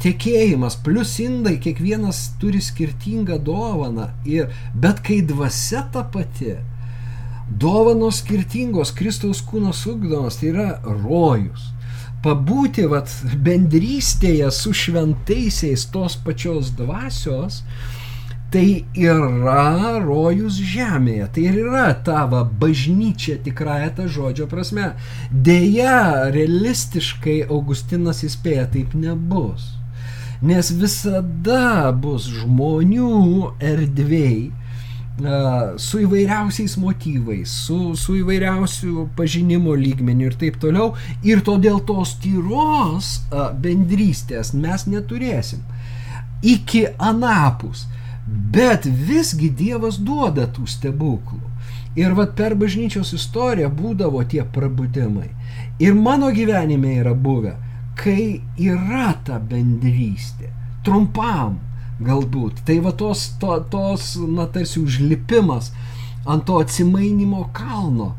Tekėjimas, 0.01 0.79
plus 0.81 1.11
indai, 1.21 1.59
kiekvienas 1.61 2.31
turi 2.41 2.57
skirtingą 2.63 3.37
dovaną. 3.45 4.07
Ir, 4.25 4.49
bet 4.73 5.03
kai 5.05 5.19
dvasia 5.21 5.83
ta 5.93 6.01
pati, 6.01 6.55
dovanos 7.61 8.23
skirtingos, 8.23 8.95
Kristaus 8.97 9.43
kūnas 9.45 9.83
ugdomas, 9.91 10.39
tai 10.41 10.49
yra 10.55 10.71
rojus 10.87 11.70
pabūti 12.25 12.85
vat, 12.91 13.11
bendrystėje 13.45 14.51
su 14.53 14.73
šventaisiais 14.77 15.87
tos 15.93 16.17
pačios 16.25 16.71
dvasios, 16.77 17.61
tai 18.51 18.83
yra 18.99 19.97
rojus 20.03 20.57
žemėje, 20.59 21.27
tai 21.35 21.43
ir 21.47 21.59
yra 21.63 21.87
tavo 22.05 22.43
bažnyčia 22.61 23.37
tikrąją 23.45 23.91
tą 23.97 24.07
žodžio 24.11 24.47
prasme. 24.51 24.91
Deja, 25.31 26.27
realistiškai 26.35 27.41
Augustinas 27.47 28.25
įspėja, 28.27 28.67
taip 28.73 28.97
nebus. 28.97 29.71
Nes 30.41 30.71
visada 30.73 31.93
bus 31.93 32.25
žmonių 32.41 33.53
erdvėjai, 33.61 34.49
su 35.81 36.01
įvairiausiais 36.01 36.77
motyvais, 36.81 37.51
su, 37.65 37.95
su 37.99 38.15
įvairiausių 38.21 39.07
pažinimo 39.17 39.75
lygmenių 39.77 40.29
ir 40.29 40.37
taip 40.41 40.59
toliau. 40.61 40.93
Ir 41.27 41.43
todėl 41.45 41.81
tos 41.87 42.15
tyros 42.23 43.13
bendrystės 43.63 44.53
mes 44.53 44.87
neturėsim. 44.89 45.63
Iki 46.41 46.87
anapus. 46.97 47.87
Bet 48.25 48.85
visgi 48.85 49.49
Dievas 49.49 49.97
duoda 49.99 50.45
tų 50.47 50.67
stebuklų. 50.69 51.41
Ir 51.99 52.13
vad 52.15 52.37
per 52.37 52.55
bažnyčios 52.55 53.11
istoriją 53.17 53.67
būdavo 53.75 54.21
tie 54.31 54.45
prabudimai. 54.47 55.27
Ir 55.81 55.97
mano 55.97 56.29
gyvenime 56.31 56.95
yra 57.01 57.11
buvę, 57.13 57.57
kai 57.99 58.39
yra 58.61 59.11
ta 59.25 59.39
bendrystė. 59.39 60.51
Trumpam, 60.85 61.59
galbūt. 62.05 62.63
Tai 62.67 62.77
va 62.85 62.93
tos, 62.97 63.27
to, 63.41 63.55
tos 63.71 64.15
na 64.21 64.47
tarsi 64.51 64.81
užlipimas 64.81 65.71
ant 66.29 66.45
to 66.45 66.59
atsimainimo 66.61 67.47
kalno, 67.55 68.13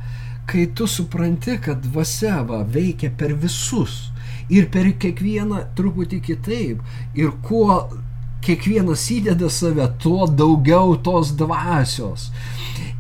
kai 0.51 0.67
tu 0.75 0.89
supranti, 0.91 1.59
kad 1.63 1.85
dvasia 1.87 2.41
va, 2.47 2.63
veikia 2.67 3.13
per 3.19 3.37
visus 3.39 4.09
ir 4.53 4.67
per 4.75 4.91
kiekvieną 5.03 5.63
truputį 5.79 6.19
kitaip 6.27 7.19
ir 7.19 7.31
kuo 7.47 7.77
kiekvienas 8.43 9.05
įdeda 9.15 9.49
save, 9.53 9.87
tuo 10.03 10.27
daugiau 10.27 10.97
tos 10.99 11.31
dvasios. 11.39 12.31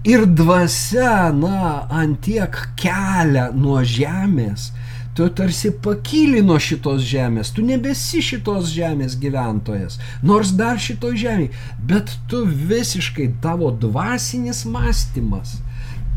Ir 0.07 0.26
dvasia, 0.26 1.33
na, 1.35 1.83
antiek 1.91 2.57
kelia 2.78 3.49
nuo 3.55 3.83
žemės, 3.87 4.70
tu 5.16 5.28
tarsi 5.28 5.72
pakyli 5.84 6.40
nuo 6.44 6.58
šitos 6.62 7.02
žemės, 7.04 7.52
tu 7.52 7.64
nebesi 7.66 8.22
šitos 8.24 8.70
žemės 8.72 9.18
gyventojas, 9.20 9.98
nors 10.24 10.54
dar 10.56 10.80
šito 10.80 11.12
žemė, 11.16 11.50
bet 11.88 12.14
tu 12.30 12.44
visiškai 12.46 13.28
tavo 13.44 13.70
dvasinis 13.84 14.64
mąstymas 14.68 15.58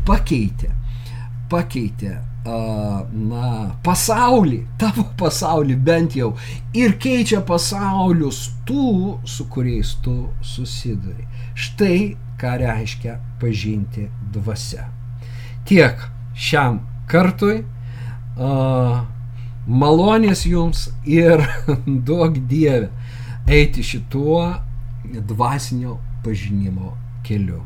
pakeitė, 0.08 0.70
pakeitė 1.52 2.16
na, 2.46 3.76
pasaulį, 3.84 4.60
tavo 4.78 5.06
pasaulį 5.18 5.76
bent 5.82 6.16
jau, 6.16 6.32
ir 6.74 6.96
keičia 7.02 7.40
pasaulius 7.46 8.46
tų, 8.68 9.18
su 9.26 9.46
kuriais 9.50 9.96
tu 10.04 10.28
susiduri. 10.42 11.26
Štai 11.56 12.14
ką 12.40 12.56
reiškia 12.60 13.18
pažinti 13.40 14.06
dvasia. 14.32 14.86
Tiek 15.66 16.06
šiam 16.36 16.80
kartui 17.10 17.64
malonės 19.66 20.44
jums 20.46 20.88
ir 21.04 21.42
duok 22.06 22.38
Dieve 22.48 22.90
eiti 23.46 23.82
šituo 23.86 24.42
dvasinio 25.28 25.98
pažinimo 26.24 26.96
keliu. 27.26 27.62